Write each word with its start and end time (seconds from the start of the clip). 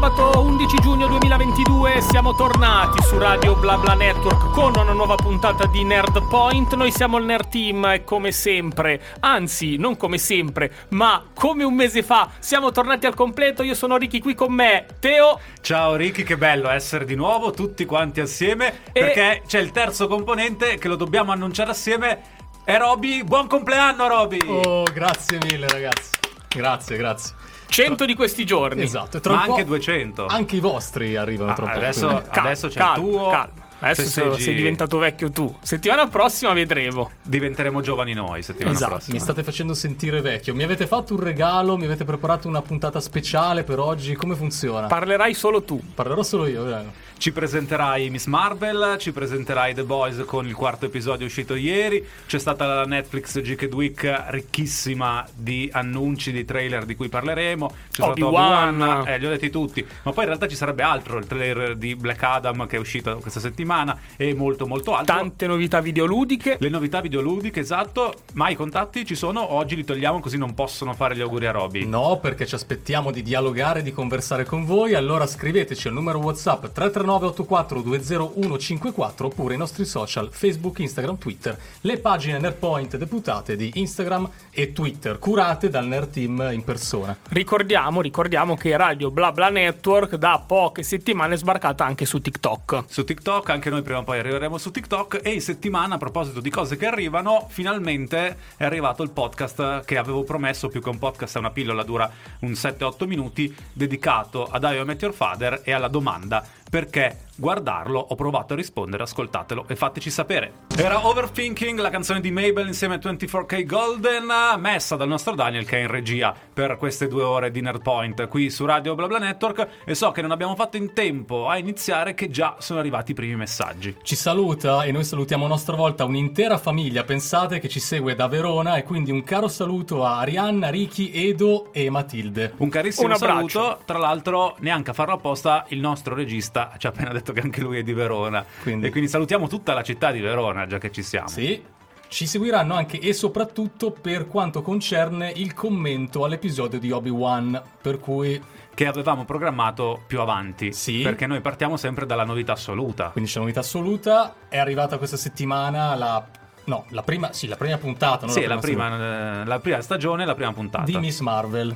Sabato 0.00 0.42
11 0.42 0.76
giugno 0.80 1.08
2022 1.08 2.00
siamo 2.02 2.32
tornati 2.36 3.02
su 3.02 3.18
Radio 3.18 3.56
BlaBla 3.56 3.94
Network 3.94 4.52
con 4.52 4.72
una 4.76 4.92
nuova 4.92 5.16
puntata 5.16 5.66
di 5.66 5.82
Nerd 5.82 6.28
Point. 6.28 6.72
Noi 6.76 6.92
siamo 6.92 7.18
il 7.18 7.24
Nerd 7.24 7.48
Team 7.48 7.84
e 7.84 8.04
come 8.04 8.30
sempre, 8.30 9.02
anzi 9.18 9.76
non 9.76 9.96
come 9.96 10.16
sempre, 10.16 10.70
ma 10.90 11.24
come 11.34 11.64
un 11.64 11.74
mese 11.74 12.04
fa 12.04 12.30
siamo 12.38 12.70
tornati 12.70 13.06
al 13.06 13.14
completo. 13.14 13.64
Io 13.64 13.74
sono 13.74 13.96
Ricky 13.96 14.20
qui 14.20 14.36
con 14.36 14.52
me, 14.52 14.86
Teo. 15.00 15.40
Ciao 15.60 15.96
Ricky, 15.96 16.22
che 16.22 16.36
bello 16.36 16.68
essere 16.70 17.04
di 17.04 17.16
nuovo 17.16 17.50
tutti 17.50 17.84
quanti 17.84 18.20
assieme 18.20 18.82
E- 18.92 19.00
perché 19.00 19.42
c'è 19.48 19.58
il 19.58 19.72
terzo 19.72 20.06
componente 20.06 20.78
che 20.78 20.86
lo 20.86 20.94
dobbiamo 20.94 21.32
annunciare 21.32 21.70
assieme. 21.70 22.20
È 22.62 22.78
Roby. 22.78 23.24
Buon 23.24 23.48
compleanno 23.48 24.06
Roby! 24.06 24.38
Oh, 24.46 24.84
grazie 24.84 25.40
mille 25.42 25.66
ragazzi. 25.66 26.10
Grazie, 26.46 26.96
grazie. 26.96 27.37
100 27.68 28.04
di 28.04 28.14
questi 28.14 28.44
giorni. 28.44 28.82
Esatto, 28.82 29.20
tra 29.20 29.34
Ma 29.34 29.42
anche 29.42 29.64
200. 29.64 30.26
Anche 30.26 30.56
i 30.56 30.60
vostri 30.60 31.16
arrivano 31.16 31.52
Ah, 31.52 31.54
tra 31.54 31.64
un 31.66 31.70
po'. 31.72 31.76
adesso- 31.78 32.06
quindi. 32.06 32.28
Adesso 32.38 32.68
c'è 32.68 32.78
calma, 32.78 32.94
il 32.94 33.00
tuo, 33.00 33.28
calma. 33.30 33.66
Adesso 33.80 34.02
sei, 34.02 34.24
festeggi- 34.24 34.42
sei 34.42 34.54
diventato 34.56 34.98
vecchio 34.98 35.30
tu. 35.30 35.56
Settimana 35.62 36.08
prossima 36.08 36.52
vedremo. 36.52 37.12
Diventeremo 37.22 37.80
giovani 37.80 38.12
noi 38.12 38.42
settimana 38.42 38.74
Esatto. 38.74 38.90
prossima. 38.94 39.14
Mi 39.14 39.20
state 39.22 39.44
facendo 39.44 39.72
sentire 39.74 40.20
vecchio. 40.20 40.52
Mi 40.52 40.64
avete 40.64 40.88
fatto 40.88 41.14
un 41.14 41.20
regalo, 41.20 41.76
mi 41.76 41.84
avete 41.84 42.04
preparato 42.04 42.48
una 42.48 42.60
puntata 42.60 42.98
speciale 43.00 43.62
per 43.62 43.78
oggi. 43.78 44.14
Come 44.16 44.34
funziona? 44.34 44.88
Parlerai 44.88 45.32
solo 45.32 45.62
tu. 45.62 45.80
Parlerò 45.94 46.24
solo 46.24 46.46
io, 46.48 46.64
vero? 46.64 46.92
Ci 47.18 47.32
presenterai 47.32 48.10
Miss 48.10 48.26
Marvel, 48.26 48.96
ci 49.00 49.10
presenterai 49.10 49.74
The 49.74 49.82
Boys 49.82 50.22
con 50.24 50.46
il 50.46 50.54
quarto 50.54 50.86
episodio 50.86 51.26
uscito 51.26 51.56
ieri. 51.56 52.06
C'è 52.28 52.38
stata 52.38 52.64
la 52.64 52.84
Netflix 52.84 53.40
Geeked 53.40 53.74
Week 53.74 54.26
ricchissima 54.28 55.26
di 55.34 55.68
annunci, 55.72 56.30
di 56.30 56.44
trailer 56.44 56.84
di 56.84 56.94
cui 56.94 57.08
parleremo. 57.08 57.66
C'è 57.66 57.74
stato 57.90 58.10
Obi-Wan. 58.12 59.02
Eh, 59.04 59.18
li 59.18 59.26
ho 59.26 59.30
detti 59.30 59.50
tutti. 59.50 59.84
Ma 60.04 60.12
poi 60.12 60.22
in 60.22 60.28
realtà 60.28 60.46
ci 60.46 60.54
sarebbe 60.54 60.84
altro, 60.84 61.18
il 61.18 61.26
trailer 61.26 61.74
di 61.74 61.96
Black 61.96 62.22
Adam 62.22 62.68
che 62.68 62.76
è 62.76 62.78
uscito 62.78 63.16
questa 63.16 63.40
settimana 63.40 63.98
e 64.16 64.32
molto 64.34 64.68
molto 64.68 64.94
altro. 64.94 65.16
Tante 65.16 65.48
novità 65.48 65.80
videoludiche. 65.80 66.58
Le 66.60 66.68
novità 66.68 67.00
videoludiche, 67.00 67.58
esatto. 67.58 68.14
Ma 68.34 68.48
i 68.48 68.54
contatti 68.54 69.04
ci 69.04 69.16
sono, 69.16 69.54
oggi 69.54 69.74
li 69.74 69.84
togliamo 69.84 70.20
così 70.20 70.38
non 70.38 70.54
possono 70.54 70.94
fare 70.94 71.16
gli 71.16 71.20
auguri 71.20 71.46
a 71.46 71.50
Roby. 71.50 71.84
No, 71.84 72.20
perché 72.22 72.46
ci 72.46 72.54
aspettiamo 72.54 73.10
di 73.10 73.24
dialogare, 73.24 73.82
di 73.82 73.90
conversare 73.90 74.44
con 74.44 74.64
voi. 74.64 74.94
Allora 74.94 75.26
scriveteci 75.26 75.88
al 75.88 75.94
numero 75.94 76.20
WhatsApp 76.20 76.66
339 76.66 77.06
84 77.14 77.82
20154 77.82 79.26
oppure 79.26 79.54
i 79.54 79.56
nostri 79.56 79.84
social 79.84 80.28
Facebook, 80.30 80.78
Instagram, 80.78 81.18
Twitter, 81.18 81.58
le 81.82 81.98
pagine 81.98 82.38
Nerdpoint 82.38 82.96
deputate 82.96 83.56
di 83.56 83.70
Instagram 83.74 84.28
e 84.50 84.72
Twitter, 84.72 85.18
curate 85.18 85.68
dal 85.68 85.86
Nerd 85.86 86.10
Team 86.10 86.50
in 86.52 86.64
persona. 86.64 87.16
Ricordiamo, 87.28 88.00
ricordiamo 88.00 88.56
che 88.56 88.76
Radio 88.76 89.10
BlaBla 89.10 89.48
Network 89.48 90.16
da 90.16 90.42
poche 90.44 90.82
settimane 90.82 91.34
è 91.34 91.36
sbarcata 91.36 91.84
anche 91.84 92.04
su 92.04 92.20
TikTok. 92.20 92.84
su 92.88 93.04
TikTok, 93.04 93.50
anche 93.50 93.70
noi 93.70 93.82
prima 93.82 93.98
o 94.00 94.04
poi 94.04 94.18
arriveremo 94.18 94.58
su 94.58 94.70
TikTok 94.70 95.20
e 95.22 95.30
in 95.30 95.40
settimana 95.40 95.94
a 95.94 95.98
proposito 95.98 96.40
di 96.40 96.50
cose 96.50 96.76
che 96.76 96.86
arrivano, 96.86 97.46
finalmente 97.48 98.36
è 98.56 98.64
arrivato 98.64 99.02
il 99.02 99.10
podcast 99.10 99.84
che 99.84 99.96
avevo 99.96 100.24
promesso, 100.24 100.68
più 100.68 100.80
che 100.82 100.88
un 100.88 100.98
podcast 100.98 101.36
è 101.36 101.38
una 101.38 101.50
pillola, 101.50 101.82
dura 101.82 102.10
un 102.40 102.52
7-8 102.52 103.06
minuti, 103.06 103.54
dedicato 103.72 104.44
ad 104.44 104.64
I 104.64 104.84
Met 104.84 105.02
Your 105.02 105.14
Father 105.14 105.62
e 105.64 105.72
alla 105.72 105.88
domanda 105.88 106.44
perché 106.68 107.16
guardarlo, 107.38 107.98
ho 108.00 108.14
provato 108.16 108.52
a 108.52 108.56
rispondere, 108.56 109.04
ascoltatelo 109.04 109.66
e 109.68 109.76
fateci 109.76 110.10
sapere. 110.10 110.66
Era 110.76 111.06
Overthinking, 111.06 111.78
la 111.78 111.90
canzone 111.90 112.20
di 112.20 112.30
Mabel 112.30 112.66
insieme 112.66 112.96
a 112.96 112.98
24K 112.98 113.64
Golden, 113.64 114.26
messa 114.58 114.96
dal 114.96 115.08
nostro 115.08 115.34
Daniel 115.34 115.64
che 115.64 115.78
è 115.78 115.82
in 115.82 115.86
regia 115.86 116.34
per 116.52 116.76
queste 116.76 117.06
due 117.06 117.22
ore 117.22 117.50
di 117.50 117.60
Nerdpoint 117.60 118.26
qui 118.28 118.50
su 118.50 118.64
Radio 118.64 118.94
BlaBla 118.94 119.18
Network 119.18 119.68
e 119.84 119.94
so 119.94 120.10
che 120.10 120.20
non 120.20 120.32
abbiamo 120.32 120.54
fatto 120.56 120.76
in 120.76 120.92
tempo 120.92 121.48
a 121.48 121.56
iniziare 121.58 122.14
che 122.14 122.28
già 122.28 122.56
sono 122.58 122.80
arrivati 122.80 123.12
i 123.12 123.14
primi 123.14 123.36
messaggi. 123.36 123.96
Ci 124.02 124.16
saluta 124.16 124.82
e 124.82 124.92
noi 124.92 125.04
salutiamo 125.04 125.44
a 125.44 125.48
nostra 125.48 125.76
volta 125.76 126.04
un'intera 126.04 126.58
famiglia, 126.58 127.04
pensate 127.04 127.60
che 127.60 127.68
ci 127.68 127.80
segue 127.80 128.14
da 128.14 128.26
Verona 128.26 128.76
e 128.76 128.82
quindi 128.82 129.10
un 129.10 129.22
caro 129.22 129.48
saluto 129.48 130.04
a 130.04 130.18
Arianna, 130.18 130.70
Ricky, 130.70 131.12
Edo 131.12 131.72
e 131.72 131.88
Matilde. 131.90 132.54
Un 132.56 132.68
carissimo 132.68 133.06
Un 133.06 133.12
abbraccio. 133.12 133.48
saluto, 133.48 133.80
tra 133.84 133.98
l'altro 133.98 134.56
neanche 134.60 134.90
a 134.90 134.94
farlo 134.94 135.14
apposta 135.14 135.64
il 135.68 135.78
nostro 135.80 136.14
regista 136.14 136.72
ci 136.78 136.86
ha 136.86 136.90
appena 136.90 137.12
detto 137.12 137.27
che 137.32 137.40
anche 137.40 137.60
lui 137.60 137.78
è 137.78 137.82
di 137.82 137.92
Verona 137.92 138.44
Quindi- 138.62 138.86
e 138.86 138.90
quindi 138.90 139.08
salutiamo 139.08 139.48
tutta 139.48 139.74
la 139.74 139.82
città 139.82 140.10
di 140.10 140.20
Verona 140.20 140.66
già 140.66 140.78
che 140.78 140.90
ci 140.90 141.02
siamo. 141.02 141.28
Sì. 141.28 141.62
Ci 142.10 142.26
seguiranno 142.26 142.74
anche 142.74 142.98
e 142.98 143.12
soprattutto 143.12 143.90
per 143.90 144.26
quanto 144.28 144.62
concerne 144.62 145.30
il 145.36 145.52
commento 145.52 146.24
all'episodio 146.24 146.78
di 146.78 146.90
Obi-Wan, 146.90 147.60
per 147.82 147.98
cui 148.00 148.40
Che 148.74 148.86
avevamo 148.86 149.26
programmato 149.26 150.02
più 150.06 150.20
avanti. 150.20 150.72
Sì. 150.72 151.02
Perché 151.02 151.26
noi 151.26 151.40
partiamo 151.42 151.76
sempre 151.76 152.06
dalla 152.06 152.24
novità 152.24 152.52
assoluta. 152.52 153.10
quindi 153.10 153.28
c'è 153.28 153.36
una 153.36 153.46
novità 153.46 153.60
assoluta, 153.60 154.34
è 154.48 154.56
arrivata 154.56 154.96
questa 154.96 155.16
settimana 155.18 155.94
la 155.96 156.26
no, 156.64 156.84
la 156.90 157.02
prima, 157.02 157.32
sì, 157.32 157.46
la 157.46 157.56
prima 157.56 157.76
puntata, 157.76 158.24
non 158.24 158.34
Sì, 158.34 158.40
la 158.46 158.58
seconda, 158.60 158.86
prima, 158.86 159.40
eh, 159.42 159.44
la 159.44 159.58
prima 159.58 159.80
stagione, 159.82 160.24
la 160.24 160.34
prima 160.34 160.52
puntata. 160.54 160.84
di 160.84 160.96
Miss 160.98 161.20
Marvel. 161.20 161.74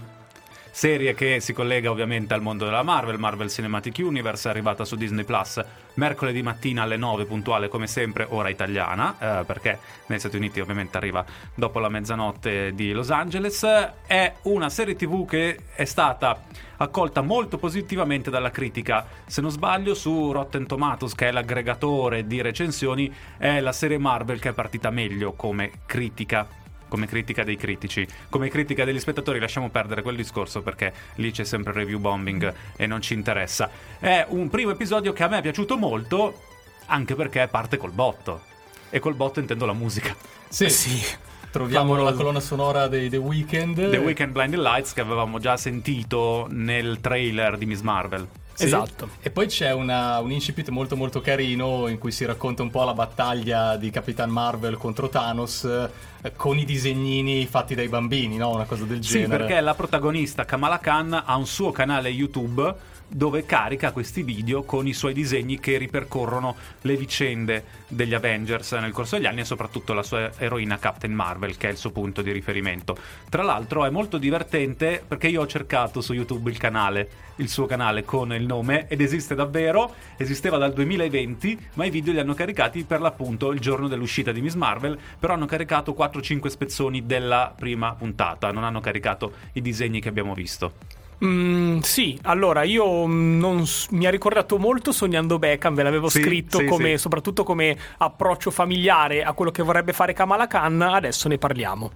Serie 0.75 1.15
che 1.15 1.39
si 1.41 1.53
collega 1.53 1.91
ovviamente 1.91 2.33
al 2.33 2.41
mondo 2.41 2.65
della 2.65 2.83
Marvel, 2.83 3.19
Marvel 3.19 3.51
Cinematic 3.51 3.99
Universe, 3.99 4.49
arrivata 4.49 4.87
su 4.87 4.97
Disney 4.97 5.23
Plus 5.23 5.63
mercoledì 5.95 6.41
mattina 6.43 6.83
alle 6.83 6.97
9 6.97 7.27
puntuale 7.27 7.69
come 7.69 7.87
sempre, 7.87 8.27
ora 8.31 8.49
italiana, 8.49 9.41
eh, 9.41 9.45
perché 9.45 9.79
negli 10.07 10.19
Stati 10.19 10.37
Uniti 10.37 10.61
ovviamente 10.61 10.97
arriva 10.97 11.23
dopo 11.55 11.79
la 11.79 11.91
mezzanotte 11.91 12.75
di 12.75 12.93
Los 12.93 13.11
Angeles. 13.11 13.63
È 14.07 14.33
una 14.45 14.71
serie 14.71 14.97
TV 14.97 15.27
che 15.27 15.59
è 15.75 15.85
stata 15.85 16.43
accolta 16.79 17.21
molto 17.21 17.59
positivamente 17.59 18.31
dalla 18.31 18.51
critica. 18.51 19.07
Se 19.27 19.43
non 19.43 19.51
sbaglio, 19.51 19.93
su 19.93 20.33
Rotten 20.33 20.67
Tomatoes, 20.67 21.15
che 21.15 21.29
è 21.29 21.33
l'aggregatore 21.33 22.27
di 22.27 22.41
recensioni, 22.41 23.13
è 23.37 23.61
la 23.61 23.73
serie 23.73 23.99
Marvel 23.99 24.41
che 24.41 24.49
è 24.49 24.53
partita 24.55 24.89
meglio 24.89 25.35
come 25.35 25.71
critica 25.85 26.61
come 26.93 27.07
critica 27.07 27.43
dei 27.43 27.57
critici, 27.57 28.07
come 28.29 28.51
critica 28.51 28.85
degli 28.85 29.01
spettatori, 29.01 29.41
lasciamo 29.41 29.71
perdere 29.71 30.03
quel 30.03 30.15
discorso 30.15 30.61
perché 30.61 30.93
lì 31.15 31.31
c'è 31.31 31.43
sempre 31.43 31.73
review 31.73 31.99
bombing 31.99 32.53
e 32.77 32.87
non 32.87 33.01
ci 33.01 33.15
interessa. 33.15 33.71
È 33.99 34.27
un 34.29 34.51
primo 34.51 34.73
episodio 34.73 35.15
che 35.15 35.23
a 35.23 35.29
me 35.29 35.39
è 35.39 35.41
piaciuto 35.41 35.79
molto, 35.79 36.43
anche 36.89 37.15
perché 37.15 37.49
parte 37.51 37.79
col 37.79 37.93
botto. 37.93 38.43
E 38.91 38.99
col 38.99 39.15
botto 39.15 39.41
intendo 39.41 39.65
la 39.65 39.73
musica. 39.73 40.15
Sì, 40.51 40.69
Sì. 40.69 41.03
troviamo 41.51 41.97
la 41.97 42.13
colonna 42.13 42.41
sonora 42.41 42.89
dei 42.89 43.09
The 43.09 43.17
Weeknd. 43.17 43.89
The 43.89 43.97
Weekend 43.97 44.33
Blinding 44.33 44.63
Lights 44.63 44.93
che 44.93 45.01
avevamo 45.01 45.39
già 45.39 45.57
sentito 45.57 46.47
nel 46.51 46.99
trailer 47.01 47.57
di 47.57 47.65
Miss 47.65 47.81
Marvel. 47.81 48.29
Sì. 48.63 48.75
Esatto. 48.75 49.09
E 49.21 49.31
poi 49.31 49.47
c'è 49.47 49.73
una- 49.73 50.19
un 50.21 50.31
incipit 50.31 50.69
molto 50.69 50.97
molto 50.97 51.21
carino 51.21 51.89
in 51.89 51.99
cui 51.99 52.13
si 52.13 52.25
racconta 52.25 52.63
un 52.63 52.71
po' 52.71 52.85
la 52.85 52.95
battaglia 52.95 53.77
di 53.77 53.91
Capitan 53.91 54.31
Marvel 54.31 54.77
contro 54.77 55.09
Thanos 55.09 55.65
eh, 55.65 56.33
con 56.37 56.57
i 56.59 56.65
disegnini 56.65 57.45
fatti 57.47 57.75
dai 57.75 57.89
bambini, 57.89 58.37
no? 58.37 58.51
Una 58.55 58.65
cosa 58.65 58.85
del 58.85 59.03
Sì, 59.03 59.21
genere. 59.21 59.39
perché 59.47 59.61
la 59.61 59.75
protagonista 59.75 60.45
Kamala 60.45 60.79
Khan 60.79 61.23
ha 61.25 61.37
un 61.37 61.47
suo 61.47 61.73
canale 61.73 62.09
YouTube 62.11 62.75
dove 63.13 63.45
carica 63.45 63.93
questi 63.93 64.23
video 64.23 64.63
con 64.63 64.87
i 64.87 64.93
suoi 64.93 65.13
disegni 65.13 65.61
che 65.61 65.77
ripercorrono 65.77 66.57
le 66.83 66.97
vicende 66.97 67.65
degli 67.89 68.15
Avengers 68.15 68.73
nel 68.73 68.93
corso 68.93 69.17
degli 69.17 69.27
anni 69.27 69.41
e 69.41 69.45
soprattutto 69.45 69.93
la 69.93 70.03
sua 70.03 70.31
eroina 70.39 70.79
Captain 70.79 71.13
Marvel, 71.13 71.57
che 71.57 71.69
è 71.69 71.71
il 71.71 71.77
suo 71.77 71.91
punto 71.91 72.23
di 72.23 72.33
riferimento. 72.33 72.97
Tra 73.29 73.43
l'altro 73.43 73.85
è 73.85 73.91
molto 73.91 74.19
divertente 74.19 75.03
perché 75.07 75.29
io 75.29 75.43
ho 75.43 75.47
cercato 75.47 76.01
su 76.01 76.13
YouTube 76.15 76.51
il 76.51 76.57
canale, 76.59 77.09
il 77.37 77.49
suo 77.49 77.67
canale 77.67 78.05
con 78.05 78.33
il 78.33 78.47
nome 78.47 78.87
ed 78.89 79.01
esiste 79.01 79.35
davvero, 79.35 79.95
esisteva 80.17 80.57
dal 80.57 80.73
2020, 80.73 81.59
ma 81.75 81.85
i 81.85 81.91
video 81.91 82.13
li 82.13 82.21
hanno 82.21 82.35
caricati 82.35 82.85
per 82.85 83.01
l'appunto 83.01 83.53
il 83.53 83.61
giorno 83.61 83.89
dell'uscita 83.89 84.33
di 84.33 84.41
Miss 84.41 84.55
Marvel, 84.55 84.99
però 85.19 85.35
hanno 85.35 85.47
caricato 85.47 85.95
4-5 85.99 86.47
spezzoni 86.47 87.05
della 87.05 87.53
prima 87.57 87.95
puntata, 87.95 88.51
non 88.53 88.65
hanno 88.65 88.81
caricato 88.81 89.33
i 89.53 89.61
disegni 89.61 90.01
che 90.01 90.09
abbiamo 90.09 90.35
visto. 90.35 91.01
Mm, 91.25 91.79
sì, 91.81 92.19
allora 92.23 92.65
io 92.65 93.07
mm, 93.07 93.39
non 93.39 93.65
mi 93.91 94.07
ha 94.07 94.11
ricordato 94.11 94.59
molto 94.59 94.91
Sognando 94.91 95.39
Beckham, 95.39 95.75
ve 95.75 95.85
l'avevo 95.85 96.09
Sì, 96.09 96.21
scritto 96.21 96.59
sì, 96.59 96.65
come, 96.67 96.91
sì. 96.91 96.99
soprattutto 96.99 97.45
come 97.45 97.77
approccio 97.99 98.51
familiare 98.51 99.23
a 99.23 99.33
quello 99.33 99.53
che 99.53 99.63
vorrebbe 99.63 99.93
fare 99.93 100.15
Kamala 100.15 100.49
Khan, 100.49 100.83
adesso 100.83 101.29
ne 101.29 101.39
parliamo. 101.39 101.91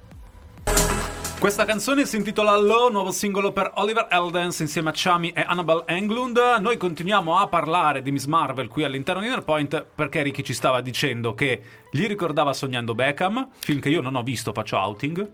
Questa 1.38 1.66
canzone 1.66 2.06
si 2.06 2.16
intitola 2.16 2.56
Low, 2.56 2.90
nuovo 2.90 3.10
singolo 3.10 3.52
per 3.52 3.72
Oliver 3.74 4.06
Eldens 4.10 4.60
insieme 4.60 4.88
a 4.88 4.92
Chami 4.94 5.30
e 5.30 5.44
Annabelle 5.46 5.84
Englund. 5.86 6.38
Noi 6.60 6.78
continuiamo 6.78 7.36
a 7.36 7.46
parlare 7.46 8.00
di 8.00 8.10
Miss 8.10 8.24
Marvel 8.24 8.68
qui 8.68 8.84
all'interno 8.84 9.20
di 9.20 9.26
Innerpoint 9.26 9.84
perché 9.94 10.22
Ricky 10.22 10.42
ci 10.42 10.54
stava 10.54 10.80
dicendo 10.80 11.34
che 11.34 11.60
gli 11.90 12.06
ricordava 12.06 12.54
Sognando 12.54 12.94
Beckham, 12.94 13.50
film 13.58 13.80
che 13.80 13.90
io 13.90 14.00
non 14.00 14.14
ho 14.14 14.22
visto, 14.22 14.52
faccio 14.52 14.78
outing. 14.78 15.30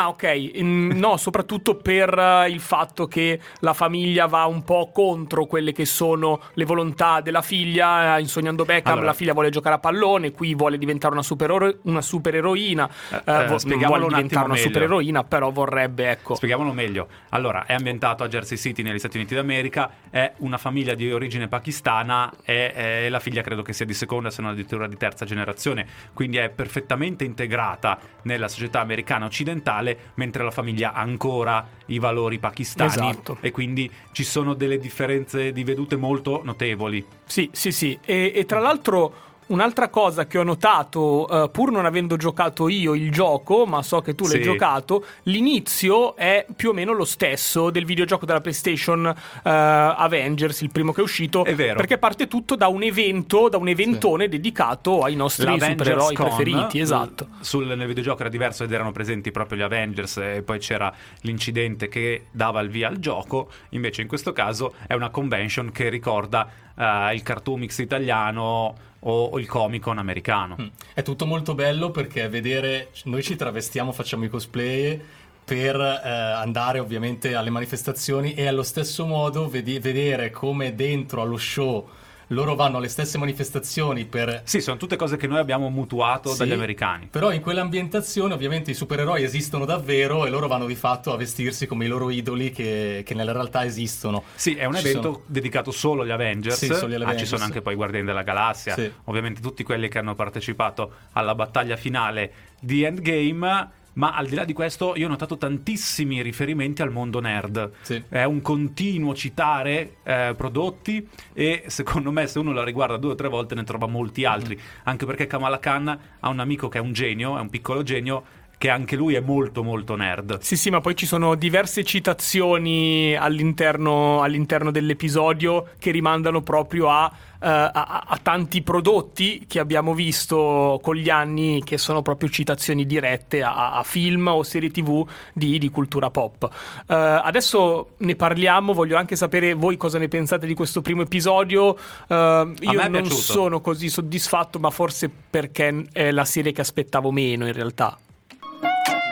Ah, 0.00 0.10
ok. 0.10 0.60
No, 0.62 1.16
soprattutto 1.16 1.74
per 1.74 2.16
eh, 2.16 2.48
il 2.50 2.60
fatto 2.60 3.08
che 3.08 3.40
la 3.60 3.72
famiglia 3.72 4.26
va 4.26 4.44
un 4.44 4.62
po' 4.62 4.90
contro 4.92 5.46
quelle 5.46 5.72
che 5.72 5.86
sono 5.86 6.40
le 6.54 6.64
volontà 6.64 7.20
della 7.20 7.42
figlia. 7.42 8.16
Eh, 8.16 8.20
In 8.20 8.28
Sognando 8.28 8.64
Beckham 8.64 8.92
Allora- 8.92 9.06
la 9.08 9.12
figlia 9.14 9.32
vuole 9.32 9.50
giocare 9.50 9.74
a 9.74 9.78
pallone, 9.80 10.30
qui 10.30 10.54
vuole 10.54 10.78
diventare 10.78 11.14
una, 11.14 11.22
superero- 11.24 11.78
una 11.82 12.00
supereroina. 12.00 12.88
Eh, 13.10 13.16
Eh, 13.16 13.42
eh, 13.42 13.46
vo- 13.46 13.56
vuole 13.86 14.04
un 14.04 14.08
diventare 14.10 14.44
una 14.44 14.54
meglio. 14.54 14.66
supereroina, 14.66 15.24
però 15.24 15.50
vorrebbe, 15.50 16.10
ecco. 16.10 16.36
Spieghiamolo 16.36 16.72
meglio. 16.72 17.08
Allora, 17.30 17.66
è 17.66 17.74
ambientato 17.74 18.22
a 18.22 18.28
Jersey 18.28 18.56
City 18.56 18.82
negli 18.84 19.00
Stati 19.00 19.16
Uniti 19.16 19.34
d'America, 19.34 19.90
è 20.10 20.32
una 20.38 20.58
famiglia 20.58 20.94
di 20.94 21.10
origine 21.12 21.48
pakistana 21.48 22.32
e 22.44 23.08
la 23.10 23.18
figlia 23.18 23.42
credo 23.42 23.62
che 23.62 23.72
sia 23.72 23.84
di 23.84 23.94
seconda, 23.94 24.30
se 24.30 24.42
non 24.42 24.52
addirittura 24.52 24.86
di 24.86 24.96
terza 24.96 25.24
generazione, 25.24 25.86
quindi 26.14 26.36
è 26.36 26.50
perfettamente 26.50 27.24
integrata 27.24 27.98
nella 28.22 28.46
società 28.46 28.78
americana 28.80 29.24
occidentale, 29.24 29.86
mentre 30.14 30.44
la 30.44 30.50
famiglia 30.50 30.92
ha 30.92 31.00
ancora 31.00 31.66
i 31.86 31.98
valori 31.98 32.38
pakistani 32.38 32.90
Esatto. 33.10 33.38
e 33.40 33.50
quindi 33.50 33.90
ci 34.12 34.24
sono 34.24 34.54
delle 34.54 34.78
differenze 34.78 35.52
di 35.52 35.64
vedute 35.64 35.96
molto 35.96 36.40
notevoli. 36.44 37.04
Sì, 37.24 37.48
sì, 37.52 37.72
sì. 37.72 37.98
E, 38.04 38.32
e 38.34 38.44
tra 38.46 38.58
l'altro 38.58 39.26
un'altra 39.48 39.88
cosa 39.88 40.26
che 40.26 40.38
ho 40.38 40.42
notato, 40.42 41.44
eh, 41.44 41.50
pur 41.50 41.70
non 41.70 41.84
avendo 41.86 42.16
giocato 42.16 42.68
io 42.68 42.94
il 42.94 43.10
gioco, 43.10 43.66
ma 43.66 43.82
so 43.82 44.00
che 44.00 44.14
tu 44.14 44.24
l'hai 44.24 44.36
Sì. 44.36 44.42
giocato, 44.42 45.04
l'inizio 45.24 46.16
è 46.16 46.46
più 46.56 46.70
o 46.70 46.72
meno 46.72 46.92
lo 46.92 47.04
stesso 47.04 47.70
del 47.70 47.84
videogioco 47.84 48.26
della 48.26 48.40
PlayStation 48.40 49.06
eh, 49.06 49.14
Avengers, 49.50 50.60
il 50.62 50.70
primo 50.70 50.92
che 50.92 51.00
è 51.00 51.04
uscito. 51.04 51.44
È 51.44 51.54
vero. 51.54 51.76
Perché 51.76 51.98
parte 51.98 52.26
tutto 52.28 52.56
da 52.56 52.68
un 52.68 52.82
evento, 52.82 53.48
da 53.48 53.56
un 53.58 53.68
eventone 53.68 54.28
dedicato 54.28 55.02
ai 55.02 55.14
nostri 55.14 55.44
L'Avengers 55.44 55.70
supereroi 55.70 56.14
Con, 56.14 56.26
preferiti. 56.26 56.80
Esatto. 56.80 57.28
sul- 57.40 57.66
nel 57.66 57.86
videogioco 57.86 58.20
era 58.20 58.28
diverso 58.30 58.64
ed 58.64 58.72
erano 58.72 58.92
presenti 58.92 59.30
proprio 59.30 59.58
gli 59.58 59.62
Avengers 59.62 60.16
e 60.18 60.42
poi 60.42 60.58
c'era 60.58 60.92
l'incidente 61.22 61.88
che 61.88 62.26
dava 62.30 62.60
il 62.60 62.68
via 62.68 62.88
al 62.88 62.98
gioco. 62.98 63.50
Invece 63.70 64.02
in 64.02 64.08
questo 64.08 64.32
caso 64.32 64.74
è 64.86 64.94
una 64.94 65.10
convention 65.10 65.70
che 65.72 65.88
ricorda 65.88 66.48
eh, 66.78 67.14
il 67.14 67.22
cartoon 67.22 67.60
mix 67.60 67.78
italiano 67.78 68.74
o, 69.00 69.24
o 69.24 69.38
il 69.38 69.46
Comic 69.46 69.82
Con 69.82 69.98
americano. 69.98 70.56
Mm. 70.60 70.66
È 70.94 71.02
tutto 71.02 71.26
molto 71.26 71.54
bello 71.54 71.90
perché 71.90 72.28
vedere, 72.28 72.90
noi 73.04 73.22
ci 73.22 73.36
travestiamo, 73.36 73.92
facciamo 73.92 74.24
i 74.24 74.28
cosplay 74.28 75.00
per 75.44 75.80
eh, 75.80 76.08
andare 76.08 76.78
ovviamente 76.78 77.34
alle 77.34 77.50
manifestazioni 77.50 78.34
e 78.34 78.46
allo 78.46 78.62
stesso 78.62 79.06
modo 79.06 79.48
vedi- 79.48 79.78
vedere 79.78 80.30
come 80.30 80.74
dentro 80.74 81.22
allo 81.22 81.38
show 81.38 81.88
loro 82.28 82.54
vanno 82.54 82.76
alle 82.78 82.88
stesse 82.88 83.18
manifestazioni 83.18 84.04
per... 84.04 84.42
Sì, 84.44 84.60
sono 84.60 84.76
tutte 84.76 84.96
cose 84.96 85.16
che 85.16 85.26
noi 85.26 85.38
abbiamo 85.38 85.68
mutuato 85.70 86.30
Sì, 86.32 86.38
dagli 86.38 86.52
americani. 86.52 87.08
Però 87.10 87.32
in 87.32 87.40
quell'ambientazione 87.40 88.34
ovviamente 88.34 88.70
i 88.70 88.74
supereroi 88.74 89.22
esistono 89.22 89.64
davvero 89.64 90.26
e 90.26 90.30
loro 90.30 90.46
vanno 90.48 90.66
di 90.66 90.74
fatto 90.74 91.12
a 91.12 91.16
vestirsi 91.16 91.66
come 91.66 91.84
i 91.86 91.88
loro 91.88 92.10
idoli 92.10 92.50
che, 92.50 93.02
che 93.04 93.14
nella 93.14 93.32
realtà 93.32 93.64
esistono. 93.64 94.24
Sì, 94.34 94.54
è 94.54 94.64
un 94.64 94.74
Ci 94.74 94.80
evento 94.80 95.02
sono- 95.12 95.22
dedicato 95.26 95.70
solo 95.70 96.02
agli 96.02 96.10
Avengers. 96.10 96.56
Sì, 96.56 96.66
solo 96.66 96.86
agli 96.86 96.94
Ah, 96.94 96.96
ci 96.98 97.02
Avengers. 97.04 97.28
sono 97.28 97.44
anche 97.44 97.62
poi 97.62 97.72
i 97.72 97.76
Guardiani 97.76 98.06
della 98.06 98.22
Galassia, 98.22 98.74
Sì. 98.74 98.90
ovviamente 99.04 99.40
tutti 99.40 99.62
quelli 99.62 99.88
che 99.88 99.98
hanno 99.98 100.14
partecipato 100.14 100.92
alla 101.12 101.34
battaglia 101.34 101.76
finale 101.76 102.32
di 102.60 102.82
Endgame. 102.82 103.76
Ma 103.98 104.14
al 104.14 104.26
di 104.26 104.36
là 104.36 104.44
di 104.44 104.52
questo, 104.52 104.94
io 104.96 105.06
ho 105.06 105.08
notato 105.08 105.36
tantissimi 105.36 106.22
riferimenti 106.22 106.82
al 106.82 106.92
mondo 106.92 107.18
nerd. 107.20 107.72
Sì. 107.80 108.00
È 108.08 108.22
un 108.22 108.40
continuo 108.40 109.12
citare 109.12 109.96
eh, 110.04 110.34
prodotti 110.36 111.06
e 111.32 111.64
secondo 111.66 112.12
me 112.12 112.28
se 112.28 112.38
uno 112.38 112.52
la 112.52 112.62
riguarda 112.62 112.96
due 112.96 113.12
o 113.12 113.14
tre 113.16 113.28
volte 113.28 113.56
ne 113.56 113.64
trova 113.64 113.86
molti 113.86 114.24
altri. 114.24 114.58
Anche 114.84 115.04
perché 115.04 115.26
Kamala 115.26 115.58
Khan 115.58 115.98
ha 116.20 116.28
un 116.28 116.38
amico 116.38 116.68
che 116.68 116.78
è 116.78 116.80
un 116.80 116.92
genio, 116.92 117.36
è 117.36 117.40
un 117.40 117.50
piccolo 117.50 117.82
genio, 117.82 118.24
che 118.58 118.68
anche 118.70 118.96
lui 118.96 119.14
è 119.14 119.20
molto 119.20 119.62
molto 119.62 119.94
nerd. 119.94 120.40
Sì, 120.40 120.56
sì, 120.56 120.68
ma 120.68 120.80
poi 120.80 120.96
ci 120.96 121.06
sono 121.06 121.36
diverse 121.36 121.84
citazioni 121.84 123.14
all'interno, 123.14 124.20
all'interno 124.20 124.72
dell'episodio 124.72 125.68
che 125.78 125.92
rimandano 125.92 126.42
proprio 126.42 126.90
a, 126.90 127.10
eh, 127.40 127.46
a- 127.46 128.04
a- 128.06 128.18
tanti 128.20 128.62
prodotti 128.62 129.44
che 129.46 129.60
abbiamo 129.60 129.94
visto 129.94 130.80
con 130.82 130.96
gli 130.96 131.08
anni, 131.08 131.62
che 131.62 131.78
sono 131.78 132.02
proprio 132.02 132.28
citazioni 132.30 132.84
dirette 132.84 133.44
a, 133.44 133.74
a 133.74 133.82
film 133.84 134.26
o 134.26 134.42
serie 134.42 134.72
tv 134.72 135.06
di, 135.32 135.56
di 135.58 135.70
cultura 135.70 136.10
pop. 136.10 136.50
Eh, 136.88 136.94
adesso 136.94 137.90
ne 137.98 138.16
parliamo, 138.16 138.72
voglio 138.72 138.96
anche 138.96 139.14
sapere 139.14 139.54
voi 139.54 139.76
cosa 139.76 139.98
ne 139.98 140.08
pensate 140.08 140.48
di 140.48 140.54
questo 140.54 140.82
primo 140.82 141.02
episodio. 141.02 141.76
Eh, 142.08 142.52
io 142.58 142.88
non 142.88 143.06
sono 143.06 143.60
così 143.60 143.88
soddisfatto, 143.88 144.58
ma 144.58 144.70
forse 144.70 145.08
perché 145.30 145.86
è 145.92 146.10
la 146.10 146.24
serie 146.24 146.50
che 146.50 146.60
aspettavo 146.60 147.12
meno 147.12 147.46
in 147.46 147.52
realtà. 147.52 147.96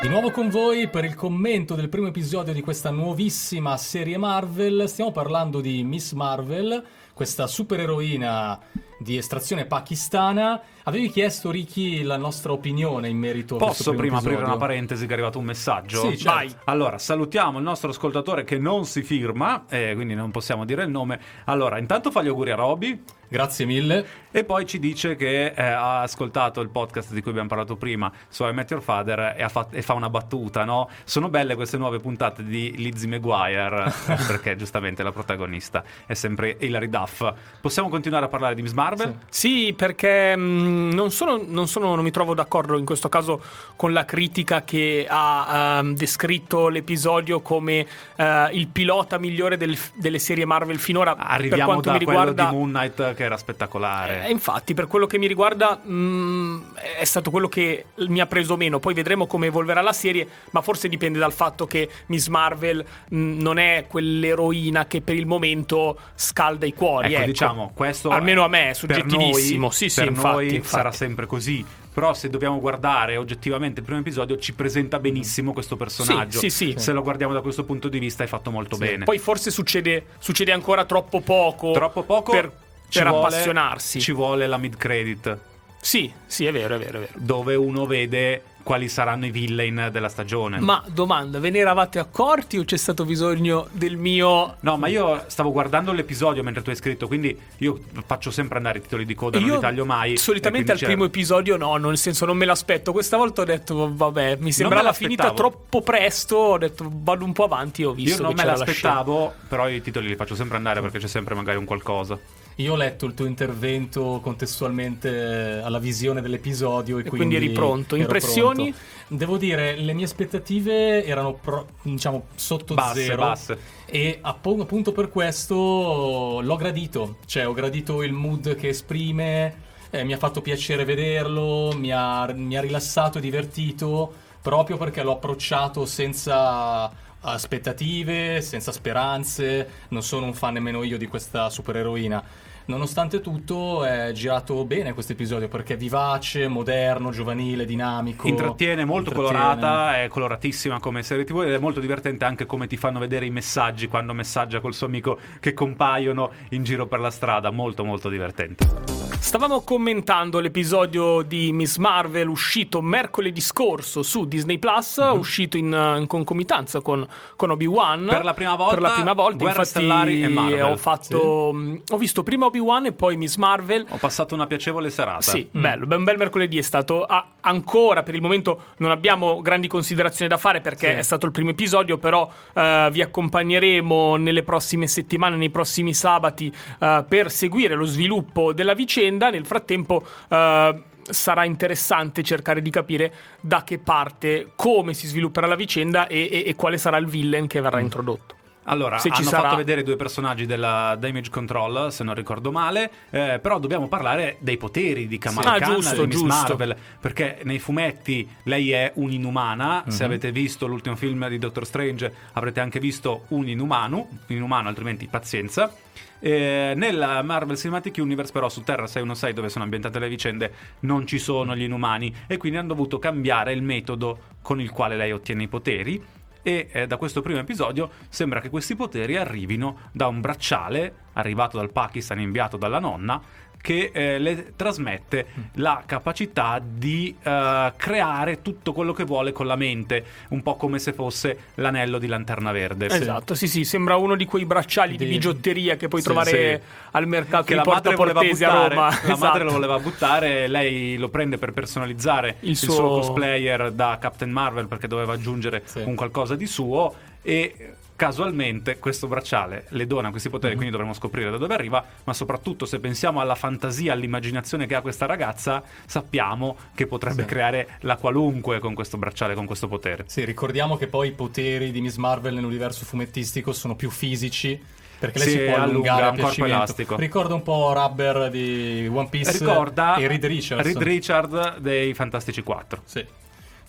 Di 0.03 0.09
nuovo 0.09 0.31
con 0.31 0.51
voi 0.51 0.89
per 0.89 1.05
il 1.05 1.15
commento 1.15 1.75
del 1.75 1.89
primo 1.89 2.07
episodio 2.07 2.53
di 2.53 2.61
questa 2.61 2.91
nuovissima 2.91 3.77
serie 3.77 4.19
Marvel. 4.19 4.89
Stiamo 4.89 5.11
parlando 5.11 5.61
di 5.61 5.83
Miss 5.83 6.13
Marvel, 6.13 6.85
questa 7.13 7.47
supereroina 7.47 8.61
di 8.99 9.17
estrazione 9.17 9.65
pakistana. 9.67 10.61
Avevi 10.85 11.11
chiesto, 11.11 11.51
Ricky, 11.51 12.03
la 12.03 12.17
nostra 12.17 12.53
opinione 12.53 13.09
in 13.09 13.19
merito 13.19 13.57
a 13.57 13.59
Posso 13.59 13.91
primo 13.91 13.97
prima 13.97 14.17
aprire 14.19 14.35
episodio? 14.35 14.57
una 14.57 14.67
parentesi 14.67 15.05
che 15.07 15.11
è 15.11 15.15
arrivato 15.15 15.39
un 15.39 15.45
messaggio? 15.45 16.11
Sì, 16.11 16.19
certo. 16.19 16.61
Allora, 16.65 16.99
salutiamo 16.99 17.59
il 17.59 17.65
nostro 17.65 17.91
ascoltatore 17.91 18.45
che 18.45 18.59
non 18.59 18.85
si 18.85 19.03
firma, 19.03 19.65
eh, 19.69 19.93
quindi 19.95 20.15
non 20.15 20.31
possiamo 20.31 20.65
dire 20.65 20.85
il 20.85 20.91
nome. 20.91 21.19
Allora, 21.47 21.79
intanto 21.79 22.11
fa 22.11 22.23
gli 22.23 22.29
auguri 22.29 22.51
a 22.53 22.57
Roby 22.57 23.03
Grazie 23.29 23.65
mille. 23.67 24.07
e 24.31 24.45
poi 24.45 24.67
ci 24.67 24.79
dice 24.79 25.17
che 25.17 25.47
eh, 25.47 25.63
ha 25.63 26.03
ascoltato 26.03 26.61
il 26.61 26.69
podcast 26.69 27.13
di 27.13 27.21
cui 27.23 27.31
abbiamo 27.31 27.49
parlato 27.49 27.77
prima 27.77 28.13
su 28.29 28.45
I 28.45 28.53
Met 28.53 28.71
Your 28.71 28.83
Father 28.83 29.35
e, 29.37 29.43
ha 29.43 29.49
fat- 29.49 29.75
e 29.75 29.81
fa 29.83 29.95
una 29.95 30.11
battuta, 30.11 30.65
no? 30.65 30.89
Sono 31.05 31.29
belle 31.31 31.55
queste 31.55 31.79
nuove 31.79 32.01
puntate 32.01 32.45
di 32.45 32.75
Lizzie 32.77 33.09
McGuire, 33.09 33.91
perché 34.27 34.55
giustamente 34.57 35.03
la 35.03 35.11
protagonista 35.13 35.83
è 36.07 36.13
sempre 36.15 36.57
Hilary 36.61 36.89
Duff. 36.91 37.25
Possiamo 37.61 37.89
continuare 37.89 38.27
a 38.27 38.29
parlare 38.29 38.55
di 38.55 38.63
Miss 38.63 38.73
Marvel? 38.73 39.19
Sì, 39.31 39.73
perché 39.77 40.37
mh, 40.37 40.93
non, 40.93 41.11
sono, 41.11 41.41
non, 41.45 41.67
sono- 41.67 41.95
non 41.95 42.05
mi 42.05 42.11
trovo 42.11 42.35
d'accordo 42.35 42.77
in 42.77 42.85
questo 42.85 43.09
caso 43.09 43.43
con 43.75 43.93
la 43.95 44.05
critica 44.05 44.63
che 44.65 45.07
ha 45.09 45.79
ehm, 45.81 45.95
descritto 45.95 46.69
l'episodio 46.69 47.41
come 47.41 47.87
eh, 48.17 48.49
il 48.53 48.69
pilota 48.69 49.19
migliore 49.19 49.57
del- 49.57 49.79
delle 49.95 50.19
serie 50.19 50.45
Marvel 50.45 50.79
finora. 50.79 51.15
per 51.17 51.25
Arriviamo 51.27 51.65
quanto 51.65 51.91
da 51.91 51.97
mi 51.99 52.05
quello 52.05 52.19
riguarda, 52.21 52.51
di 52.51 52.55
Moon 52.57 52.69
Knight 52.71 53.15
che 53.17 53.25
era 53.25 53.37
spettacolare. 53.37 54.27
Eh, 54.27 54.31
infatti, 54.31 54.73
per 54.75 54.87
quello 54.87 55.07
che 55.07 55.19
mi 55.19 55.27
riguarda, 55.27 55.75
mh, 55.77 56.75
è 57.01 57.05
stato 57.05 57.33
quello 57.33 57.49
che 57.49 57.87
mi 57.97 58.21
ha 58.21 58.27
preso 58.27 58.57
meno. 58.57 58.79
Poi 58.79 58.95
vedremo 58.95 59.27
come 59.27 59.47
evolverà 59.47 59.81
la 59.81 59.93
serie, 59.93 60.29
ma 60.51 60.61
forse 60.63 60.89
dipende 60.89 61.19
dal 61.19 61.33
fatto 61.33 61.67
che 61.67 61.89
Miss 62.07 62.29
Marvel 62.29 62.85
mh, 63.09 63.17
non 63.41 63.59
è 63.59 63.87
quell'eroina 63.89 64.87
che 64.87 65.01
per 65.01 65.17
il 65.17 65.27
momento 65.27 65.99
scalda 66.15 66.67
i 66.67 66.73
cuori. 66.75 67.09
Ecco, 67.09 67.17
ecco. 67.17 67.27
diciamo, 67.27 67.73
questo 67.75 68.11
Almeno 68.11 68.45
a 68.45 68.49
me 68.49 68.71
è 68.71 68.73
soggettivissimo. 68.75 69.61
noi- 69.63 69.73
sì, 69.73 69.89
sì, 69.89 70.01
per 70.01 70.09
infatti, 70.11 70.35
noi 70.35 70.55
infatti. 70.55 70.69
sarà 70.69 70.93
sempre 70.93 71.27
così. 71.27 71.65
Però 71.97 72.13
se 72.13 72.29
dobbiamo 72.29 72.61
guardare 72.61 73.17
oggettivamente 73.17 73.81
il 73.81 73.87
primo 73.87 74.01
episodio 74.01 74.37
ci 74.37 74.53
presenta 74.53 74.99
benissimo 74.99 75.55
questo 75.55 75.77
personaggio. 75.77 76.39
Sì, 76.39 76.51
sì, 76.51 76.73
sì. 76.73 76.79
Se 76.79 76.93
lo 76.93 77.01
guardiamo 77.01 77.33
da 77.33 77.41
questo 77.41 77.65
punto 77.65 77.89
di 77.89 77.99
vista 77.99 78.23
è 78.23 78.27
fatto 78.27 78.51
molto 78.51 78.77
bene. 78.77 79.05
Poi 79.05 79.17
forse 79.19 79.51
succede, 79.51 80.05
succede 80.19 80.53
ancora 80.53 80.85
troppo 80.85 81.23
poco, 81.23 81.73
Troppo 81.73 82.03
poco 82.03 82.33
per, 82.33 82.53
ci 82.89 82.99
per 83.01 83.09
vuole- 83.09 83.27
appassionarsi. 83.27 84.01
Ci 84.01 84.13
vuole 84.13 84.47
la 84.47 84.57
mid 84.59 84.77
credit 84.77 85.39
Sì, 85.81 86.13
sì, 86.27 86.47
è 86.47 86.53
vero, 86.53 86.75
è 86.75 86.79
vero, 86.79 86.99
è 86.99 87.01
vero. 87.01 87.13
dove 87.17 87.55
uno 87.55 87.87
vede 87.87 88.43
quali 88.67 88.89
saranno 88.89 89.27
i 89.27 89.31
villain 89.31 89.91
della 89.93 90.09
stagione. 90.09 90.59
Ma 90.59 90.83
domanda, 90.89 91.39
ve 91.39 91.51
ne 91.51 91.59
eravate 91.59 92.01
accorti 92.01 92.59
o 92.59 92.65
c'è 92.65 92.77
stato 92.77 93.05
bisogno 93.05 93.69
del 93.71 93.97
mio... 93.97 94.57
No, 94.59 94.77
ma 94.77 94.89
io 94.89 95.23
stavo 95.29 95.53
guardando 95.53 95.93
l'episodio 95.93 96.43
mentre 96.43 96.63
tu 96.65 96.71
hai 96.71 96.75
scritto, 96.75 97.07
quindi 97.07 97.39
io 97.59 97.79
faccio 98.05 98.33
sempre 98.33 98.57
andare 98.57 98.79
i 98.79 98.81
titoli 98.83 99.05
di 99.05 99.15
coda, 99.15 99.39
non 99.39 99.47
Io 99.47 99.55
li 99.55 99.61
taglio 99.61 99.85
mai. 99.85 100.17
Solitamente 100.17 100.73
al 100.73 100.79
quindi 100.79 100.97
primo 100.97 101.09
c'era- 101.09 101.17
episodio 101.21 101.57
no, 101.57 101.77
nel 101.77 101.97
senso 101.97 102.27
non 102.27 102.37
me 102.37 102.45
l'aspetto. 102.45 102.91
Questa 102.91 103.17
volta 103.17 103.43
ho 103.43 103.45
detto 103.45 103.95
vabbè, 103.95 104.39
mi 104.41 104.51
sembrava 104.51 104.83
l'aspettavo. 104.83 105.15
finita 105.15 105.33
troppo 105.33 105.83
presto, 105.83 106.37
ho 106.37 106.59
detto 106.59 106.91
vado 106.93 107.25
un 107.25 107.33
po' 107.33 107.45
avanti 107.45 107.83
e 107.83 107.85
ho 107.85 107.93
visto 107.93 108.17
Io 108.17 108.23
non 108.23 108.31
che 108.35 108.37
me 108.37 108.43
c'era 108.43 108.57
la 108.59 108.65
l'aspettavo, 108.65 109.35
però 109.49 109.69
i 109.69 109.81
titoli 109.81 110.09
li 110.09 110.17
faccio 110.17 110.35
sempre 110.35 110.57
andare 110.57 110.81
perché 110.81 110.99
c'è 110.99 111.07
sempre 111.07 111.37
magari 111.37 111.57
un 111.59 111.65
qualcosa. 111.67 112.19
Io 112.59 112.73
ho 112.73 112.77
letto 112.77 113.05
il 113.05 113.13
tuo 113.13 113.27
intervento 113.27 114.19
contestualmente 114.23 115.61
alla 115.63 115.79
visione 115.79 116.23
dell'episodio 116.23 116.97
e, 116.99 117.03
E 117.05 117.09
quindi 117.11 117.37
eri 117.37 117.51
pronto. 117.51 117.97
Impressioni? 117.97 118.71
pronto. 118.73 118.79
Devo 119.09 119.37
dire, 119.37 119.77
le 119.77 119.93
mie 119.93 120.07
aspettative 120.07 121.05
erano 121.05 121.35
pro- 121.35 121.67
diciamo 121.83 122.29
sotto 122.35 122.73
Basse, 122.73 123.05
zero. 123.05 123.23
basse. 123.23 123.59
E 123.85 124.19
appunto 124.23 124.93
per 124.93 125.11
questo 125.11 126.41
l'ho 126.43 126.57
gradito. 126.57 127.17
Cioè, 127.27 127.47
ho 127.47 127.53
gradito 127.53 128.03
il 128.03 128.13
mood 128.13 128.55
che 128.57 128.69
esprime. 128.69 129.65
eh, 129.91 130.03
mi 130.05 130.15
ha 130.15 130.19
fatto 130.19 130.41
piacere 130.41 130.85
vederlo. 130.87 131.75
Mi 131.77 131.93
ha, 131.93 132.33
mi 132.35 132.57
ha 132.57 132.63
rilassato 132.63 133.19
e 133.19 133.21
divertito. 133.21 134.13
Proprio 134.41 134.79
perché 134.79 135.03
l'ho 135.03 135.13
approcciato 135.13 135.85
senza 135.85 136.91
aspettative, 137.21 138.41
senza 138.41 138.73
speranze. 138.73 139.69
Non 139.89 140.03
sono 140.03 140.25
un 140.25 140.33
fan 140.35 140.55
nemmeno 140.55 140.83
io 140.85 140.97
di 140.97 141.07
questa 141.07 141.51
supereroina. 141.51 142.25
Nonostante 142.67 143.21
tutto 143.21 143.85
è 143.85 144.11
girato 144.13 144.65
bene 144.65 144.93
questo 144.93 145.13
episodio 145.13 145.49
perché 145.49 145.75
è 145.75 145.77
vivace, 145.77 146.49
moderno, 146.49 147.11
giovanile, 147.11 147.65
dinamico. 147.65 148.27
Intrattiene, 148.27 148.85
molto 148.85 149.11
intrattiene. 149.11 149.39
colorata, 149.39 150.03
è 150.03 150.09
coloratissima 150.09 150.81
come 150.81 151.03
serie 151.03 151.25
TV 151.25 151.43
ed 151.43 151.53
è 151.53 151.59
molto 151.59 151.81
divertente 151.81 152.25
anche 152.25 152.47
come 152.47 152.67
ti 152.67 152.77
fanno 152.77 152.99
vedere 152.99 153.27
i 153.27 153.31
messaggi 153.31 153.89
quando 153.89 154.13
messaggia 154.13 154.61
col 154.61 154.75
suo 154.75 154.87
amico 154.87 155.19
che 155.41 155.55
compaiono 155.55 156.31
in 156.51 156.65
giro 156.65 156.87
per 156.87 157.01
la 157.01 157.11
strada, 157.11 157.51
molto 157.51 157.85
molto 157.85 158.09
divertente. 158.09 158.95
Stavamo 159.19 159.63
commentando 159.63 160.39
l'episodio 160.41 161.23
di 161.23 161.51
Miss 161.53 161.79
Marvel 161.79 162.29
uscito 162.29 162.81
mercoledì 162.83 163.41
scorso 163.41 164.03
su 164.03 164.27
Disney 164.27 164.59
Plus, 164.59 164.99
Mhm. 164.99 165.19
uscito 165.19 165.57
in, 165.57 165.97
in 165.99 166.07
concomitanza 166.07 166.81
con, 166.81 167.07
con 167.35 167.51
Obi-Wan. 167.51 168.07
Per 168.09 168.25
la 168.25 168.35
prima 168.35 168.55
volta, 168.55 168.75
Per 168.75 168.83
la 168.83 168.91
prima 168.91 169.13
volta, 169.15 169.37
Guerre 169.39 169.59
infatti, 169.61 169.69
Stellari 169.69 170.23
e 170.23 170.29
Marvel. 170.29 170.63
Ho, 170.65 170.77
fatto, 170.77 171.51
mh, 171.53 171.83
ho 171.91 171.97
visto 171.97 172.23
prima 172.23 172.45
Obi-Wan 172.47 172.55
e 172.87 172.93
poi 172.93 173.17
Miss 173.17 173.37
Marvel. 173.37 173.85
Ho 173.89 173.97
passato 173.97 174.35
una 174.35 174.47
piacevole 174.47 174.91
serata. 174.91 175.21
Sì, 175.21 175.49
bello, 175.51 175.87
un 175.97 176.05
bel 176.05 176.17
mercoledì 176.17 176.59
è 176.59 176.63
stato. 176.63 177.05
Ah, 177.05 177.33
ancora 177.41 178.03
per 178.03 178.15
il 178.15 178.21
momento 178.23 178.73
non 178.79 178.91
abbiamo 178.91 179.41
grandi 179.41 179.69
considerazioni 179.69 180.29
da 180.31 180.37
fare 180.37 180.61
perché 180.61 180.93
Sì. 180.93 180.99
è 180.99 181.03
stato 181.03 181.27
il 181.27 181.33
primo 181.33 181.51
episodio, 181.51 181.99
però 181.99 182.31
eh, 182.55 182.89
vi 182.93 183.03
accompagneremo 183.03 184.17
nelle 184.17 184.43
prossime 184.43 184.87
settimane, 184.87 185.37
nei 185.37 185.51
prossimi 185.51 185.95
sabati 185.95 186.53
eh, 186.81 187.05
per 187.09 187.31
seguire 187.31 187.75
lo 187.75 187.85
sviluppo 187.85 188.53
della 188.53 188.75
vicenda. 188.75 189.31
Nel 189.31 189.47
frattempo 189.47 190.05
eh, 190.29 190.83
sarà 191.09 191.45
interessante 191.45 192.23
cercare 192.23 192.61
di 192.63 192.71
capire 192.71 193.13
da 193.41 193.63
che 193.65 193.79
parte, 193.79 194.53
come 194.57 194.93
si 194.95 195.07
svilupperà 195.07 195.47
la 195.47 195.55
vicenda 195.55 196.07
e, 196.09 196.29
e- 196.31 196.45
e 196.47 196.55
quale 196.57 196.79
sarà 196.79 196.97
il 196.97 197.07
villain 197.07 197.47
che 197.47 197.61
verrà 197.61 197.81
introdotto. 197.81 198.36
Allora, 198.69 198.99
Se 198.99 199.11
ci 199.11 199.21
hanno 199.21 199.31
sarà- 199.31 199.43
fatto 199.45 199.57
vedere 199.57 199.83
due 199.83 199.97
personaggi 199.97 200.45
della 200.47 200.97
Damage 200.99 201.31
Control, 201.31 201.93
se 201.93 202.03
non 202.05 202.15
ricordo 202.15 202.51
male, 202.51 202.91
eh, 203.11 203.39
però 203.41 203.59
dobbiamo 203.59 203.89
parlare 203.89 204.37
dei 204.41 204.57
poteri 204.57 205.07
di 205.07 205.19
Kamala 205.19 205.51
Sì. 205.51 205.57
Ah, 205.57 205.59
Khan, 205.59 205.75
giusto, 205.75 206.01
di 206.03 206.07
Miss 206.07 206.17
giusto. 206.17 206.27
Marvel, 206.57 206.77
perché 207.01 207.39
nei 207.45 207.59
fumetti 207.59 208.29
lei 208.45 208.73
è 208.73 208.91
un'inumana, 208.95 209.85
se 209.89 210.05
Mhm. 210.05 210.11
avete 210.11 210.33
visto 210.33 210.67
l'ultimo 210.67 210.97
film 210.97 211.29
di 211.29 211.39
Doctor 211.39 211.65
Strange 211.65 212.13
avrete 212.33 212.61
anche 212.61 212.81
visto 212.81 213.25
un 213.29 213.49
inumano, 213.49 214.09
inumano 214.27 214.69
altrimenti 214.69 215.07
pazienza. 215.07 215.73
Eh, 216.19 216.73
nella 216.75 217.23
Marvel 217.23 217.57
Cinematic 217.59 217.97
Universe 217.99 218.33
però 218.33 218.49
su 218.49 218.63
Terra 218.65 218.87
616 218.87 219.35
dove 219.35 219.51
sono 219.51 219.65
ambientate 219.65 219.99
le 219.99 220.09
vicende 220.09 220.51
non 220.81 221.07
ci 221.07 221.19
sono 221.19 221.55
gli 221.55 221.63
inumani 221.65 222.13
e 222.27 222.39
quindi 222.39 222.57
hanno 222.57 222.69
dovuto 222.69 222.99
cambiare 222.99 223.53
il 223.53 223.63
metodo 223.63 224.19
con 224.41 224.59
il 224.59 224.71
quale 224.71 224.97
lei 224.97 225.13
ottiene 225.13 225.43
i 225.43 225.49
poteri 225.49 226.03
e 226.47 226.69
eh, 226.71 226.87
da 226.87 226.97
questo 226.97 227.23
primo 227.23 227.41
episodio 227.41 227.91
sembra 228.09 228.41
che 228.41 228.51
questi 228.51 228.77
poteri 228.77 229.17
arrivino 229.17 229.89
da 229.91 230.07
un 230.07 230.21
bracciale 230.21 230.95
arrivato 231.15 231.57
dal 231.57 231.73
Pakistan 231.73 232.21
inviato 232.21 232.57
dalla 232.57 232.79
nonna 232.79 233.21
che 233.61 233.91
eh, 233.93 234.19
le 234.19 234.53
trasmette 234.55 235.27
la 235.55 235.83
capacità 235.85 236.61
di 236.65 237.15
eh, 237.23 237.73
creare 237.77 238.43
tutto 238.43 238.73
quello 238.73 238.93
che 238.93 239.05
vuole 239.05 239.33
con 239.33 239.47
la 239.47 239.57
mente, 239.57 240.05
un 240.29 240.43
po' 240.43 240.57
come 240.57 240.79
se 240.79 240.93
fosse 240.93 241.39
l'anello 241.57 241.99
di 241.99 242.07
lanterna 242.07 242.53
verde. 242.53 242.87
Esatto, 242.87 243.35
sì, 243.35 243.49
sì, 243.49 243.65
sembra 243.65 243.97
uno 243.97 244.15
di 244.15 244.25
quei 244.25 244.45
bracciali 244.45 244.97
di, 244.97 245.05
Di- 245.05 245.11
bigiotteria 245.11 245.77
che 245.77 245.89
puoi 245.89 246.01
Sì, 246.01 246.07
trovare 246.07 246.31
sì. 246.31 246.87
al 246.93 247.07
mercato 247.09 247.45
Che 247.45 247.51
di 247.51 247.57
la 247.57 247.63
Porta 247.63 247.81
madre 247.91 247.97
voleva 247.97 248.21
Portesi 248.21 248.45
a 248.45 248.49
buttare, 248.51 248.69
Roma. 248.75 248.89
la 248.89 248.97
Esatto. 249.03 249.19
madre 249.19 249.45
lo 249.45 249.53
voleva 249.53 249.79
buttare, 249.79 250.47
lei 250.49 250.97
lo 250.97 251.09
prende 251.09 251.39
per 251.39 251.53
personalizzare 251.53 252.37
il, 252.41 252.51
Il 252.51 252.57
suo... 252.57 252.73
suo- 252.75 252.89
cosplayer 253.01 253.73
da 253.73 253.99
Captain 254.01 254.31
Marvel 254.31 254.69
perché 254.69 254.87
doveva 254.87 255.15
aggiungere 255.15 255.63
Sì. 255.65 255.81
un 255.85 255.95
qualcosa 255.97 256.37
di 256.37 256.47
suo 256.47 256.95
e 257.23 257.75
casualmente 257.97 258.79
questo 258.79 259.07
bracciale 259.09 259.65
le 259.71 259.87
dona 259.87 260.11
questi 260.11 260.29
poteri, 260.29 260.51
Mhm. 260.53 260.57
quindi 260.59 260.73
dovremo 260.77 260.95
scoprire 260.95 261.31
da 261.31 261.39
dove 261.39 261.55
arriva, 261.55 261.85
ma 262.05 262.13
soprattutto 262.13 262.67
se 262.67 262.79
pensiamo 262.79 263.21
alla 263.21 263.35
fantasia, 263.35 263.93
all'immaginazione 263.93 264.67
che 264.67 264.75
ha 264.75 264.81
questa 264.83 265.07
ragazza, 265.07 265.63
sappiamo 265.87 266.57
che 266.75 266.87
potrebbe 266.87 267.23
Sì. 267.23 267.29
creare 267.29 267.69
la 267.81 267.97
qualunque 267.97 268.59
con 268.59 268.75
questo 268.75 268.99
bracciale, 268.99 269.35
con 269.35 269.47
questo 269.47 269.67
potere. 269.67 270.05
Sì, 270.07 270.25
ricordiamo 270.25 270.77
che 270.77 270.87
poi 270.87 271.09
i 271.09 271.13
poteri 271.13 271.73
di 271.73 271.81
Miss 271.81 271.97
Marvel 271.97 272.35
nell'universo 272.35 272.85
fumettistico 272.85 273.53
sono 273.53 273.75
più 273.75 273.91
fisici. 273.91 274.75
Perché 274.99 275.19
lei 275.19 275.29
Sì, 275.29 275.39
si 275.39 275.45
può 275.45 275.57
allunga, 275.57 275.93
allungare 275.93 276.03
a 276.05 276.11
un 276.11 276.17
corpo 276.17 276.45
elastico. 276.47 276.97
Ricorda 276.97 277.35
un 277.35 277.43
po' 277.43 277.71
Rubber 277.75 278.31
di 278.31 278.89
One 278.91 279.09
Piece 279.11 279.33
Ricorda 279.33 279.97
e 279.97 280.07
Reed 280.07 280.25
Richards. 280.25 280.65
Reed 280.65 280.83
Richard 280.83 281.59
dei 281.59 281.93
Fantastici 281.93 282.43
4. 282.43 282.81
Sì. 282.87 283.05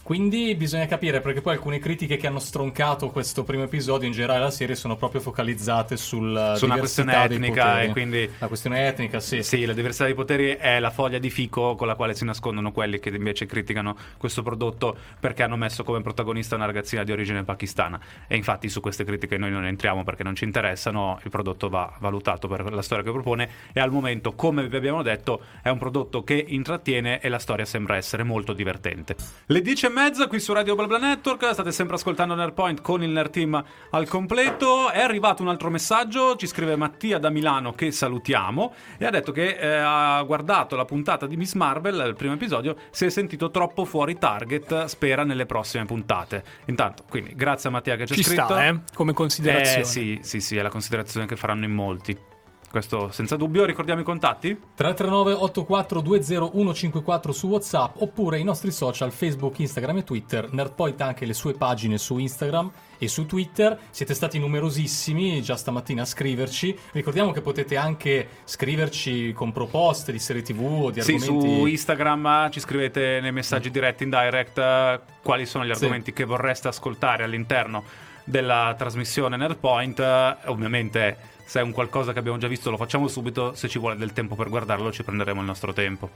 Quindi 0.08 0.56
bisogna 0.56 0.86
capire 0.86 1.20
perché 1.20 1.42
poi 1.42 1.56
alcune 1.56 1.80
critiche 1.80 2.16
che 2.16 2.28
hanno 2.28 2.40
stroncato 2.40 3.10
questo 3.10 3.44
primo 3.44 3.64
episodio 3.64 4.08
in 4.08 4.14
generale 4.14 4.40
la 4.40 4.52
serie 4.52 4.74
sono 4.74 4.96
proprio 4.96 5.20
focalizzate 5.20 5.98
sul 5.98 6.54
Su 6.56 6.64
una 6.64 6.78
questione 6.78 7.26
etnica 7.26 7.82
e 7.82 7.90
quindi 7.90 8.30
la 8.38 8.48
questione 8.48 8.88
etnica, 8.88 9.20
sì. 9.20 9.44
Sì, 9.44 9.66
la 9.66 9.74
diversità 9.74 10.06
dei 10.06 10.14
poteri 10.14 10.52
è 10.52 10.80
la 10.80 10.92
foglia 10.92 11.18
di 11.18 11.30
fico 11.30 11.76
con 11.76 11.88
la 11.88 11.96
quale 11.96 12.14
si 12.14 12.24
nascondono 12.24 12.72
quelli 12.72 13.00
che 13.00 13.10
invece 13.10 13.46
criticano 13.48 13.98
questo 14.16 14.44
prodotto 14.44 14.96
perché 15.20 15.44
hanno 15.44 15.58
messo 15.58 15.84
come 15.84 16.00
protagonista 16.00 16.56
una 16.56 16.68
ragazzina 16.68 17.04
di 17.04 17.12
origine 17.12 17.44
pakistana. 17.44 18.00
E 18.28 18.38
infatti 18.38 18.70
su 18.70 18.80
queste 18.80 19.04
critiche 19.04 19.38
noi 19.38 19.52
non 19.52 19.66
entriamo 19.66 20.06
perché 20.06 20.24
non 20.24 20.36
ci 20.36 20.46
interessano, 20.46 21.20
il 21.22 21.30
prodotto 21.30 21.68
va 21.68 21.94
valutato 22.00 22.48
per 22.48 22.72
la 22.72 22.82
storia 22.82 23.04
che 23.04 23.12
propone 23.12 23.50
e 23.74 23.82
al 23.82 23.92
momento, 23.92 24.32
come 24.36 24.70
vi 24.70 24.78
abbiamo 24.78 25.02
detto, 25.02 25.42
è 25.62 25.68
un 25.68 25.80
prodotto 25.80 26.24
che 26.24 26.46
intrattiene 26.48 27.20
e 27.20 27.28
la 27.28 27.40
storia 27.40 27.66
sembra 27.66 27.98
essere 27.98 28.24
molto 28.24 28.54
divertente. 28.54 29.14
Le 29.48 29.62
10 29.62 29.86
e 29.86 29.96
mezza 29.98 30.28
qui 30.28 30.40
su 30.40 30.54
Radio 30.54 30.76
BlaBla 30.76 31.00
Network, 31.00 31.54
state 31.54 31.72
sempre 31.72 31.96
ascoltando 31.96 32.36
Nerdpoint 32.36 32.82
con 32.82 33.02
il 33.02 33.10
Nerd 33.10 33.32
Team 33.32 33.64
al 33.90 34.08
completo. 34.08 34.92
È 34.92 35.02
arrivato 35.02 35.42
un 35.42 35.48
altro 35.48 35.72
messaggio, 35.72 36.36
ci 36.36 36.46
scrive 36.46 36.76
Mattia 36.76 37.18
da 37.18 37.32
Milano 37.32 37.74
che 37.74 37.92
salutiamo 37.92 38.76
e 39.00 39.06
ha 39.08 39.10
detto 39.10 39.32
che 39.32 39.58
eh, 39.60 39.68
ha 39.68 40.22
guardato 40.22 40.76
la 40.76 40.86
puntata 40.86 41.26
di 41.26 41.36
Miss 41.36 41.54
Marvel, 41.54 42.06
il 42.06 42.14
primo 42.14 42.36
episodio, 42.36 42.76
si 42.92 43.06
è 43.06 43.10
sentito 43.10 43.50
troppo 43.50 43.86
fuori 43.86 44.20
target, 44.20 44.86
spera 44.86 45.24
nelle 45.24 45.48
prossime 45.48 45.86
puntate. 45.86 46.44
Intanto, 46.66 47.04
quindi 47.10 47.34
grazie 47.34 47.70
a 47.70 47.72
Mattia 47.72 47.96
che 47.96 48.06
ci 48.06 48.14
ha 48.14 48.24
scritto. 48.24 48.44
sta, 48.46 48.68
eh, 48.68 48.80
come 48.94 49.14
considerazione. 49.14 49.82
Eh, 49.82 49.84
sì, 49.84 50.20
sì, 50.22 50.40
sì, 50.40 50.58
è 50.58 50.62
la 50.62 50.70
considerazione 50.70 51.26
che 51.26 51.36
faranno 51.36 51.66
in 51.66 51.72
molti. 51.74 52.27
Questo 52.70 53.12
senza 53.12 53.38
dubbio, 53.38 53.64
ricordiamo 53.64 54.02
i 54.02 54.04
contatti? 54.04 54.50
339 54.76 55.34
8420 55.34 56.52
154 56.52 57.32
su 57.32 57.48
WhatsApp 57.48 58.02
oppure 58.02 58.40
i 58.40 58.44
nostri 58.44 58.72
social 58.72 59.12
Facebook, 59.12 59.58
Instagram 59.60 59.98
e 59.98 60.04
Twitter. 60.04 60.52
Nerdpoint 60.52 61.00
ha 61.02 61.06
anche 61.06 61.26
le 61.26 61.34
sue 61.34 61.54
pagine 61.54 61.98
su 61.98 62.18
Instagram 62.18 62.70
e 62.98 63.08
su 63.08 63.26
Twitter. 63.26 63.80
Siete 63.90 64.14
stati 64.14 64.38
numerosissimi 64.38 65.42
già 65.42 65.56
stamattina 65.56 66.02
a 66.02 66.06
scriverci. 66.06 66.78
Ricordiamo 66.92 67.32
che 67.32 67.40
potete 67.42 67.78
anche 67.78 68.28
scriverci 68.44 69.32
con 69.32 69.54
proposte 69.54 70.12
di 70.12 70.20
serie 70.20 70.42
TV 70.42 70.60
o 70.62 70.92
di 70.92 71.02
Sì, 71.02 71.14
argomenti. 71.14 71.56
su 71.60 71.66
Instagram 71.68 72.52
ci 72.52 72.60
scrivete 72.60 73.20
nei 73.22 73.32
messaggi 73.32 73.72
diretti 73.72 74.04
in 74.04 74.10
direct 74.10 74.58
eh, 74.58 75.00
quali 75.24 75.46
sono 75.46 75.64
gli 75.64 75.68
Sì. 75.74 75.84
argomenti 75.84 76.12
che 76.12 76.26
vorreste 76.26 76.68
ascoltare 76.68 77.24
all'interno 77.24 77.84
della 78.26 78.76
trasmissione 78.78 79.38
Nerdpoint. 79.38 80.00
Eh, 80.00 80.36
Ovviamente 80.48 81.36
se 81.48 81.60
è 81.62 81.64
un 81.64 81.72
qualcosa 81.72 82.12
che 82.12 82.20
abbiamo 82.20 82.38
già 82.38 82.48
visto 82.50 82.70
lo 82.70 82.76
facciamo 82.78 83.08
subito, 83.08 83.56
se 83.56 83.70
ci 83.70 83.80
vuole 83.80 83.96
del 83.96 84.12
tempo 84.12 84.36
per 84.36 84.50
guardarlo 84.50 84.92
ci 84.92 85.04
prenderemo 85.04 85.40
il 85.40 85.46
nostro 85.48 85.72
tempo. 85.72 86.10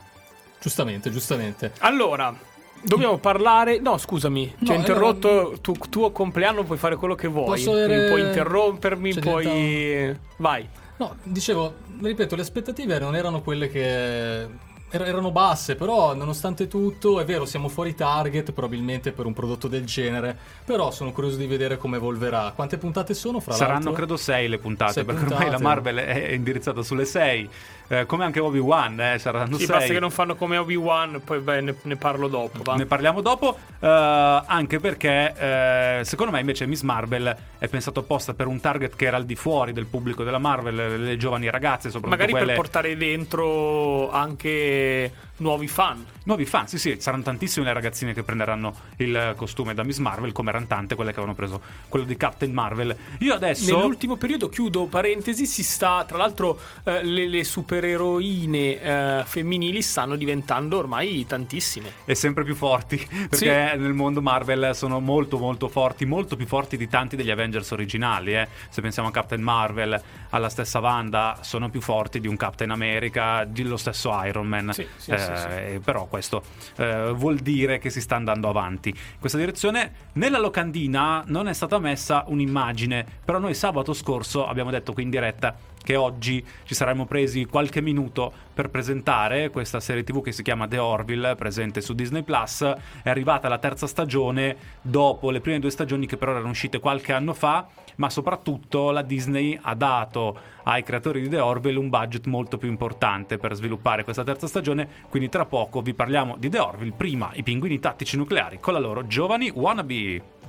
Giustamente, 0.60 1.10
giustamente. 1.10 1.72
Allora, 1.80 2.36
dobbiamo 2.84 3.18
parlare. 3.18 3.80
No, 3.80 3.98
scusami, 3.98 4.56
ti 4.60 4.66
No, 4.66 4.74
ho 4.74 4.76
interrotto. 4.76 5.48
era- 5.54 5.58
Tu, 5.62 5.74
tuo 5.90 6.12
compleanno 6.12 6.64
puoi 6.64 6.78
fare 6.78 6.98
quello 6.98 7.16
che 7.16 7.28
vuoi. 7.28 7.46
Posso 7.48 7.72
avere- 7.72 8.10
Puoi 8.10 8.22
interrompermi, 8.22 9.14
C'è 9.14 9.20
puoi. 9.22 10.18
Vai. 10.38 10.68
No, 10.98 11.16
dicevo, 11.24 11.74
ripeto, 12.02 12.36
le 12.36 12.42
aspettative 12.42 13.00
non 13.00 13.16
erano 13.16 13.42
quelle 13.42 13.70
che 13.70 14.48
erano 14.92 15.32
basse, 15.32 15.76
però 15.76 16.14
nonostante 16.14 16.68
tutto, 16.68 17.20
è 17.20 17.26
vero, 17.26 17.46
siamo 17.46 17.70
fuori 17.70 17.96
target 17.96 18.52
probabilmente 18.52 19.12
per 19.12 19.26
un 19.26 19.34
prodotto 19.34 19.68
del 19.68 19.86
genere, 19.86 20.38
però 20.66 20.92
sono 20.92 21.12
curioso 21.12 21.38
di 21.38 21.48
vedere 21.48 21.78
come 21.78 21.98
evolverà. 21.98 22.52
Quante 22.56 22.78
puntate 22.78 23.14
sono 23.14 23.40
fra 23.40 23.54
Saranno 23.54 23.74
l'altro? 23.76 23.94
credo 23.94 24.18
sei 24.18 24.48
le 24.48 24.58
puntate, 24.58 24.94
Sei 24.94 25.06
perché 25.06 25.24
ormai 25.24 25.50
la 25.50 25.58
puntate. 25.58 25.64
Marvel 25.64 25.96
è 25.98 26.32
indirizzata 26.32 26.82
sulle 26.84 27.06
sei, 27.06 27.50
Eh, 27.92 28.06
come 28.06 28.24
anche 28.24 28.40
Obi-Wan, 28.40 29.02
eh, 29.02 29.20
saranno 29.20 29.58
Sì, 29.58 29.66
sei. 29.66 29.76
basta 29.76 29.92
che 29.92 30.00
non 30.00 30.12
fanno 30.12 30.36
come 30.36 30.56
Obi-Wan, 30.56 31.22
poi 31.26 31.40
beh, 31.40 31.60
ne, 31.60 31.76
ne 31.82 31.96
parlo 31.98 32.30
dopo. 32.30 32.64
Va. 32.64 32.76
Ne 32.76 32.86
parliamo 32.86 33.20
dopo, 33.20 33.58
eh, 33.82 34.42
anche 34.46 34.80
perché 34.80 35.34
eh, 35.38 36.06
secondo 36.06 36.32
me 36.32 36.40
invece 36.40 36.66
Miss 36.68 36.84
Marvel 36.84 37.36
è 37.58 37.68
pensato 37.68 38.00
apposta 38.00 38.34
per 38.34 38.48
un 38.48 38.62
target 38.62 38.96
che 38.96 39.08
era 39.08 39.18
al 39.18 39.26
di 39.26 39.36
fuori 39.36 39.74
del 39.74 39.88
pubblico 39.88 40.24
della 40.24 40.38
Marvel, 40.38 40.74
le, 40.74 40.98
le 40.98 41.18
giovani 41.18 41.50
ragazze, 41.50 41.90
soprattutto 41.90 42.10
Magari 42.12 42.32
quelle... 42.32 42.46
per 42.46 42.56
portare 42.56 42.96
dentro 42.96 44.10
anche 44.10 45.12
nuovi 45.42 45.68
fan. 45.68 46.06
Nuovi 46.24 46.46
fan, 46.46 46.68
sì, 46.68 46.78
sì, 46.78 46.96
saranno 47.00 47.24
tantissime 47.24 47.66
le 47.66 47.74
ragazzine 47.74 48.14
che 48.14 48.22
prenderanno 48.24 48.76
il 48.98 49.34
costume 49.36 49.74
da 49.74 49.84
Miss 49.84 49.98
Marvel, 49.98 50.32
come 50.32 50.50
erano 50.50 50.68
tante 50.68 50.96
quelle 50.96 51.12
che 51.12 51.18
avevano 51.18 51.36
preso 51.36 51.62
quello 51.90 52.06
di 52.06 52.16
Captain 52.16 52.54
Marvel. 52.54 52.96
Io 53.20 53.34
adesso. 53.34 53.76
Nell'ultimo 53.76 54.16
periodo, 54.16 54.48
chiudo 54.48 54.86
parentesi, 54.86 55.46
si 55.46 55.64
sta. 55.64 56.06
Tra 56.06 56.18
l'altro, 56.18 56.60
eh, 56.84 57.04
le, 57.04 57.28
le 57.28 57.44
supereroine 57.44 58.82
eh, 58.82 59.24
femminili 59.26 59.82
stanno 59.82 60.16
diventando 60.16 60.78
ormai 60.78 61.26
tantissime. 61.26 61.92
E 62.06 62.14
sempre 62.14 62.44
più 62.44 62.56
forti. 62.56 62.98
Perché 63.30 63.36
sì. 63.36 63.78
nel 63.78 63.94
mondo 63.94 64.22
Marvel 64.22 64.76
sono 64.76 65.00
molto, 65.00 65.40
molto 65.40 65.68
forti. 65.68 66.06
Molto 66.06 66.36
più 66.36 66.46
forti 66.46 66.78
di 66.78 66.88
tanti 66.88 67.16
degli 67.16 67.32
Avengers 67.32 67.72
originali. 67.72 68.36
Eh. 68.36 68.48
Se 68.70 68.82
pensiamo 68.82 69.10
a 69.10 69.12
Captain 69.12 69.42
Marvel, 69.42 70.00
alla 70.30 70.50
stessa 70.50 70.80
Wanda, 70.80 71.40
sono 71.42 71.70
più 71.70 71.82
forti 71.82 72.20
di 72.20 72.28
un 72.28 72.38
Captain 72.38 72.70
America, 72.70 73.44
dello 73.44 73.78
stesso 73.78 74.12
Iron 74.24 74.48
Man. 74.48 74.72
Sì, 74.72 74.88
sì, 74.98 75.12
sì, 75.18 75.31
eh, 75.32 75.80
però 75.84 76.06
questo 76.06 76.44
eh, 76.78 77.12
vuol 77.14 77.38
dire 77.38 77.80
che 77.80 77.90
si 77.90 78.02
sta 78.02 78.16
andando 78.16 78.50
avanti. 78.50 78.90
In 78.90 79.20
questa 79.20 79.38
direzione, 79.38 79.94
nella 80.14 80.40
locandina 80.40 81.24
non 81.28 81.48
è 81.48 81.54
stata 81.54 81.80
messa 81.80 82.24
un'immagine, 82.28 83.06
però 83.24 83.40
noi 83.40 83.54
sabato 83.54 83.94
scorso 83.94 84.48
abbiamo 84.48 84.72
detto 84.72 84.94
qui 84.94 85.04
in 85.04 85.10
diretta 85.10 85.56
che 85.82 85.96
oggi 85.96 86.46
ci 86.64 86.76
saremmo 86.76 87.06
presi 87.06 87.46
qualche 87.46 87.82
minuto 87.82 88.32
per 88.54 88.70
presentare 88.70 89.50
questa 89.50 89.80
serie 89.80 90.04
TV 90.04 90.22
che 90.22 90.32
si 90.32 90.44
chiama 90.44 90.68
The 90.68 90.78
Orville, 90.78 91.36
presente 91.36 91.82
su 91.82 91.94
Disney 91.94 92.24
Plus. 92.24 92.62
È 93.02 93.10
arrivata 93.10 93.48
la 93.48 93.58
terza 93.58 93.88
stagione 93.88 94.56
dopo 94.82 95.32
le 95.32 95.42
prime 95.42 95.60
due 95.60 95.72
stagioni 95.72 96.06
che 96.06 96.18
però 96.18 96.32
erano 96.32 96.50
uscite 96.50 96.80
qualche 96.80 97.14
anno 97.14 97.34
fa, 97.34 97.68
ma 98.02 98.10
soprattutto 98.10 98.90
la 98.90 99.04
Disney 99.04 99.56
ha 99.62 99.76
dato 99.76 100.36
ai 100.64 100.82
creatori 100.82 101.22
di 101.22 101.30
The 101.30 101.38
Orville 101.38 101.78
un 101.78 101.90
budget 101.90 102.26
molto 102.26 102.58
più 102.58 102.68
importante 102.68 103.38
per 103.38 103.54
sviluppare 103.54 104.04
questa 104.04 104.24
terza 104.24 104.48
stagione, 104.48 104.88
quindi 105.08 105.30
tra 105.30 105.46
poco 105.46 105.82
vi 105.82 105.94
parliamo 105.94 106.36
di 106.36 106.50
The 106.50 106.58
Orville, 106.58 106.94
prima 106.98 107.30
i 107.34 107.44
pinguini 107.44 107.80
tattici 107.80 108.18
nucleari 108.18 108.60
con 108.60 108.74
la 108.74 108.80
loro 108.80 109.06
giovani 109.06 109.52
wannabe. 109.54 110.40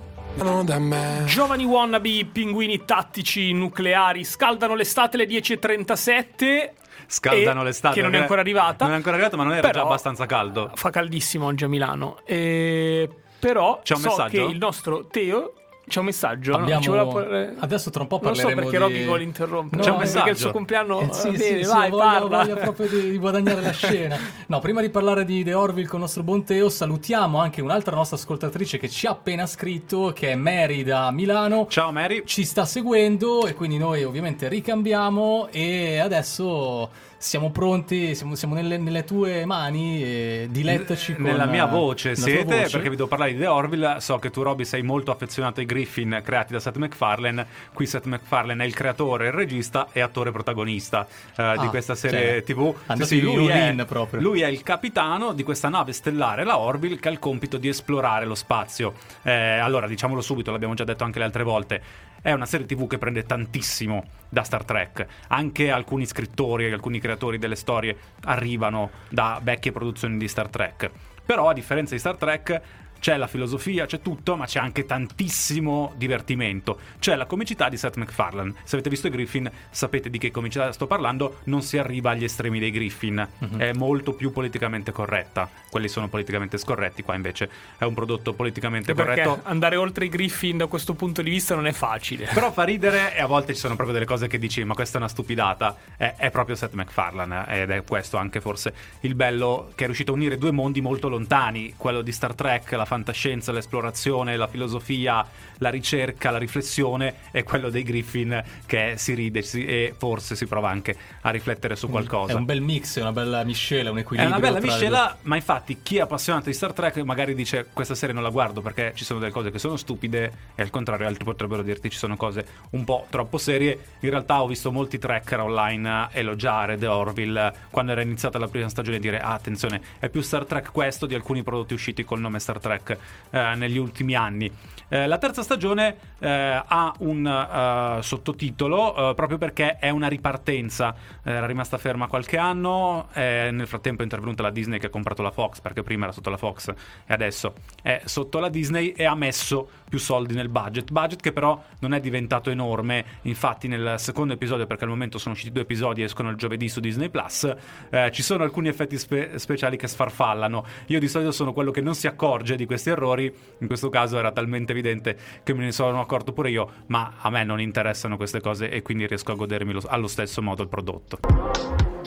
Giovani 1.26 1.64
wannabe, 1.66 2.24
pinguini 2.32 2.86
tattici 2.86 3.52
nucleari 3.52 4.24
scaldano 4.24 4.74
l'estate 4.74 5.16
alle 5.16 5.26
10.37 5.26 6.70
scaldano 7.06 7.62
l'estate. 7.62 7.96
Che 7.96 8.00
non 8.00 8.14
è 8.14 8.18
ancora 8.18 8.40
arrivata. 8.40 8.86
Non 8.86 8.94
è 8.94 8.96
ancora 8.96 9.16
arrivata, 9.16 9.36
ma 9.36 9.42
non 9.42 9.52
era 9.52 9.68
già 9.68 9.82
abbastanza 9.82 10.24
caldo. 10.24 10.70
Fa 10.72 10.88
caldissimo 10.88 11.44
oggi 11.44 11.64
a 11.64 11.68
Milano. 11.68 12.20
E... 12.24 13.10
Però 13.38 13.80
C'è 13.82 13.94
un 13.94 14.00
so 14.00 14.08
messaggio? 14.08 14.46
che 14.46 14.50
il 14.50 14.56
nostro 14.56 15.06
Teo 15.06 15.52
c'è 15.86 15.98
un 15.98 16.04
messaggio. 16.04 16.54
Abbiamo... 16.54 16.94
No? 16.94 17.08
Par... 17.08 17.54
Adesso 17.58 17.90
tra 17.90 18.02
un 18.02 18.08
po' 18.08 18.18
parleremo 18.18 18.54
Non 18.54 18.64
so 18.64 18.70
perché 18.70 18.86
di... 18.86 18.92
Robby 18.92 19.04
vuole 19.04 19.22
interrompere. 19.24 19.76
No, 19.76 19.82
c'è 19.82 19.90
un 19.92 19.98
messaggio. 19.98 20.18
Perché 20.18 20.30
il 20.30 20.36
suo 20.36 20.50
compleanno... 20.52 21.00
Eh, 21.00 21.08
sì, 21.12 21.30
bene, 21.30 21.64
sì, 21.64 21.70
vai, 21.70 21.84
sì, 21.84 21.90
voglio, 21.90 21.96
parla. 21.96 22.36
voglio 22.38 22.54
proprio 22.56 22.88
di, 22.88 23.10
di 23.10 23.18
guadagnare 23.18 23.60
la 23.60 23.72
scena. 23.72 24.18
No, 24.46 24.60
prima 24.60 24.80
di 24.80 24.90
parlare 24.90 25.24
di 25.24 25.42
The 25.42 25.54
Orville 25.54 25.88
con 25.88 25.96
il 25.96 26.04
nostro 26.04 26.22
buon 26.22 26.44
Teo, 26.44 26.68
salutiamo 26.68 27.38
anche 27.38 27.60
un'altra 27.60 27.96
nostra 27.96 28.16
ascoltatrice 28.16 28.78
che 28.78 28.88
ci 28.88 29.06
ha 29.06 29.10
appena 29.10 29.46
scritto, 29.46 30.12
che 30.14 30.30
è 30.30 30.34
Mary 30.34 30.82
da 30.82 31.10
Milano. 31.10 31.66
Ciao 31.68 31.90
Mary. 31.90 32.22
Ci 32.24 32.44
sta 32.44 32.64
seguendo 32.64 33.46
e 33.46 33.54
quindi 33.54 33.78
noi 33.78 34.04
ovviamente 34.04 34.48
ricambiamo 34.48 35.48
e 35.50 35.98
adesso 35.98 37.10
siamo 37.22 37.50
pronti, 37.50 38.16
siamo, 38.16 38.34
siamo 38.34 38.54
nelle, 38.54 38.78
nelle, 38.78 39.04
tue 39.04 39.44
mani, 39.44 40.02
e 40.02 40.48
dilettaci 40.50 41.14
con 41.14 41.22
Nella 41.22 41.46
mia 41.46 41.66
voce 41.66 42.16
siete, 42.16 42.42
voce. 42.42 42.70
perché 42.70 42.90
vi 42.90 42.96
devo 42.96 43.06
parlare 43.06 43.32
di 43.32 43.38
The 43.38 43.46
Orville, 43.46 44.00
so 44.00 44.18
che 44.18 44.30
tu 44.30 44.42
Robby 44.42 44.64
sei 44.64 44.82
molto 44.82 45.12
affezionato 45.12 45.60
ai 45.60 45.66
Griffin 45.66 46.20
creati 46.24 46.52
da 46.52 46.58
Seth 46.58 46.76
MacFarlane, 46.78 47.46
qui 47.72 47.86
Seth 47.86 48.06
MacFarlane 48.06 48.64
è 48.64 48.66
il 48.66 48.74
creatore, 48.74 49.28
il 49.28 49.32
regista 49.32 49.86
e 49.92 50.00
attore 50.00 50.32
protagonista 50.32 51.06
uh, 51.08 51.40
ah, 51.40 51.56
di 51.58 51.68
questa 51.68 51.94
serie 51.94 52.42
cioè, 52.42 52.42
tv. 52.42 52.74
Sì, 52.96 53.04
sì, 53.04 53.20
lui, 53.20 53.46
è, 53.46 53.84
proprio. 53.86 54.20
lui 54.20 54.40
è 54.40 54.48
il 54.48 54.64
capitano 54.64 55.32
di 55.32 55.44
questa 55.44 55.68
nave 55.68 55.92
stellare, 55.92 56.42
la 56.42 56.58
Orville, 56.58 56.98
che 56.98 57.06
ha 57.06 57.12
il 57.12 57.20
compito 57.20 57.56
di 57.56 57.68
esplorare 57.68 58.26
lo 58.26 58.34
spazio. 58.34 58.94
Eh, 59.22 59.30
allora, 59.30 59.86
diciamolo 59.86 60.20
subito, 60.20 60.50
l'abbiamo 60.50 60.74
già 60.74 60.84
detto 60.84 61.04
anche 61.04 61.20
le 61.20 61.24
altre 61.24 61.44
volte 61.44 62.10
è 62.22 62.32
una 62.32 62.46
serie 62.46 62.66
TV 62.66 62.86
che 62.86 62.98
prende 62.98 63.24
tantissimo 63.24 64.04
da 64.28 64.44
Star 64.44 64.64
Trek. 64.64 65.06
Anche 65.28 65.70
alcuni 65.70 66.06
scrittori 66.06 66.66
e 66.66 66.72
alcuni 66.72 67.00
creatori 67.00 67.36
delle 67.36 67.56
storie 67.56 67.96
arrivano 68.24 68.90
da 69.10 69.40
vecchie 69.42 69.72
produzioni 69.72 70.16
di 70.16 70.28
Star 70.28 70.48
Trek. 70.48 70.90
Però, 71.26 71.48
a 71.48 71.52
differenza 71.52 71.94
di 71.94 72.00
Star 72.00 72.16
Trek, 72.16 72.60
c'è 73.02 73.16
la 73.16 73.26
filosofia, 73.26 73.84
c'è 73.84 74.00
tutto, 74.00 74.36
ma 74.36 74.46
c'è 74.46 74.60
anche 74.60 74.86
tantissimo 74.86 75.92
divertimento. 75.96 76.78
C'è 77.00 77.16
la 77.16 77.26
comicità 77.26 77.68
di 77.68 77.76
Seth 77.76 77.96
MacFarlane. 77.96 78.54
Se 78.62 78.76
avete 78.76 78.90
visto 78.90 79.08
i 79.08 79.10
Griffin, 79.10 79.50
sapete 79.70 80.08
di 80.08 80.18
che 80.18 80.30
comicità 80.30 80.70
sto 80.70 80.86
parlando. 80.86 81.38
Non 81.46 81.62
si 81.62 81.78
arriva 81.78 82.10
agli 82.10 82.22
estremi 82.22 82.60
dei 82.60 82.70
Griffin, 82.70 83.26
uh-huh. 83.38 83.56
è 83.56 83.72
molto 83.72 84.12
più 84.12 84.30
politicamente 84.30 84.92
corretta. 84.92 85.50
Quelli 85.68 85.88
sono 85.88 86.06
politicamente 86.06 86.58
scorretti, 86.58 87.02
qua 87.02 87.16
invece 87.16 87.50
è 87.76 87.82
un 87.82 87.92
prodotto 87.92 88.34
politicamente 88.34 88.94
Perché 88.94 89.22
corretto. 89.24 89.48
Andare 89.48 89.74
oltre 89.74 90.04
i 90.04 90.08
Griffin 90.08 90.58
da 90.58 90.66
questo 90.68 90.94
punto 90.94 91.22
di 91.22 91.30
vista 91.30 91.56
non 91.56 91.66
è 91.66 91.72
facile. 91.72 92.28
Però 92.32 92.52
fa 92.52 92.62
ridere 92.62 93.16
e 93.16 93.20
a 93.20 93.26
volte 93.26 93.52
ci 93.52 93.58
sono 93.58 93.74
proprio 93.74 93.94
delle 93.94 94.06
cose 94.06 94.28
che 94.28 94.38
dici, 94.38 94.62
ma 94.62 94.74
questa 94.74 94.98
è 94.98 95.00
una 95.00 95.08
stupidata. 95.08 95.76
È, 95.96 96.14
è 96.18 96.30
proprio 96.30 96.54
Seth 96.54 96.74
MacFarlane 96.74 97.46
ed 97.48 97.70
è 97.70 97.82
questo 97.82 98.16
anche 98.16 98.40
forse 98.40 98.72
il 99.00 99.16
bello 99.16 99.72
che 99.74 99.82
è 99.82 99.86
riuscito 99.86 100.12
a 100.12 100.14
unire 100.14 100.38
due 100.38 100.52
mondi 100.52 100.80
molto 100.80 101.08
lontani, 101.08 101.74
quello 101.76 102.00
di 102.00 102.12
Star 102.12 102.36
Trek, 102.36 102.70
la 102.70 102.90
fantascienza, 102.92 103.52
l'esplorazione, 103.52 104.36
la 104.36 104.48
filosofia, 104.48 105.24
la 105.56 105.70
ricerca, 105.70 106.30
la 106.30 106.36
riflessione 106.36 107.14
e 107.30 107.42
quello 107.42 107.70
dei 107.70 107.82
Griffin 107.84 108.42
che 108.66 108.94
si 108.98 109.14
ride 109.14 109.40
si, 109.40 109.64
e 109.64 109.94
forse 109.96 110.36
si 110.36 110.44
prova 110.46 110.68
anche 110.68 110.94
a 111.22 111.30
riflettere 111.30 111.74
su 111.74 111.88
qualcosa. 111.88 112.32
È 112.32 112.34
un 112.34 112.44
bel 112.44 112.60
mix, 112.60 112.98
è 112.98 113.00
una 113.00 113.12
bella 113.12 113.44
miscela, 113.44 113.90
un 113.90 113.98
equilibrio. 113.98 114.34
È 114.34 114.38
una 114.38 114.46
bella 114.46 114.60
miscela, 114.60 115.16
ma 115.22 115.36
infatti 115.36 115.78
chi 115.82 115.96
è 115.96 116.00
appassionato 116.00 116.50
di 116.50 116.52
Star 116.52 116.74
Trek 116.74 116.98
magari 116.98 117.34
dice 117.34 117.68
questa 117.72 117.94
serie 117.94 118.14
non 118.14 118.22
la 118.22 118.28
guardo 118.28 118.60
perché 118.60 118.92
ci 118.94 119.04
sono 119.04 119.20
delle 119.20 119.32
cose 119.32 119.50
che 119.50 119.58
sono 119.58 119.76
stupide 119.76 120.32
e 120.54 120.60
al 120.60 120.68
contrario 120.68 121.06
altri 121.06 121.24
potrebbero 121.24 121.62
dirti 121.62 121.88
ci 121.88 121.96
sono 121.96 122.18
cose 122.18 122.44
un 122.72 122.84
po' 122.84 123.06
troppo 123.08 123.38
serie. 123.38 123.78
In 124.00 124.10
realtà 124.10 124.42
ho 124.42 124.46
visto 124.46 124.70
molti 124.70 124.98
tracker 124.98 125.40
online 125.40 126.08
elogiare 126.12 126.76
The 126.76 126.88
Orville 126.88 127.54
quando 127.70 127.92
era 127.92 128.02
iniziata 128.02 128.38
la 128.38 128.48
prima 128.48 128.68
stagione 128.68 128.98
e 128.98 129.00
dire 129.00 129.18
ah, 129.18 129.32
attenzione 129.32 129.80
è 129.98 130.10
più 130.10 130.20
Star 130.20 130.44
Trek 130.44 130.72
questo 130.72 131.06
di 131.06 131.14
alcuni 131.14 131.42
prodotti 131.42 131.72
usciti 131.72 132.04
col 132.04 132.20
nome 132.20 132.38
Star 132.38 132.58
Trek 132.58 132.81
eh, 132.90 133.54
negli 133.54 133.78
ultimi 133.78 134.14
anni. 134.14 134.50
Eh, 134.92 135.06
la 135.06 135.16
terza 135.16 135.42
stagione 135.42 135.96
eh, 136.18 136.28
ha 136.28 136.92
un 136.98 137.24
uh, 137.24 138.02
sottotitolo 138.02 139.08
uh, 139.10 139.14
proprio 139.14 139.38
perché 139.38 139.78
è 139.78 139.88
una 139.88 140.06
ripartenza. 140.06 140.94
Era 141.22 141.46
rimasta 141.46 141.78
ferma 141.78 142.08
qualche 142.08 142.36
anno, 142.36 143.08
nel 143.14 143.66
frattempo 143.66 144.02
è 144.02 144.04
intervenuta 144.04 144.42
la 144.42 144.50
Disney 144.50 144.78
che 144.78 144.86
ha 144.86 144.90
comprato 144.90 145.22
la 145.22 145.30
Fox 145.30 145.60
perché 145.60 145.82
prima 145.82 146.04
era 146.04 146.12
sotto 146.12 146.28
la 146.28 146.36
Fox 146.36 146.68
e 146.68 147.12
adesso 147.12 147.54
è 147.80 148.02
sotto 148.04 148.38
la 148.38 148.48
Disney 148.48 148.88
e 148.88 149.04
ha 149.04 149.14
messo 149.14 149.68
più 149.92 150.00
soldi 150.00 150.32
nel 150.32 150.48
budget. 150.48 150.90
Budget 150.90 151.20
che 151.20 151.32
però 151.32 151.62
non 151.80 151.92
è 151.92 152.00
diventato 152.00 152.48
enorme. 152.48 153.04
Infatti, 153.22 153.68
nel 153.68 153.96
secondo 153.98 154.32
episodio, 154.32 154.66
perché 154.66 154.84
al 154.84 154.90
momento 154.90 155.18
sono 155.18 155.34
usciti 155.34 155.52
due 155.52 155.62
episodi, 155.62 156.02
escono 156.02 156.30
il 156.30 156.36
giovedì 156.36 156.66
su 156.70 156.80
Disney 156.80 157.10
Plus, 157.10 157.54
eh, 157.90 158.10
ci 158.10 158.22
sono 158.22 158.42
alcuni 158.42 158.68
effetti 158.68 158.96
spe- 158.96 159.38
speciali 159.38 159.76
che 159.76 159.86
sfarfallano. 159.86 160.64
Io 160.86 160.98
di 160.98 161.08
solito 161.08 161.30
sono 161.30 161.52
quello 161.52 161.70
che 161.70 161.82
non 161.82 161.94
si 161.94 162.06
accorge 162.06 162.56
di 162.56 162.64
questi 162.72 162.90
errori. 162.90 163.32
In 163.58 163.66
questo 163.66 163.88
caso 163.88 164.18
era 164.18 164.32
talmente 164.32 164.72
evidente 164.72 165.16
che 165.42 165.54
me 165.54 165.64
ne 165.64 165.72
sono 165.72 166.00
accorto 166.00 166.32
pure 166.32 166.50
io. 166.50 166.70
Ma 166.86 167.14
a 167.18 167.30
me 167.30 167.44
non 167.44 167.60
interessano 167.60 168.16
queste 168.16 168.40
cose 168.40 168.70
e 168.70 168.82
quindi 168.82 169.06
riesco 169.06 169.32
a 169.32 169.34
godermi 169.34 169.72
lo- 169.72 169.82
allo 169.86 170.08
stesso 170.08 170.42
modo 170.42 170.62
il 170.62 170.68
prodotto. 170.68 171.18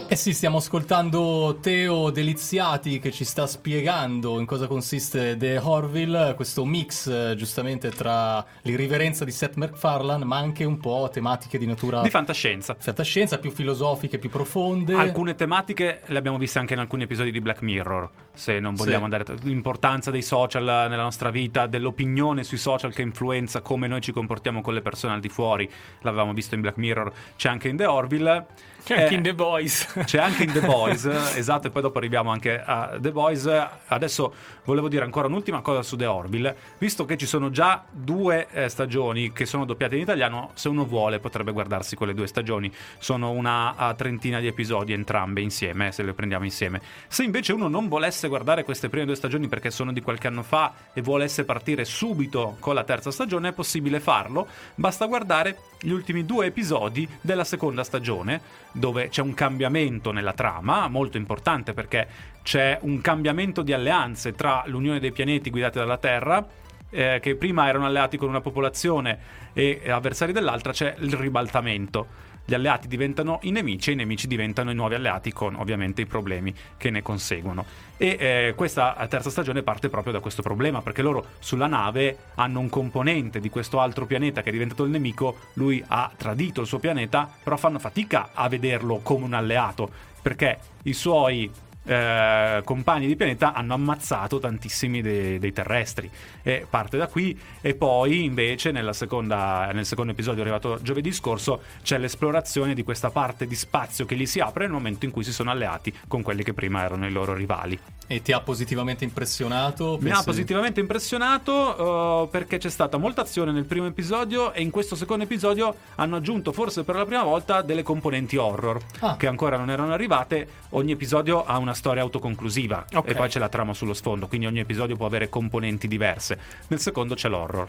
Eh 0.07 0.15
sì, 0.15 0.33
stiamo 0.33 0.57
ascoltando 0.57 1.57
Teo 1.59 2.11
Deliziati 2.11 2.99
che 2.99 3.11
ci 3.11 3.25
sta 3.25 3.47
spiegando 3.47 4.39
in 4.39 4.45
cosa 4.45 4.67
consiste 4.67 5.35
The 5.35 5.57
Horville, 5.57 6.33
questo 6.35 6.63
mix 6.63 7.07
eh, 7.07 7.33
giustamente 7.35 7.89
tra 7.89 8.45
l'irriverenza 8.61 9.25
di 9.25 9.31
Seth 9.31 9.55
MacFarlane 9.55 10.23
ma 10.23 10.37
anche 10.37 10.63
un 10.63 10.77
po' 10.77 11.09
tematiche 11.11 11.57
di 11.57 11.65
natura... 11.65 12.01
Di 12.01 12.11
fantascienza. 12.11 12.75
Fantascienza, 12.77 13.39
più 13.39 13.49
filosofiche, 13.49 14.19
più 14.19 14.29
profonde. 14.29 14.93
Alcune 14.93 15.33
tematiche 15.33 16.01
le 16.05 16.17
abbiamo 16.19 16.37
viste 16.37 16.59
anche 16.59 16.73
in 16.73 16.81
alcuni 16.81 17.03
episodi 17.03 17.31
di 17.31 17.41
Black 17.41 17.63
Mirror, 17.63 18.07
se 18.31 18.59
non 18.59 18.75
vogliamo 18.75 19.07
sì. 19.07 19.13
andare... 19.13 19.37
L'importanza 19.41 20.11
dei 20.11 20.21
social 20.21 20.54
nella 20.59 21.03
nostra 21.03 21.29
vita, 21.29 21.67
dell'opinione 21.67 22.43
sui 22.43 22.57
social 22.57 22.93
che 22.93 23.01
influenza 23.01 23.61
come 23.61 23.87
noi 23.87 24.01
ci 24.01 24.11
comportiamo 24.11 24.61
con 24.61 24.73
le 24.73 24.81
persone 24.81 25.13
al 25.13 25.19
di 25.19 25.29
fuori, 25.29 25.69
l'avevamo 26.01 26.33
visto 26.33 26.55
in 26.55 26.61
Black 26.61 26.77
Mirror, 26.77 27.11
c'è 27.35 27.49
anche 27.49 27.67
in 27.67 27.77
The 27.77 27.85
Orville. 27.85 28.45
C'è 28.85 29.01
anche 29.01 29.13
eh, 29.13 29.17
in 29.17 29.23
The 29.23 29.33
Boys. 29.33 29.93
C'è 30.05 30.19
anche 30.19 30.43
in 30.43 30.51
The 30.51 30.61
Boys, 30.61 31.05
esatto, 31.33 31.65
e 31.65 31.69
poi 31.71 31.81
dopo 31.81 31.97
arriviamo 31.97 32.29
anche 32.29 32.61
a 32.63 32.97
The 32.99 33.11
Boys. 33.11 33.49
Adesso 33.87 34.33
volevo 34.63 34.87
dire 34.87 35.03
ancora 35.03 35.25
un'ultima 35.25 35.61
cosa 35.61 35.81
su 35.81 35.95
The 35.95 36.05
Orville. 36.05 36.55
Visto 36.77 37.03
che 37.03 37.17
ci 37.17 37.25
sono 37.25 37.49
già 37.49 37.83
due 37.89 38.45
eh, 38.51 38.69
stagioni 38.69 39.33
che 39.33 39.47
sono 39.47 39.65
doppiate 39.65 39.95
in 39.95 40.01
italiano, 40.01 40.51
se 40.53 40.69
uno 40.69 40.85
vuole 40.85 41.17
potrebbe 41.17 41.51
guardarsi 41.51 41.95
quelle 41.95 42.13
due 42.13 42.27
stagioni. 42.27 42.71
Sono 42.99 43.31
una 43.31 43.91
trentina 43.97 44.39
di 44.39 44.45
episodi 44.45 44.93
entrambe 44.93 45.41
insieme, 45.41 45.91
se 45.91 46.03
le 46.03 46.13
prendiamo 46.13 46.45
insieme. 46.45 46.79
Se 47.07 47.23
invece 47.23 47.53
uno 47.53 47.67
non 47.67 47.87
volesse 47.87 48.27
guardare 48.27 48.63
queste 48.63 48.89
prime 48.89 49.07
due 49.07 49.15
stagioni 49.15 49.47
perché 49.47 49.71
sono 49.71 49.93
di 49.93 50.01
qualche 50.01 50.27
anno 50.27 50.43
fa 50.43 50.73
e 50.93 51.01
volesse 51.01 51.43
partire 51.43 51.85
subito 51.85 52.57
con 52.59 52.75
la 52.75 52.83
terza 52.83 53.09
stagione, 53.09 53.49
è 53.49 53.53
possibile 53.53 53.99
farlo. 53.99 54.47
Basta 54.75 55.07
guardare 55.07 55.57
gli 55.81 55.91
ultimi 55.91 56.25
due 56.25 56.47
episodi 56.47 57.07
della 57.21 57.43
seconda 57.43 57.83
stagione, 57.83 58.41
dove 58.75 59.07
c'è 59.07 59.21
un 59.21 59.33
cambiamento 59.33 60.11
nella 60.11 60.33
trama, 60.33 60.89
molto 60.89 61.15
importante 61.15 61.73
perché 61.73 62.07
c'è 62.43 62.77
un 62.81 62.99
cambiamento 62.99 63.61
di 63.61 63.71
alleanze 63.71 64.33
tra 64.33 64.63
l'Unione 64.65 64.99
dei 64.99 65.13
pianeti 65.13 65.49
guidati 65.49 65.77
dalla 65.77 65.97
Terra 65.97 66.45
eh, 66.89 67.19
che 67.21 67.35
prima 67.35 67.67
erano 67.67 67.85
alleati 67.85 68.17
con 68.17 68.27
una 68.27 68.41
popolazione 68.41 69.17
e 69.53 69.81
avversari 69.87 70.33
dell'altra, 70.33 70.73
c'è 70.73 70.95
il 70.99 71.13
ribaltamento. 71.13 72.24
Gli 72.45 72.53
alleati 72.53 72.87
diventano 72.87 73.39
i 73.41 73.51
nemici 73.51 73.89
e 73.89 73.93
i 73.93 73.95
nemici 73.95 74.27
diventano 74.27 74.69
i 74.71 74.75
nuovi 74.75 74.93
alleati 74.95 75.33
con 75.33 75.55
ovviamente 75.55 76.01
i 76.01 76.05
problemi 76.05 76.53
che 76.77 76.91
ne 76.91 77.01
conseguono. 77.01 77.65
E 77.97 78.17
eh, 78.19 78.53
questa 78.55 78.95
terza 79.09 79.29
stagione 79.29 79.63
parte 79.63 79.89
proprio 79.89 80.13
da 80.13 80.19
questo 80.19 80.41
problema 80.41 80.81
perché 80.81 81.01
loro 81.01 81.25
sulla 81.39 81.67
nave 81.67 82.17
hanno 82.35 82.59
un 82.59 82.69
componente 82.69 83.39
di 83.39 83.49
questo 83.49 83.79
altro 83.79 84.05
pianeta 84.05 84.41
che 84.41 84.49
è 84.49 84.51
diventato 84.51 84.83
il 84.83 84.91
nemico, 84.91 85.37
lui 85.53 85.83
ha 85.87 86.11
tradito 86.15 86.61
il 86.61 86.67
suo 86.67 86.79
pianeta, 86.79 87.29
però 87.43 87.57
fanno 87.57 87.79
fatica 87.79 88.29
a 88.33 88.47
vederlo 88.47 88.99
come 89.01 89.25
un 89.25 89.33
alleato 89.33 89.89
perché 90.21 90.57
i 90.83 90.93
suoi 90.93 91.51
eh, 91.85 92.61
compagni 92.63 93.07
di 93.07 93.15
pianeta 93.15 93.53
hanno 93.53 93.73
ammazzato 93.73 94.39
tantissimi 94.39 95.01
dei, 95.01 95.39
dei 95.39 95.53
terrestri. 95.53 96.09
E 96.41 96.65
parte 96.69 96.97
da 96.97 97.07
qui 97.07 97.37
e 97.61 97.75
poi 97.75 98.23
invece 98.23 98.71
seconda, 98.93 99.69
nel 99.73 99.85
secondo 99.85 100.11
episodio 100.11 100.41
arrivato 100.41 100.79
giovedì 100.81 101.11
scorso 101.11 101.61
c'è 101.83 101.97
l'esplorazione 101.97 102.73
di 102.73 102.83
questa 102.83 103.09
parte 103.09 103.47
di 103.47 103.55
spazio 103.55 104.05
che 104.05 104.15
gli 104.15 104.25
si 104.25 104.39
apre 104.39 104.65
nel 104.65 104.73
momento 104.73 105.05
in 105.05 105.11
cui 105.11 105.23
si 105.23 105.31
sono 105.31 105.51
alleati 105.51 105.93
con 106.07 106.21
quelli 106.21 106.43
che 106.43 106.53
prima 106.53 106.83
erano 106.83 107.07
i 107.07 107.11
loro 107.11 107.33
rivali. 107.33 107.79
E 108.07 108.21
ti 108.21 108.31
ha 108.31 108.39
positivamente 108.39 109.03
impressionato? 109.03 109.97
Mi 109.99 110.11
ha 110.11 110.21
positivamente 110.23 110.79
impressionato 110.79 112.23
uh, 112.23 112.29
perché 112.29 112.57
c'è 112.59 112.69
stata 112.69 112.97
molta 112.97 113.21
azione 113.21 113.51
nel 113.51 113.65
primo 113.65 113.87
episodio 113.87 114.53
e 114.53 114.61
in 114.61 114.69
questo 114.69 114.95
secondo 114.95 115.23
episodio 115.23 115.75
hanno 115.95 116.17
aggiunto 116.17 116.51
forse 116.51 116.83
per 116.83 116.95
la 116.95 117.05
prima 117.05 117.23
volta 117.23 117.63
delle 117.63 117.81
componenti 117.81 118.37
horror 118.37 118.79
ah. 118.99 119.17
che 119.17 119.25
ancora 119.25 119.57
non 119.57 119.71
erano 119.71 119.93
arrivate. 119.93 120.47
Ogni 120.69 120.91
episodio 120.91 121.45
ha 121.45 121.57
una 121.57 121.73
storia 121.75 122.01
autoconclusiva 122.01 122.85
okay. 122.93 123.11
e 123.11 123.15
poi 123.15 123.29
c'è 123.29 123.39
la 123.39 123.49
trama 123.49 123.73
sullo 123.73 123.93
sfondo, 123.93 124.27
quindi 124.27 124.47
ogni 124.47 124.59
episodio 124.59 124.95
può 124.95 125.05
avere 125.05 125.29
componenti 125.29 125.87
diverse. 125.87 126.39
Nel 126.67 126.79
secondo 126.79 127.13
c'è 127.15 127.29
l'horror. 127.29 127.67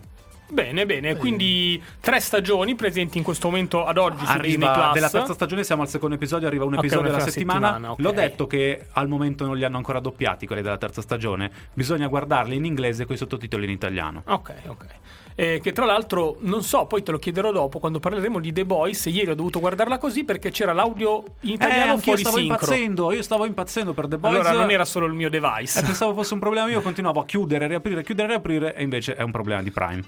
Bene, 0.48 0.86
bene, 0.86 1.16
quindi 1.16 1.82
tre 1.98 2.20
stagioni 2.20 2.76
presenti 2.76 3.18
in 3.18 3.24
questo 3.24 3.48
momento 3.48 3.84
ad 3.84 3.98
oggi 3.98 4.24
su 4.24 4.30
arriva, 4.30 4.46
Disney 4.46 4.72
Plus. 4.72 4.92
Della 4.92 5.10
terza 5.10 5.34
stagione 5.34 5.64
siamo 5.64 5.82
al 5.82 5.88
secondo 5.88 6.14
episodio, 6.14 6.46
arriva 6.46 6.64
un 6.64 6.74
episodio 6.74 7.08
okay, 7.08 7.20
alla 7.20 7.30
settimana. 7.30 7.66
settimana 7.66 7.92
okay. 7.92 8.04
L'ho 8.04 8.12
detto 8.12 8.46
che 8.46 8.86
al 8.92 9.08
momento 9.08 9.44
non 9.44 9.56
li 9.56 9.64
hanno 9.64 9.76
ancora 9.76 9.98
doppiati 9.98 10.46
quelli 10.46 10.62
della 10.62 10.78
terza 10.78 11.02
stagione. 11.02 11.50
Bisogna 11.74 12.06
guardarli 12.06 12.54
in 12.54 12.64
inglese 12.64 13.06
con 13.06 13.16
i 13.16 13.18
sottotitoli 13.18 13.64
in 13.64 13.70
italiano. 13.70 14.22
Ok, 14.26 14.54
ok. 14.66 14.86
Eh, 15.38 15.60
che 15.62 15.72
tra 15.72 15.84
l'altro, 15.84 16.38
non 16.40 16.62
so, 16.62 16.86
poi 16.86 17.02
te 17.02 17.10
lo 17.10 17.18
chiederò 17.18 17.52
dopo 17.52 17.78
quando 17.78 18.00
parleremo 18.00 18.40
di 18.40 18.54
The 18.54 18.64
Boys. 18.64 19.04
Ieri 19.04 19.32
ho 19.32 19.34
dovuto 19.34 19.60
guardarla 19.60 19.98
così 19.98 20.24
perché 20.24 20.50
c'era 20.50 20.72
l'audio 20.72 21.24
in 21.42 21.52
italiano 21.52 21.96
eh, 21.96 21.98
fuori 21.98 22.20
stavo 22.20 22.38
sincro. 22.38 22.54
impazzendo, 22.54 23.12
io 23.12 23.22
stavo 23.22 23.44
impazzendo 23.44 23.92
per 23.92 24.08
The 24.08 24.16
Boys. 24.16 24.34
Allora 24.34 24.52
non 24.52 24.70
era 24.70 24.86
solo 24.86 25.04
il 25.04 25.12
mio 25.12 25.28
device. 25.28 25.78
Eh, 25.78 25.82
pensavo 25.82 26.14
fosse 26.16 26.32
un 26.32 26.40
problema 26.40 26.70
io, 26.70 26.80
continuavo 26.80 27.20
a 27.20 27.26
chiudere, 27.26 27.66
riaprire, 27.66 28.02
chiudere, 28.02 28.28
riaprire 28.28 28.74
e 28.74 28.82
invece 28.82 29.14
è 29.14 29.22
un 29.22 29.30
problema 29.30 29.62
di 29.62 29.70
Prime. 29.70 30.02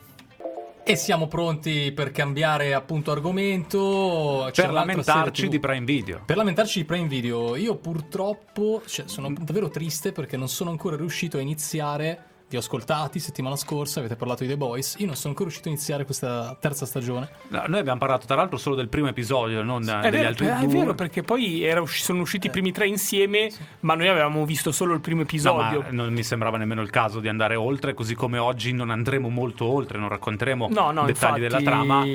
E 0.82 0.96
siamo 0.96 1.28
pronti 1.28 1.92
per 1.92 2.10
cambiare 2.10 2.72
appunto 2.72 3.12
argomento. 3.12 4.48
C'è 4.50 4.62
per 4.62 4.72
lamentarci 4.72 5.48
di 5.48 5.58
Prime 5.58 5.84
Video. 5.84 6.22
Per 6.24 6.38
lamentarci 6.38 6.78
di 6.78 6.84
Prime 6.86 7.06
Video. 7.06 7.54
Io 7.56 7.76
purtroppo 7.76 8.80
cioè, 8.86 9.06
sono 9.06 9.30
davvero 9.30 9.68
triste 9.68 10.12
perché 10.12 10.38
non 10.38 10.48
sono 10.48 10.70
ancora 10.70 10.96
riuscito 10.96 11.36
a 11.36 11.42
iniziare 11.42 12.27
vi 12.48 12.56
ho 12.56 12.60
ascoltati 12.60 13.18
settimana 13.18 13.56
scorsa, 13.56 13.98
avete 13.98 14.16
parlato 14.16 14.42
di 14.42 14.48
The 14.48 14.56
Boys. 14.56 14.96
Io 14.98 15.06
non 15.06 15.16
sono 15.16 15.28
ancora 15.30 15.48
riuscito 15.48 15.68
a 15.68 15.72
iniziare 15.72 16.04
questa 16.04 16.56
terza 16.58 16.86
stagione. 16.86 17.28
No, 17.48 17.64
noi 17.66 17.80
abbiamo 17.80 17.98
parlato 17.98 18.26
tra 18.26 18.36
l'altro 18.36 18.56
solo 18.56 18.74
del 18.74 18.88
primo 18.88 19.08
episodio, 19.08 19.62
non 19.62 19.82
sì. 19.82 19.90
degli 20.00 20.10
vero, 20.10 20.28
altri 20.28 20.46
due. 20.46 20.58
È 20.58 20.66
vero, 20.66 20.94
perché 20.94 21.22
poi 21.22 21.68
usci- 21.78 22.02
sono 22.02 22.22
usciti 22.22 22.46
eh. 22.46 22.48
i 22.48 22.52
primi 22.52 22.72
tre 22.72 22.86
insieme, 22.86 23.50
sì. 23.50 23.60
ma 23.80 23.94
noi 23.94 24.08
avevamo 24.08 24.46
visto 24.46 24.72
solo 24.72 24.94
il 24.94 25.00
primo 25.00 25.22
episodio. 25.22 25.82
No, 25.90 26.04
non 26.04 26.12
mi 26.12 26.22
sembrava 26.22 26.56
nemmeno 26.56 26.80
il 26.80 26.90
caso 26.90 27.20
di 27.20 27.28
andare 27.28 27.54
oltre, 27.54 27.92
così 27.92 28.14
come 28.14 28.38
oggi 28.38 28.72
non 28.72 28.88
andremo 28.88 29.28
molto 29.28 29.66
oltre, 29.66 29.98
non 29.98 30.08
racconteremo 30.08 30.68
no, 30.70 30.90
no, 30.90 31.04
dettagli 31.04 31.08
infatti... 31.08 31.40
della 31.40 31.60
trama 31.60 32.06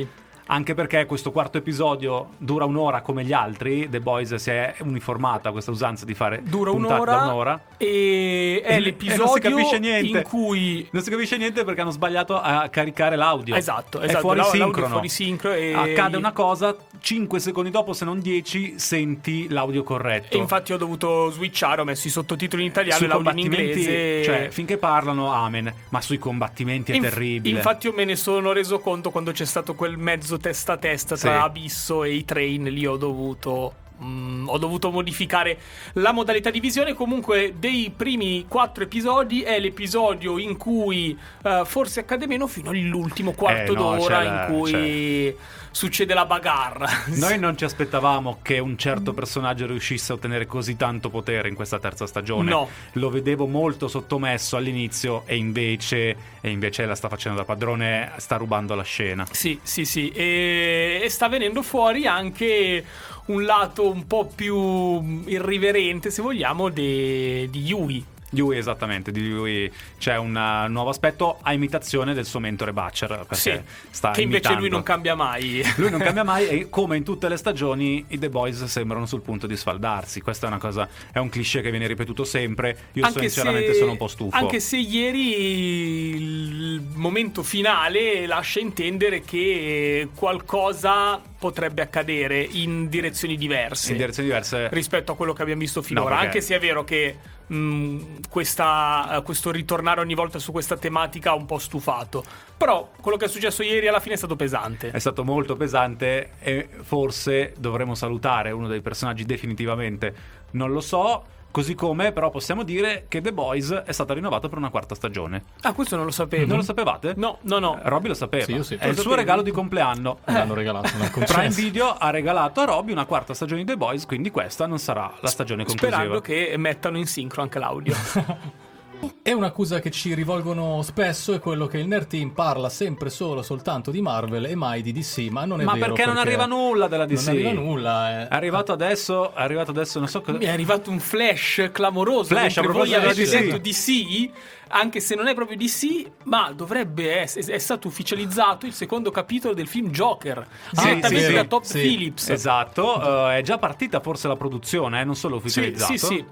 anche 0.48 0.74
perché 0.74 1.06
questo 1.06 1.32
quarto 1.32 1.58
episodio 1.58 2.30
dura 2.38 2.66
un'ora 2.66 3.02
come 3.02 3.24
gli 3.24 3.34
altri. 3.34 3.90
The 3.90 4.00
Boys 4.00 4.36
si 4.36 4.50
è 4.50 4.76
uniformata 4.80 5.50
a 5.50 5.52
questa 5.52 5.72
usanza 5.72 6.06
di 6.06 6.14
fare 6.14 6.42
dura 6.44 6.72
un'ora, 6.72 7.24
un'ora. 7.24 7.62
E 7.78 8.62
è 8.64 8.80
l'episodio 8.80 9.58
in 9.60 10.22
cui 10.24 10.88
non 10.92 11.02
si 11.02 11.10
capisce 11.10 11.38
niente 11.38 11.64
perché 11.64 11.82
hanno 11.82 11.92
sbagliato 11.92 12.40
a 12.40 12.68
caricare 12.70 13.16
l'audio. 13.16 13.56
Esatto, 13.56 14.02
esatto. 14.02 14.18
È 14.18 14.22
fuori 14.22 14.40
la, 14.40 14.46
sincrono. 14.46 14.90
Fuori 14.90 15.10
sincro 15.10 15.52
e... 15.52 15.74
Accade 15.74 16.18
una 16.18 16.32
cosa, 16.32 16.76
5 17.00 17.40
secondi 17.40 17.70
dopo, 17.70 17.94
se 17.94 18.06
non 18.06 18.20
10, 18.20 18.80
senti 18.80 19.48
l'audio 19.50 19.84
corretto. 19.84 20.36
E 20.36 20.40
infatti 20.40 20.74
ho 20.74 20.78
dovuto 20.78 21.30
switchare, 21.32 21.82
ho 21.82 21.84
messo 21.84 22.08
i 22.08 22.12
sottotitoli 22.12 22.64
in 22.64 22.70
italiano 22.70 22.98
sui 22.98 23.06
e 23.06 23.10
l'audio 23.10 23.32
in 23.32 23.38
inglese. 23.40 24.24
Cioè, 24.24 24.48
finché 24.52 24.78
parlano, 24.78 25.32
amen. 25.32 25.74
Ma 25.90 26.02
sui 26.02 26.18
combattimenti 26.18 26.92
è 26.92 26.96
Inf- 26.96 27.10
terribile. 27.10 27.58
Infatti, 27.58 27.88
io 27.88 27.94
me 27.94 28.06
ne 28.06 28.16
sono 28.16 28.52
reso 28.52 28.80
conto 28.80 29.12
quando 29.12 29.32
c'è 29.32 29.46
stato 29.46 29.76
quel 29.76 29.98
mezzo 29.98 30.33
mezzo 30.34 30.38
testa 30.38 30.74
a 30.74 30.78
testa 30.78 31.18
tra 31.18 31.38
sì. 31.38 31.44
Abisso 31.44 32.04
e 32.04 32.14
i 32.14 32.26
train, 32.26 32.64
lì 32.64 32.86
ho 32.86 32.98
dovuto 32.98 33.82
Mm, 34.04 34.50
ho 34.50 34.58
dovuto 34.58 34.92
modificare 34.92 35.58
la 35.94 36.12
modalità 36.12 36.50
di 36.50 36.60
visione. 36.60 36.94
Comunque, 36.94 37.54
dei 37.58 37.94
primi 37.96 38.46
quattro 38.48 38.84
episodi 38.84 39.44
è 39.44 39.60
l'episodio 39.60 40.40
in 40.40 40.58
cui 40.58 41.18
uh, 41.44 41.64
forse 41.64 42.02
accade 42.02 42.28
meno 42.28 42.48
fino 42.48 42.72
all'ultimo 42.72 43.32
quarto 43.32 43.72
eh, 43.72 43.76
no, 43.76 43.96
d'ora 43.96 44.24
in 44.24 44.54
cui 44.54 44.72
c'è. 44.72 45.36
Succede 45.74 46.14
la 46.14 46.26
bagarre. 46.26 46.88
Noi 47.18 47.38
non 47.40 47.58
ci 47.58 47.66
aspettavamo 47.66 48.40
che 48.42 48.60
un 48.60 48.78
certo 48.78 49.12
personaggio 49.12 49.66
riuscisse 49.66 50.12
a 50.12 50.16
ottenere 50.16 50.46
così 50.46 50.78
tanto 50.78 51.10
potere 51.10 51.50
in 51.50 51.56
questa 51.56 51.80
terza 51.80 52.06
stagione. 52.06 52.50
No. 52.50 52.70
Lo 52.94 53.10
vedevo 53.10 53.48
molto 53.48 53.88
sottomesso 53.88 54.56
all'inizio 54.56 55.24
e 55.26 55.36
invece, 55.36 56.16
e 56.40 56.50
invece 56.50 56.86
la 56.86 56.96
sta 56.96 57.10
facendo 57.10 57.40
da 57.40 57.44
padrone, 57.44 58.12
sta 58.18 58.38
rubando 58.38 58.76
la 58.76 58.84
scena. 58.84 59.26
Sì, 59.30 59.60
sì, 59.64 59.84
sì. 59.84 60.10
E, 60.12 61.02
e 61.04 61.10
sta 61.10 61.28
venendo 61.28 61.64
fuori 61.64 62.06
anche 62.06 62.86
un 63.26 63.44
lato 63.44 63.90
un 63.90 64.06
po' 64.06 64.30
più 64.34 65.24
irriverente, 65.26 66.12
se 66.12 66.22
vogliamo, 66.22 66.70
de, 66.70 67.48
di 67.50 67.62
Yui. 67.64 68.06
Yui, 68.34 68.58
esattamente, 68.58 69.12
di 69.12 69.30
lui 69.30 69.72
c'è 69.98 70.18
un 70.18 70.36
uh, 70.36 70.70
nuovo 70.72 70.90
aspetto 70.90 71.38
a 71.42 71.54
imitazione 71.54 72.14
del 72.14 72.26
suo 72.26 72.40
mentore 72.40 72.74
Butcher. 72.74 73.26
Sì, 73.32 73.60
sta 73.90 74.12
che 74.12 74.22
invece 74.22 74.48
imitando. 74.48 74.60
lui 74.60 74.70
non 74.70 74.84
cambia 74.84 75.16
mai. 75.16 75.64
Lui 75.76 75.90
non 75.90 76.00
cambia 76.00 76.24
mai 76.24 76.48
e 76.50 76.70
come 76.70 76.98
in 76.98 77.04
tutte 77.04 77.30
le 77.30 77.38
stagioni 77.38 78.04
i 78.10 78.20
The 78.20 78.30
Boys 78.30 78.64
sembrano 78.66 79.06
sul 79.06 79.22
punto 79.22 79.48
di 79.48 79.56
sfaldarsi. 79.56 80.22
Questa 80.22 80.48
è 80.48 80.50
una 80.50 80.60
cosa, 80.60 80.88
è 81.12 81.20
un 81.20 81.30
cliché 81.30 81.62
che 81.62 81.70
viene 81.70 81.88
ripetuto 81.88 82.24
sempre. 82.24 82.78
Io 82.94 83.06
anche 83.06 83.30
sinceramente 83.30 83.74
se, 83.74 83.80
sono 83.80 83.92
un 83.92 83.98
po' 83.98 84.08
stufo. 84.08 84.36
Anche 84.36 84.60
se 84.60 84.78
ieri 84.78 86.16
il 86.16 86.82
momento 86.94 87.44
finale 87.44 88.26
lascia 88.26 88.60
intendere 88.60 89.22
che 89.22 90.10
qualcosa 90.16 91.22
potrebbe 91.44 91.82
accadere 91.82 92.42
in 92.42 92.88
direzioni 92.88 93.36
diverse. 93.36 93.92
In 93.92 93.98
direzioni 93.98 94.30
diverse. 94.30 94.70
Rispetto 94.70 95.12
a 95.12 95.16
quello 95.16 95.34
che 95.34 95.42
abbiamo 95.42 95.60
visto 95.60 95.82
finora. 95.82 96.10
No, 96.10 96.16
perché... 96.22 96.26
Anche 96.26 96.42
se 96.42 96.56
è 96.56 96.60
vero 96.60 96.84
che 96.84 97.18
mh, 97.54 97.58
mm, 97.58 98.00
questa, 98.30 99.18
uh, 99.18 99.24
questo 99.24 99.52
ritornare 99.52 100.02
ogni 100.02 100.16
volta 100.16 100.40
su 100.40 100.52
questa 100.52 100.78
tematica 100.78 101.34
un 101.34 101.46
po' 101.46 101.60
stufato. 101.60 102.24
Però 102.58 102.92
quello 103.00 103.18
che 103.18 103.26
è 103.26 103.28
successo 103.28 103.64
ieri 103.64 103.88
alla 103.88 104.00
fine 104.00 104.16
è 104.16 104.18
stato 104.18 104.36
pesante. 104.36 104.92
È 104.92 105.00
stato 105.00 105.24
molto 105.24 105.56
pesante 105.56 106.32
e 106.40 106.68
forse 106.82 107.54
dovremmo 107.58 107.96
salutare 107.96 108.52
uno 108.52 108.68
dei 108.68 108.82
personaggi 108.82 109.26
definitivamente. 109.26 110.42
Non 110.52 110.72
lo 110.72 110.82
so 110.82 111.26
Così 111.54 111.76
come 111.76 112.12
però 112.14 112.32
possiamo 112.32 112.64
dire 112.64 113.06
che 113.08 113.22
The 113.22 113.32
Boys 113.32 113.72
è 113.72 113.92
stata 113.92 114.16
rinnovata 114.16 114.50
per 114.50 114.58
una 114.58 114.72
quarta 114.72 114.96
stagione. 114.96 115.44
Ah, 115.62 115.74
questo 115.74 115.96
non 115.96 116.06
lo 116.06 116.10
sapevo. 116.10 116.48
Non 116.48 116.58
lo 116.58 116.64
sapevate? 116.64 117.14
No, 117.16 117.38
no, 117.42 117.60
no. 117.60 117.78
Robby 117.84 118.08
lo 118.08 118.16
sapeva. 118.16 118.46
Sì, 118.46 118.54
io 118.54 118.64
sì. 118.64 118.74
È 118.74 118.88
il 118.88 118.98
suo 118.98 119.14
regalo 119.14 119.44
di 119.44 119.52
compleanno. 119.52 120.18
Eh. 120.26 120.34
L'hanno 120.34 120.56
regalato. 120.56 120.90
Prime 121.12 121.50
Video 121.50 121.96
ha 121.96 122.10
regalato 122.10 122.62
a 122.62 122.66
Robby 122.66 122.92
una 122.92 123.06
quarta 123.06 123.36
stagione 123.36 123.64
di 123.64 123.68
The 123.68 123.78
Boys, 123.78 124.08
quindi 124.08 124.32
questa 124.32 124.66
non 124.66 124.80
sarà 124.80 125.14
la 125.20 125.28
stagione 125.28 125.64
conclusiva. 125.64 125.96
Sperando 125.96 126.22
che 126.22 126.56
mettano 126.58 126.98
in 126.98 127.06
sincro 127.06 127.44
anche 127.44 127.60
l'audio. 127.60 127.94
E 129.22 129.34
un'accusa 129.34 129.80
che 129.80 129.92
ci 129.92 130.14
rivolgono 130.14 130.82
spesso 130.82 131.34
è 131.34 131.40
quello 131.40 131.68
che 131.68 131.78
il 131.78 131.88
Nerd 131.88 132.08
Team 132.08 132.30
parla 132.32 132.70
sempre 132.70 133.10
solo 133.10 133.42
soltanto 133.42 133.92
di 133.92 134.02
Marvel 134.02 134.46
e 134.46 134.56
mai 134.56 134.82
di 134.82 134.92
DC, 134.92 135.28
ma 135.30 135.46
non 135.46 135.62
è 135.62 135.64
ma 135.64 135.74
vero. 135.74 135.88
Ma 135.88 135.94
perché 135.94 136.06
non 136.06 136.18
arriva 136.18 136.46
nulla 136.46 136.88
della 136.88 137.06
DC? 137.06 137.28
Non 137.28 137.36
arriva 137.36 137.52
nulla. 137.52 138.22
Eh. 138.22 138.28
È 138.28 138.36
arrivato 138.36 138.72
adesso, 138.72 139.34
è 139.34 139.42
arrivato 139.42 139.72
adesso, 139.72 140.00
non 140.00 140.08
so 140.08 140.22
cosa. 140.22 140.38
Mi 140.38 140.46
è 140.46 140.50
arrivato 140.50 140.90
un 140.90 141.00
flash 141.00 141.70
clamoroso. 141.72 142.26
Flash, 142.26 142.58
a 142.58 142.62
voi 142.64 142.94
avete 142.94 143.26
detto 143.26 143.58
DC, 143.58 144.30
anche 144.70 145.00
se 145.00 145.16
non 145.16 145.28
è 145.28 145.34
proprio 145.34 145.58
DC, 145.58 146.12
ma 146.24 146.52
dovrebbe 146.52 147.20
essere, 147.20 147.54
è 147.54 147.60
stato 147.60 147.88
ufficializzato 147.88 148.66
il 148.66 148.74
secondo 148.74 149.12
capitolo 149.12 149.54
del 149.54 149.68
film 149.68 149.90
Joker, 149.90 150.46
sì, 150.72 150.84
direttamente 150.84 151.28
sì, 151.28 151.34
da 151.34 151.44
Top 151.46 151.64
sì, 151.64 151.80
Phillips. 151.80 152.30
Esatto, 152.30 152.98
uh, 152.98 153.30
è 153.30 153.42
già 153.44 153.58
partita 153.58 154.00
forse 154.00 154.28
la 154.28 154.36
produzione, 154.36 155.02
eh, 155.02 155.04
non 155.04 155.16
solo 155.16 155.38
ufficializzato. 155.38 155.92
Sì, 155.92 155.98
sì, 155.98 156.06
sì. 156.06 156.26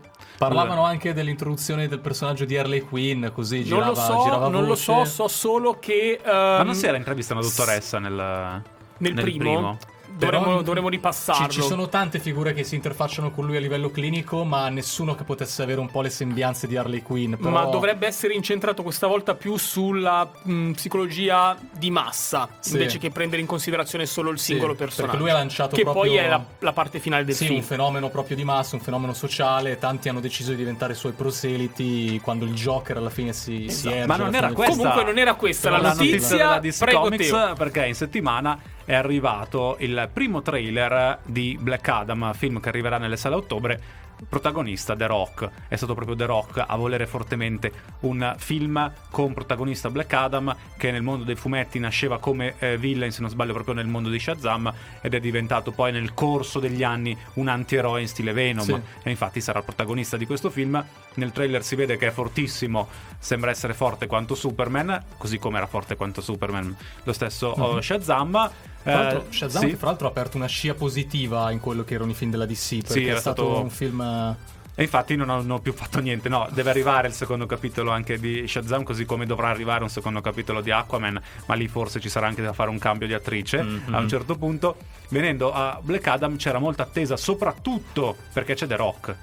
Parlavano 0.48 0.84
anche 0.84 1.14
dell'introduzione 1.14 1.88
del 1.88 2.00
personaggio 2.00 2.46
di 2.46 2.58
Harley 2.58 2.82
Quinn, 2.82 3.28
così 3.34 3.64
girava, 3.64 3.86
non 3.86 3.94
lo 3.94 4.00
so, 4.00 4.24
girava 4.24 4.48
non 4.48 4.66
lo 4.66 4.76
so, 4.76 5.06
so 5.06 5.28
solo 5.28 5.78
che... 5.80 6.20
Ma 6.24 6.60
ehm, 6.60 6.66
non 6.66 6.74
si 6.74 6.88
era 6.88 6.98
intervista 6.98 7.34
una 7.34 7.44
dottoressa 7.44 8.00
nel, 8.00 8.62
nel, 8.98 9.14
primo? 9.14 9.78
Dovremmo, 10.14 10.44
Però 10.46 10.62
dovremmo 10.62 10.90
ripassarlo. 10.90 11.48
Ci, 11.50 11.62
ci 11.62 11.68
sono 11.68 11.90
tante 11.90 12.20
figure 12.20 12.54
che 12.54 12.64
si 12.64 12.76
interfacciano 12.76 13.32
con 13.32 13.46
lui 13.46 13.58
a 13.58 13.60
livello 13.60 13.90
clinico, 13.90 14.44
ma 14.44 14.70
nessuno 14.70 15.16
che 15.16 15.24
potesse 15.24 15.62
avere 15.64 15.80
un 15.80 15.90
po' 15.90 16.02
le 16.02 16.10
sembianze 16.10 16.68
di 16.68 16.76
Harley 16.76 17.02
Quinn. 17.02 17.36
Però... 17.36 17.50
Ma 17.50 17.66
dovrebbe 17.66 18.06
essere 18.08 18.34
incentrato 18.34 18.84
questa 18.84 19.08
volta 19.08 19.36
più 19.36 19.58
sulla 19.58 20.30
mh, 20.44 20.72
psicologia 20.72 21.58
di 21.72 21.90
massa, 21.92 22.48
Sì. 22.60 22.74
invece 22.74 22.98
che 22.98 23.10
prendere 23.10 23.42
in 23.42 23.48
considerazione 23.48 24.06
solo 24.06 24.30
il 24.32 24.40
singolo 24.40 24.74
perché 24.76 24.94
personaggio. 24.96 25.18
lui 25.18 25.30
ha 25.30 25.34
lanciato 25.34 25.76
che 25.76 25.84
proprio- 25.84 26.04
poi 26.04 26.16
è 26.16 26.28
la, 26.28 26.44
la 26.60 26.74
parte 26.74 27.00
finale 27.00 27.24
del 27.26 27.36
Sì, 27.36 27.46
film. 27.46 27.58
un 27.58 27.64
fenomeno 27.64 28.10
proprio 28.10 28.36
di 28.36 28.44
massa, 28.44 28.76
un 28.76 28.82
fenomeno 28.82 29.14
sociale. 29.14 29.78
Tanti 29.80 30.10
hanno 30.10 30.20
deciso 30.20 30.52
di 30.52 30.58
diventare 30.58 30.94
suoi 30.94 31.14
proseliti 31.14 32.20
quando 32.22 32.46
il 32.46 32.54
Joker 32.54 32.98
alla 32.98 33.10
fine 33.10 33.34
si, 33.34 33.70
si 33.70 33.88
erge. 33.88 34.06
Ma 34.06 34.16
non 34.18 34.36
era 34.36 34.52
questa. 34.52 34.76
Comunque 34.76 35.04
non 35.04 35.18
era 35.18 35.34
questa 35.36 35.70
la 35.70 35.80
la 35.80 35.94
notizia. 35.94 36.38
della 36.38 36.60
DC 36.60 36.78
Prego, 36.80 37.00
Comics 37.02 37.54
perché 37.58 37.86
in 37.88 37.96
settimana 37.96 38.58
è 38.92 38.96
arrivato 38.96 39.78
il 39.80 40.10
primo 40.12 40.42
trailer 40.42 41.20
di 41.24 41.58
Black 41.58 41.88
Adam, 41.88 42.34
film 42.34 42.60
che 42.60 42.68
arriverà 42.68 42.98
nelle 42.98 43.16
sale 43.16 43.36
a 43.36 43.38
ottobre. 43.38 43.82
Protagonista 44.28 44.96
The 44.98 45.08
Rock, 45.08 45.50
è 45.70 45.76
stato 45.78 45.96
proprio 45.96 46.16
The 46.16 46.26
Rock 46.26 46.64
a 46.68 46.76
volere 46.76 47.08
fortemente 47.08 47.72
un 48.02 48.36
film 48.38 48.92
con 49.10 49.34
protagonista 49.34 49.90
Black 49.90 50.14
Adam 50.14 50.56
che 50.78 50.92
nel 50.92 51.02
mondo 51.02 51.24
dei 51.24 51.36
fumetti 51.36 51.80
nasceva 51.80 52.20
come 52.20 52.56
eh, 52.60 52.78
villain, 52.78 53.12
se 53.12 53.22
non 53.22 53.30
sbaglio, 53.30 53.54
proprio 53.54 53.74
nel 53.74 53.88
mondo 53.88 54.10
di 54.10 54.20
Shazam 54.20 54.72
ed 55.00 55.14
è 55.16 55.20
diventato 55.22 55.72
poi 55.72 55.94
nel 55.94 56.14
corso 56.14 56.60
degli 56.60 56.84
anni 56.84 57.18
un 57.36 57.48
antieroe 57.48 58.02
in 58.02 58.08
stile 58.10 58.34
Venom 58.34 58.66
Sì. 58.66 58.80
e 59.04 59.10
infatti 59.10 59.40
sarà 59.40 59.60
il 59.60 59.66
protagonista 59.66 60.18
di 60.18 60.26
questo 60.26 60.50
film. 60.50 60.86
Nel 61.16 61.32
trailer 61.32 61.64
si 61.64 61.76
vede 61.76 61.98
che 61.98 62.08
è 62.08 62.12
fortissimo, 62.12 62.90
sembra 63.18 63.52
essere 63.52 63.74
forte 63.74 64.06
quanto 64.06 64.36
Superman, 64.36 65.02
così 65.18 65.40
come 65.40 65.58
era 65.58 65.66
forte 65.68 65.96
quanto 65.96 66.22
Superman 66.22 66.76
lo 67.04 67.14
stesso 67.14 67.48
oh, 67.48 67.82
Shazam. 67.82 68.52
Tra 68.84 68.94
l'altro, 69.04 69.26
Eh, 69.30 69.34
Shazam, 69.34 69.62
sì. 69.64 69.70
che 69.70 69.76
fra 69.76 69.88
l'altro 69.88 70.08
ha 70.08 70.10
aperto 70.10 70.38
una 70.38 70.48
scia 70.48 70.74
positiva 70.74 71.52
in 71.52 71.60
quello 71.60 71.84
che 71.84 71.94
erano 71.94 72.12
i 72.12 72.14
film 72.16 72.32
della 72.32 72.46
DC. 72.46 72.82
Perché 72.88 73.04
era 73.08 73.18
è 73.18 73.20
stato, 73.20 73.44
stato- 73.44 73.62
un 73.62 73.70
film. 73.70 74.02
eh, 74.02 74.60
E 74.76 74.84
infatti 74.84 75.16
non 75.18 75.30
hanno 75.30 75.60
più 75.60 75.74
fatto 75.74 76.00
niente, 76.00 76.30
no, 76.30 76.48
deve 76.52 76.70
arrivare 76.70 77.08
il 77.08 77.14
secondo 77.14 77.46
capitolo 77.46 77.92
anche 77.92 78.18
di 78.20 78.48
Shazam, 78.48 78.84
così 78.84 79.06
come 79.06 79.26
dovrà 79.26 79.50
arrivare 79.50 79.84
un 79.84 79.90
secondo 79.90 80.22
capitolo 80.22 80.62
di 80.62 80.72
Aquaman, 80.72 81.22
ma 81.46 81.54
lì 81.56 81.68
forse 81.68 82.00
ci 82.00 82.10
sarà 82.10 82.26
anche 82.28 82.42
da 82.42 82.54
fare 82.54 82.70
un 82.70 82.80
cambio 82.80 83.06
di 83.06 83.14
attrice 83.14 83.62
Mhm. 83.62 83.94
a 83.94 84.00
un 84.00 84.08
certo 84.08 84.36
punto. 84.38 84.78
Venendo 85.10 85.52
a 85.54 85.78
Black 85.84 86.08
Adam 86.08 86.38
c'era 86.38 86.58
molta 86.58 86.84
attesa, 86.84 87.18
soprattutto 87.18 88.16
perché 88.34 88.54
c'è 88.56 88.66
The 88.66 88.76
Rock. 88.78 89.16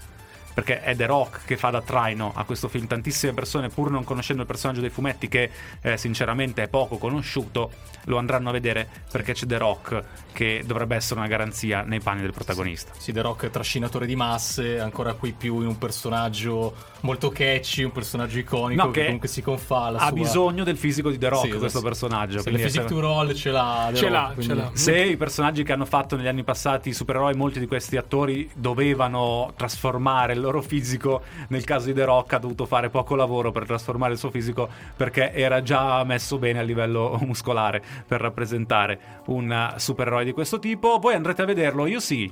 Perché 0.58 0.82
è 0.82 0.96
The 0.96 1.06
Rock 1.06 1.44
che 1.44 1.56
fa 1.56 1.70
da 1.70 1.80
traino 1.80 2.32
a 2.34 2.42
questo 2.42 2.66
film. 2.66 2.88
Tantissime 2.88 3.32
persone, 3.32 3.68
pur 3.68 3.92
non 3.92 4.02
conoscendo 4.02 4.42
il 4.42 4.48
personaggio 4.48 4.80
dei 4.80 4.90
fumetti, 4.90 5.28
che 5.28 5.52
eh, 5.80 5.96
sinceramente 5.96 6.64
è 6.64 6.68
poco 6.68 6.98
conosciuto, 6.98 7.70
lo 8.06 8.16
andranno 8.16 8.48
a 8.48 8.52
vedere 8.52 8.88
perché 9.08 9.34
c'è 9.34 9.46
The 9.46 9.56
Rock 9.56 10.02
che 10.32 10.64
dovrebbe 10.66 10.96
essere 10.96 11.20
una 11.20 11.28
garanzia 11.28 11.82
nei 11.82 12.00
panni 12.00 12.22
del 12.22 12.32
protagonista. 12.32 12.90
Sì, 12.98 13.12
The 13.12 13.20
Rock 13.20 13.46
è 13.46 13.50
trascinatore 13.50 14.04
di 14.04 14.16
masse, 14.16 14.80
ancora 14.80 15.12
qui 15.14 15.30
più 15.30 15.60
in 15.60 15.68
un 15.68 15.78
personaggio 15.78 16.74
molto 17.00 17.30
catchy, 17.30 17.82
un 17.84 17.92
personaggio 17.92 18.38
iconico 18.38 18.84
No, 18.84 18.90
che, 18.90 18.98
che 19.00 19.04
comunque 19.06 19.28
si 19.28 19.42
confà 19.42 19.87
ha 19.87 19.98
sua... 19.98 20.12
bisogno 20.12 20.64
del 20.64 20.76
fisico 20.76 21.11
di 21.11 21.18
The 21.18 21.28
Rock 21.28 21.40
Sì, 21.40 21.46
esatto. 21.46 21.61
questo 21.61 21.82
personaggio. 21.82 22.38
Sì, 22.38 22.42
quindi 22.44 22.61
le 22.61 22.66
è 22.66 22.70
physique 22.70 22.88
to 22.88 23.00
roll 23.00 23.32
ce 23.34 23.50
l'ha. 23.50 23.90
Ce 23.94 24.08
l'ha, 24.08 24.30
quindi- 24.34 24.46
ce 24.46 24.54
l'ha. 24.54 24.70
se 24.74 24.98
i 25.04 25.16
personaggi 25.16 25.62
che 25.62 25.72
hanno 25.72 25.84
fatto 25.84 26.16
negli 26.16 26.26
anni 26.26 26.44
passati 26.44 26.88
i 26.88 26.92
supereroi, 26.92 27.34
molti 27.34 27.58
di 27.58 27.66
questi 27.66 27.96
attori 27.96 28.48
dovevano 28.54 29.52
trasformare 29.56 30.32
il 30.32 30.40
loro 30.40 30.61
fisico, 30.62 31.22
nel 31.48 31.64
caso 31.64 31.87
di 31.87 31.94
The 31.94 32.04
Rock 32.04 32.32
ha 32.34 32.38
dovuto 32.38 32.66
fare 32.66 32.90
poco 32.90 33.14
lavoro 33.14 33.50
per 33.52 33.64
trasformare 33.66 34.12
il 34.12 34.18
suo 34.18 34.30
fisico 34.30 34.68
perché 34.96 35.32
era 35.32 35.62
già 35.62 36.02
messo 36.04 36.38
bene 36.38 36.58
a 36.58 36.62
livello 36.62 37.18
muscolare 37.24 37.82
per 38.06 38.20
rappresentare 38.20 38.98
un 39.26 39.74
supereroe 39.76 40.24
di 40.24 40.32
questo 40.32 40.58
tipo. 40.58 40.98
Voi 40.98 41.14
andrete 41.14 41.42
a 41.42 41.44
vederlo, 41.44 41.87
io 41.87 42.00
sì, 42.00 42.30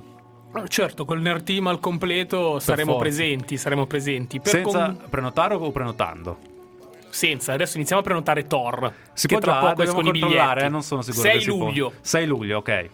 Certo, 0.67 1.05
col 1.05 1.21
nerd 1.21 1.45
team 1.45 1.67
al 1.67 1.81
completo 1.81 2.59
saremo 2.59 2.93
forza. 2.93 3.03
presenti, 3.09 3.57
saremo 3.57 3.87
presenti. 3.87 4.41
Per 4.41 4.51
senza 4.51 4.87
con- 4.87 5.03
prenotare 5.11 5.55
o 5.55 5.71
prenotando. 5.71 6.39
senza, 7.11 7.53
adesso 7.53 7.77
iniziamo 7.77 8.03
a 8.03 8.05
prenotare 8.05 8.47
Thor. 8.47 8.93
Si 9.13 9.27
che 9.27 9.35
può 9.39 9.43
tra 9.45 9.61
già, 9.61 9.69
poco 9.69 9.83
escono 9.83 10.09
i 10.09 10.13
biglietti. 10.13 10.65
eh, 10.65 10.69
non 10.69 10.83
sono 10.83 11.03
sicuro 11.03 11.23
6 11.23 11.33
che 11.33 11.41
si 11.41 11.47
può. 11.51 11.59
luglio. 11.59 11.93
6 12.01 12.27
luglio, 12.27 12.59
ok. 12.59 12.89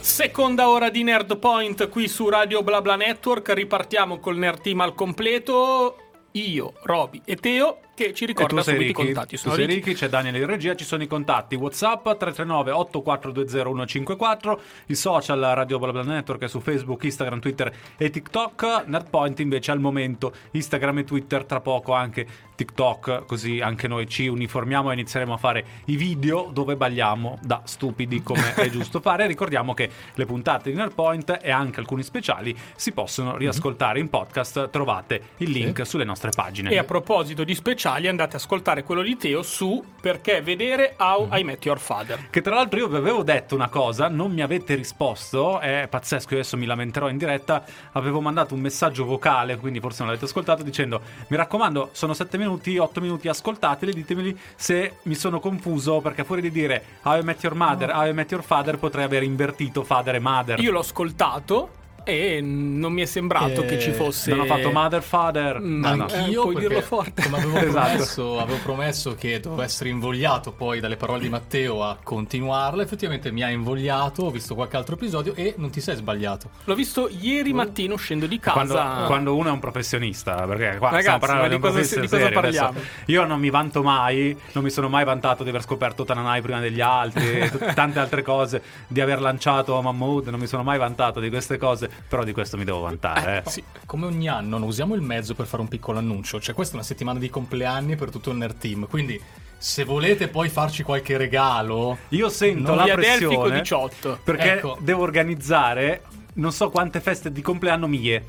Seconda 0.00 0.68
ora 0.68 0.90
di 0.90 1.02
Nerd 1.02 1.38
Point 1.38 1.88
qui 1.88 2.08
su 2.08 2.28
Radio 2.28 2.62
BlaBla 2.62 2.96
Network. 2.96 3.50
Ripartiamo 3.52 4.18
col 4.18 4.36
Nerd 4.36 4.60
Team 4.60 4.80
al 4.80 4.94
completo. 4.94 5.96
Io, 6.32 6.72
Roby 6.82 7.22
e 7.24 7.36
Teo 7.36 7.78
che 7.94 8.12
ci 8.12 8.26
ricorda 8.26 8.62
tu 8.62 8.70
subito 8.70 8.90
i 8.90 8.92
contatti. 8.92 9.36
tu 9.36 9.42
Sono 9.42 9.54
sei 9.54 9.66
Ricky. 9.66 9.94
C'è 9.94 10.08
Daniele 10.08 10.38
in 10.38 10.46
regia, 10.46 10.74
ci 10.74 10.84
sono 10.84 11.02
i 11.02 11.06
contatti 11.06 11.54
Whatsapp 11.54 12.02
339 12.02 12.72
8420154, 12.72 14.58
i 14.86 14.94
social 14.94 15.40
Radio 15.40 15.78
BlaBla 15.78 16.02
Network 16.02 16.42
è 16.42 16.48
su 16.48 16.60
Facebook, 16.60 17.04
Instagram, 17.04 17.40
Twitter 17.40 17.72
e 17.96 18.10
TikTok, 18.10 18.84
Nerdpoint 18.86 19.40
invece 19.40 19.70
al 19.70 19.80
momento 19.80 20.32
Instagram 20.50 20.98
e 20.98 21.04
Twitter, 21.04 21.44
tra 21.44 21.60
poco 21.60 21.92
anche 21.92 22.26
TikTok, 22.54 23.24
così 23.26 23.60
anche 23.60 23.88
noi 23.88 24.08
ci 24.08 24.26
uniformiamo 24.26 24.90
e 24.90 24.94
inizieremo 24.94 25.34
a 25.34 25.36
fare 25.36 25.64
i 25.86 25.96
video 25.96 26.50
dove 26.52 26.76
balliamo 26.76 27.38
da 27.42 27.62
stupidi 27.64 28.22
come 28.22 28.54
è 28.54 28.68
giusto 28.70 29.00
fare. 29.00 29.26
Ricordiamo 29.26 29.74
che 29.74 29.90
le 30.14 30.26
puntate 30.26 30.70
di 30.70 30.76
Nerdpoint 30.76 31.38
e 31.40 31.50
anche 31.50 31.80
alcuni 31.80 32.02
speciali 32.02 32.56
si 32.74 32.92
possono 32.92 33.36
riascoltare 33.36 33.98
in 33.98 34.08
podcast, 34.08 34.70
trovate 34.70 35.20
il 35.38 35.50
link 35.50 35.86
sulle 35.86 36.04
nostre 36.04 36.30
pagine. 36.30 36.70
E 36.70 36.78
a 36.78 36.84
proposito 36.84 37.44
di 37.44 37.54
speciali, 37.54 37.83
andate 37.84 38.36
ad 38.36 38.40
ascoltare 38.40 38.82
quello 38.82 39.02
di 39.02 39.16
Teo 39.16 39.42
su 39.42 39.82
Perché 40.00 40.40
vedere 40.42 40.94
How 40.98 41.28
I 41.32 41.44
Met 41.44 41.64
Your 41.64 41.78
Father. 41.78 42.28
Che 42.30 42.40
tra 42.40 42.54
l'altro 42.54 42.78
io 42.78 42.88
vi 42.88 42.96
avevo 42.96 43.22
detto 43.22 43.54
una 43.54 43.68
cosa, 43.68 44.08
non 44.08 44.32
mi 44.32 44.42
avete 44.42 44.74
risposto, 44.74 45.60
è 45.60 45.86
pazzesco, 45.88 46.34
io 46.34 46.40
adesso 46.40 46.56
mi 46.56 46.66
lamenterò 46.66 47.08
in 47.08 47.16
diretta, 47.16 47.64
avevo 47.92 48.20
mandato 48.20 48.54
un 48.54 48.60
messaggio 48.60 49.04
vocale, 49.04 49.56
quindi 49.56 49.80
forse 49.80 49.98
non 50.00 50.08
l'avete 50.08 50.26
ascoltato, 50.26 50.62
dicendo 50.62 51.00
mi 51.28 51.36
raccomando, 51.36 51.90
sono 51.92 52.14
7 52.14 52.38
minuti, 52.38 52.76
8 52.76 53.00
minuti, 53.00 53.28
ascoltateli, 53.28 53.92
ditemeli 53.92 54.38
se 54.56 54.96
mi 55.02 55.14
sono 55.14 55.40
confuso, 55.40 56.00
perché 56.00 56.24
fuori 56.24 56.40
di 56.40 56.50
dire 56.50 56.84
How 57.02 57.20
I 57.20 57.22
Met 57.22 57.42
Your 57.42 57.54
Mother, 57.54 57.90
How 57.90 58.08
I 58.08 58.12
Met 58.12 58.30
Your 58.30 58.42
Father, 58.42 58.78
potrei 58.78 59.04
aver 59.04 59.22
invertito 59.22 59.84
father 59.84 60.14
e 60.14 60.20
mother. 60.20 60.60
Io 60.60 60.70
l'ho 60.70 60.80
ascoltato 60.80 61.82
e 62.04 62.40
non 62.40 62.92
mi 62.92 63.02
è 63.02 63.06
sembrato 63.06 63.62
Eh, 63.62 63.66
che 63.66 63.78
ci 63.80 63.90
fosse. 63.92 64.30
Non 64.30 64.40
ho 64.40 64.44
fatto 64.46 64.70
mother, 64.70 65.02
father. 65.02 65.60
Mm. 65.60 65.84
Anch'io, 65.84 66.40
Eh, 66.48 66.52
puoi 66.52 66.54
dirlo 66.56 66.80
forte. 66.80 67.22
come 67.22 67.36
avevo 67.38 67.56
Esatto. 67.58 67.88
promesso, 67.88 68.38
avevo 68.40 68.58
promesso 68.62 69.14
che 69.14 69.40
dovevo 69.40 69.62
essere 69.62 69.88
invogliato 69.90 70.52
poi 70.52 70.80
dalle 70.80 70.96
parole 70.96 71.20
di 71.20 71.28
Matteo 71.28 71.82
a 71.82 71.96
continuarla. 72.02 72.82
Effettivamente 72.82 73.30
mi 73.32 73.42
ha 73.42 73.50
invogliato, 73.50 74.24
ho 74.24 74.30
visto 74.30 74.54
qualche 74.54 74.76
altro 74.76 74.94
episodio 74.94 75.34
e 75.34 75.54
non 75.56 75.70
ti 75.70 75.80
sei 75.80 75.96
sbagliato. 75.96 76.50
L'ho 76.64 76.74
visto 76.74 77.08
ieri 77.08 77.52
mattino 77.52 77.94
uscendo 77.94 78.26
di 78.26 78.38
casa. 78.38 78.52
Quando, 78.64 79.06
quando 79.06 79.34
uno 79.36 79.48
è 79.48 79.52
un 79.52 79.60
professionista, 79.60 80.46
perché 80.46 80.76
qua 80.78 80.88
Ragazzi, 80.90 81.00
stiamo 81.02 81.18
parlando 81.18 81.48
di 81.48 81.54
di 81.54 81.60
cosa- 81.60 82.00
di 82.00 82.08
cosa 82.08 82.28
parliamo? 82.30 82.68
adesso 82.68 82.86
Io 83.06 83.24
non 83.24 83.40
mi 83.40 83.50
vanto 83.50 83.82
mai, 83.82 84.36
non 84.52 84.62
mi 84.64 84.70
sono 84.70 84.88
mai 84.88 85.04
vantato 85.04 85.42
di 85.42 85.48
aver 85.50 85.62
scoperto 85.62 86.04
Tananai 86.04 86.40
prima 86.42 86.60
degli 86.60 86.80
altri, 86.80 87.48
t- 87.50 87.72
tante 87.74 87.98
altre 87.98 88.22
cose, 88.22 88.62
di 88.86 89.00
aver 89.00 89.20
lanciato 89.20 89.80
Mahmood, 89.80 90.28
non 90.28 90.40
mi 90.40 90.46
sono 90.46 90.62
mai 90.62 90.78
vantato 90.78 91.20
di 91.20 91.28
queste 91.30 91.56
cose, 91.56 91.90
però 92.08 92.24
di 92.24 92.32
questo 92.32 92.56
mi 92.56 92.64
devo 92.64 92.80
vantare. 92.80 93.42
eh. 93.44 93.50
Sì, 93.50 93.62
come 93.86 94.06
ogni 94.06 94.28
anno 94.28 94.58
non 94.58 94.68
usiamo 94.68 94.94
il 94.94 95.00
mezzo 95.02 95.34
per 95.34 95.46
fare 95.46 95.62
un 95.62 95.68
piccolo 95.68 95.98
annuncio. 95.98 96.40
Cioè, 96.40 96.54
questa 96.54 96.74
è 96.74 96.76
una 96.76 96.84
settimana 96.86 97.18
di 97.18 97.28
compleanni 97.30 97.96
per 97.96 98.10
tutto 98.10 98.30
il 98.30 98.36
Nerd 98.36 98.58
Team. 98.58 98.86
Quindi, 98.88 99.20
se 99.56 99.84
volete 99.84 100.28
poi 100.28 100.48
farci 100.48 100.82
qualche 100.82 101.16
regalo, 101.16 101.98
Io 102.10 102.28
sento 102.28 102.74
la 102.74 102.84
pressione 102.92 103.60
18. 103.60 104.18
perché 104.22 104.52
Ecco. 104.54 104.76
devo 104.80 105.02
organizzare 105.02 106.02
non 106.34 106.52
so 106.52 106.68
quante 106.70 107.00
feste 107.00 107.30
di 107.32 107.40
compleanno 107.42 107.86
mie. 107.86 108.22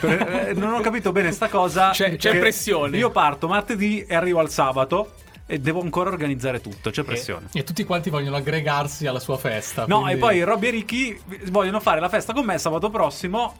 Per- 0.00 0.48
eh, 0.48 0.52
non 0.54 0.72
ho 0.74 0.80
capito 0.80 1.12
bene 1.12 1.30
sta 1.32 1.48
cosa. 1.48 1.90
C'è- 1.90 2.16
c'è 2.16 2.38
pressione. 2.38 2.96
Io 2.98 3.10
parto 3.10 3.46
martedì 3.48 4.04
e 4.04 4.14
arrivo 4.14 4.40
al 4.40 4.50
sabato 4.50 5.12
e 5.46 5.58
devo 5.60 5.80
ancora 5.80 6.10
organizzare 6.10 6.60
tutto, 6.60 6.90
c'è 6.90 7.04
pressione. 7.04 7.46
e, 7.52 7.60
e 7.60 7.64
tutti 7.64 7.84
quanti 7.84 8.10
vogliono 8.10 8.36
aggregarsi 8.36 9.06
alla 9.06 9.20
sua 9.20 9.36
festa. 9.38 9.84
No, 9.86 10.00
quindi- 10.00 10.14
e 10.14 10.16
poi 10.18 10.42
Robby 10.42 10.66
e 10.66 10.70
Ricky 10.70 11.20
vogliono 11.50 11.80
fare 11.80 12.00
la 12.00 12.08
festa 12.08 12.32
con 12.32 12.44
me 12.44 12.58
sabato 12.58 12.90
prossimo, 12.90 13.54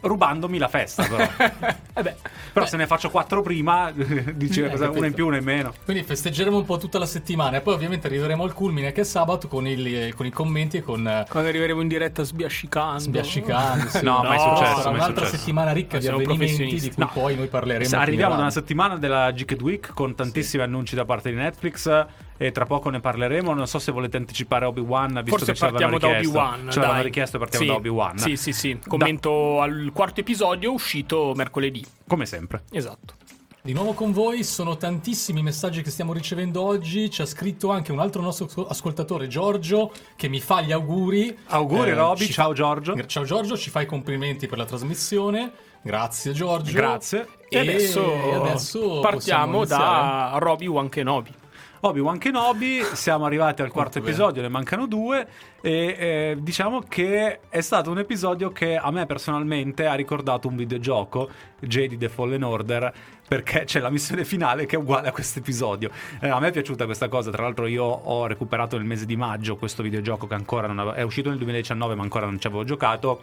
rubandomi 0.00 0.58
la 0.58 0.68
festa. 0.68 1.04
Però, 1.06 1.26
Eh 1.98 2.02
beh, 2.02 2.14
però 2.52 2.64
se 2.66 2.76
ne 2.76 2.86
faccio 2.86 3.10
quattro 3.10 3.42
prima, 3.42 3.90
dice 3.94 4.70
Eh, 4.70 4.74
una 4.88 5.06
in 5.06 5.14
più, 5.14 5.26
una 5.26 5.38
in 5.38 5.44
meno. 5.44 5.72
Quindi 5.84 6.04
festeggeremo 6.04 6.56
un 6.56 6.64
po' 6.64 6.76
tutta 6.78 6.98
la 6.98 7.06
settimana 7.06 7.56
e 7.56 7.60
poi 7.60 7.74
ovviamente 7.74 8.06
arriveremo 8.06 8.44
al 8.44 8.52
culmine 8.54 8.92
che 8.92 9.00
è 9.00 9.04
sabato 9.04 9.48
con, 9.48 9.66
il- 9.66 10.14
con 10.14 10.26
i 10.26 10.30
commenti 10.30 10.76
e 10.76 10.82
con 10.82 11.06
eh, 11.06 11.26
quando 11.28 11.48
arriveremo 11.48 11.80
in 11.80 11.88
diretta 11.88 12.22
sbiascicando. 12.22 13.00
sbiascicando. 13.00 13.88
sì. 13.88 14.04
No, 14.04 14.22
mai 14.22 14.38
successo, 14.38 14.76
Sarà 14.76 14.90
mai 14.90 14.94
un'altra 15.00 15.24
successo. 15.24 15.36
settimana 15.38 15.72
ricca 15.72 15.94
Ma 15.94 16.00
di 16.00 16.08
avvenimenti 16.08 16.78
di 16.78 16.92
cui 16.92 17.02
No. 17.02 17.10
poi 17.12 17.34
noi 17.36 17.46
parleremo. 17.48 17.96
Arriviamo 17.98 18.34
da 18.34 18.40
una 18.42 18.50
settimana 18.50 18.96
della 18.96 19.32
Geeked 19.32 19.60
Week 19.60 19.92
con 19.92 20.14
tantissimi 20.14 20.62
annunci 20.62 20.94
da 20.94 21.04
parte 21.04 21.30
di 21.30 21.36
Netflix 21.36 22.06
e 22.38 22.50
tra 22.52 22.64
poco 22.64 22.88
ne 22.88 23.00
parleremo. 23.00 23.52
Non 23.52 23.66
so 23.66 23.78
se 23.78 23.92
volete 23.92 24.16
anticipare 24.16 24.64
Obi-Wan, 24.64 25.20
visto 25.22 25.44
Forse 25.44 25.52
che 25.52 25.58
partiamo 25.58 25.98
da. 25.98 26.06
Obi-Wan. 26.08 26.58
Ce 26.60 26.64
l'avevano 26.78 26.92
dai. 26.94 27.02
richiesto 27.02 27.36
e 27.36 27.40
partiamo 27.40 27.64
Sì. 27.64 27.70
da 27.70 27.76
Obi-Wan. 27.76 28.18
Sì, 28.18 28.36
sì, 28.36 28.52
sì. 28.52 28.78
Commento 28.86 29.60
al 29.60 29.90
quarto 29.92 30.20
episodio 30.20 30.72
uscito 30.72 31.32
mercoledì. 31.36 31.84
Come 32.06 32.24
sempre. 32.24 32.62
Esatto. 32.70 33.14
Di 33.60 33.74
nuovo 33.74 33.92
con 33.92 34.12
voi, 34.12 34.44
sono 34.44 34.78
tantissimi 34.78 35.42
messaggi 35.42 35.82
che 35.82 35.90
stiamo 35.90 36.14
ricevendo 36.14 36.62
oggi. 36.62 37.10
Ci 37.10 37.20
ha 37.20 37.26
scritto 37.26 37.70
anche 37.70 37.92
un 37.92 37.98
altro 37.98 38.22
nostro 38.22 38.46
ascol- 38.46 38.66
ascoltatore, 38.70 39.26
Giorgio, 39.26 39.92
che 40.16 40.28
mi 40.28 40.40
fa 40.40 40.62
gli 40.62 40.72
auguri. 40.72 41.36
Auguri, 41.48 41.90
Eh, 41.90 41.94
Roby. 41.94 42.24
ci 42.24 42.32
Ciao, 42.32 42.48
fa- 42.48 42.54
Giorgio. 42.54 43.04
Ciao 43.06 43.24
Giorgio, 43.24 43.58
ci 43.58 43.68
fa 43.68 43.82
i 43.82 43.86
complimenti 43.86 44.46
per 44.46 44.56
la 44.56 44.64
trasmissione. 44.64 45.52
Grazie 45.82 46.32
Giorgio. 46.32 46.72
Grazie. 46.72 47.28
E, 47.48 47.58
adesso, 47.58 48.00
e 48.14 48.34
adesso 48.34 48.78
possiamo 48.78 49.00
partiamo 49.00 49.64
da 49.66 50.36
Roby 50.38 50.66
Wan 50.66 50.88
Kenobi. 50.88 51.32
Obi-Wan 51.80 52.18
Kenobi, 52.18 52.82
siamo 52.94 53.24
arrivati 53.24 53.62
al 53.62 53.70
quarto 53.70 53.98
Molto 54.00 54.10
episodio, 54.10 54.42
ne 54.42 54.48
mancano 54.48 54.86
due 54.86 55.28
e 55.60 55.96
eh, 55.96 56.36
diciamo 56.40 56.80
che 56.80 57.38
è 57.48 57.60
stato 57.60 57.92
un 57.92 57.98
episodio 57.98 58.50
che 58.50 58.76
a 58.76 58.90
me 58.90 59.06
personalmente 59.06 59.86
ha 59.86 59.94
ricordato 59.94 60.48
un 60.48 60.56
videogioco, 60.56 61.30
Jedi 61.60 61.96
The 61.96 62.08
Fallen 62.08 62.42
Order, 62.42 62.92
perché 63.28 63.62
c'è 63.62 63.78
la 63.78 63.90
missione 63.90 64.24
finale 64.24 64.66
che 64.66 64.74
è 64.74 64.78
uguale 64.78 65.08
a 65.08 65.12
questo 65.12 65.38
episodio. 65.38 65.90
Eh, 66.20 66.28
a 66.28 66.40
me 66.40 66.48
è 66.48 66.50
piaciuta 66.52 66.84
questa 66.84 67.06
cosa, 67.06 67.30
tra 67.30 67.42
l'altro 67.44 67.66
io 67.66 67.84
ho 67.84 68.26
recuperato 68.26 68.76
nel 68.76 68.86
mese 68.86 69.06
di 69.06 69.16
maggio 69.16 69.56
questo 69.56 69.84
videogioco 69.84 70.26
che 70.26 70.34
ancora 70.34 70.66
non 70.66 70.80
avevo, 70.80 70.96
è 70.96 71.02
uscito 71.02 71.28
nel 71.28 71.38
2019 71.38 71.94
ma 71.94 72.02
ancora 72.02 72.26
non 72.26 72.40
ci 72.40 72.48
avevo 72.48 72.64
giocato. 72.64 73.22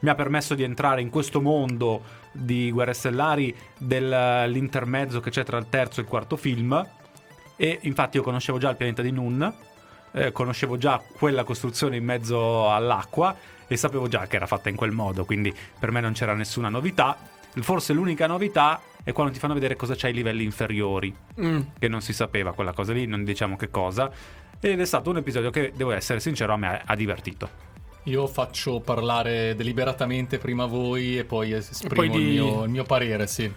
Mi 0.00 0.10
ha 0.10 0.14
permesso 0.14 0.54
di 0.54 0.62
entrare 0.62 1.00
in 1.00 1.08
questo 1.08 1.40
mondo 1.40 2.02
di 2.30 2.70
Guerre 2.70 2.92
Stellari 2.92 3.56
dell'intermezzo 3.78 5.20
che 5.20 5.30
c'è 5.30 5.44
tra 5.44 5.56
il 5.56 5.70
terzo 5.70 6.00
e 6.00 6.02
il 6.02 6.08
quarto 6.10 6.36
film. 6.36 6.86
E 7.56 7.78
infatti 7.82 8.16
io 8.18 8.22
conoscevo 8.22 8.58
già 8.58 8.70
il 8.70 8.76
pianeta 8.76 9.02
di 9.02 9.10
Nun, 9.10 9.52
eh, 10.12 10.32
conoscevo 10.32 10.76
già 10.76 11.02
quella 11.18 11.44
costruzione 11.44 11.96
in 11.96 12.04
mezzo 12.04 12.70
all'acqua 12.70 13.34
e 13.66 13.76
sapevo 13.76 14.08
già 14.08 14.26
che 14.26 14.36
era 14.36 14.46
fatta 14.46 14.68
in 14.68 14.76
quel 14.76 14.92
modo, 14.92 15.24
quindi 15.24 15.54
per 15.78 15.90
me 15.90 16.00
non 16.00 16.12
c'era 16.12 16.34
nessuna 16.34 16.68
novità. 16.68 17.16
Forse 17.58 17.92
l'unica 17.94 18.26
novità 18.26 18.80
è 19.02 19.12
quando 19.12 19.32
ti 19.32 19.38
fanno 19.38 19.54
vedere 19.54 19.76
cosa 19.76 19.94
c'è 19.94 20.08
ai 20.08 20.12
livelli 20.14 20.44
inferiori, 20.44 21.14
Mm. 21.40 21.60
che 21.78 21.88
non 21.88 22.02
si 22.02 22.12
sapeva 22.12 22.52
quella 22.52 22.72
cosa 22.72 22.92
lì, 22.92 23.06
non 23.06 23.24
diciamo 23.24 23.56
che 23.56 23.70
cosa. 23.70 24.10
Ed 24.60 24.80
è 24.80 24.84
stato 24.84 25.10
un 25.10 25.16
episodio 25.18 25.50
che, 25.50 25.72
devo 25.74 25.92
essere 25.92 26.20
sincero, 26.20 26.52
a 26.52 26.56
me 26.56 26.82
ha 26.84 26.94
divertito. 26.94 27.64
Io 28.04 28.26
faccio 28.26 28.80
parlare 28.80 29.54
deliberatamente 29.56 30.38
prima 30.38 30.66
voi 30.66 31.18
e 31.18 31.24
poi 31.24 31.52
esprimo 31.52 31.94
poi 31.94 32.08
di- 32.10 32.18
il, 32.18 32.42
mio, 32.42 32.64
il 32.64 32.70
mio 32.70 32.84
parere, 32.84 33.26
sì. 33.26 33.50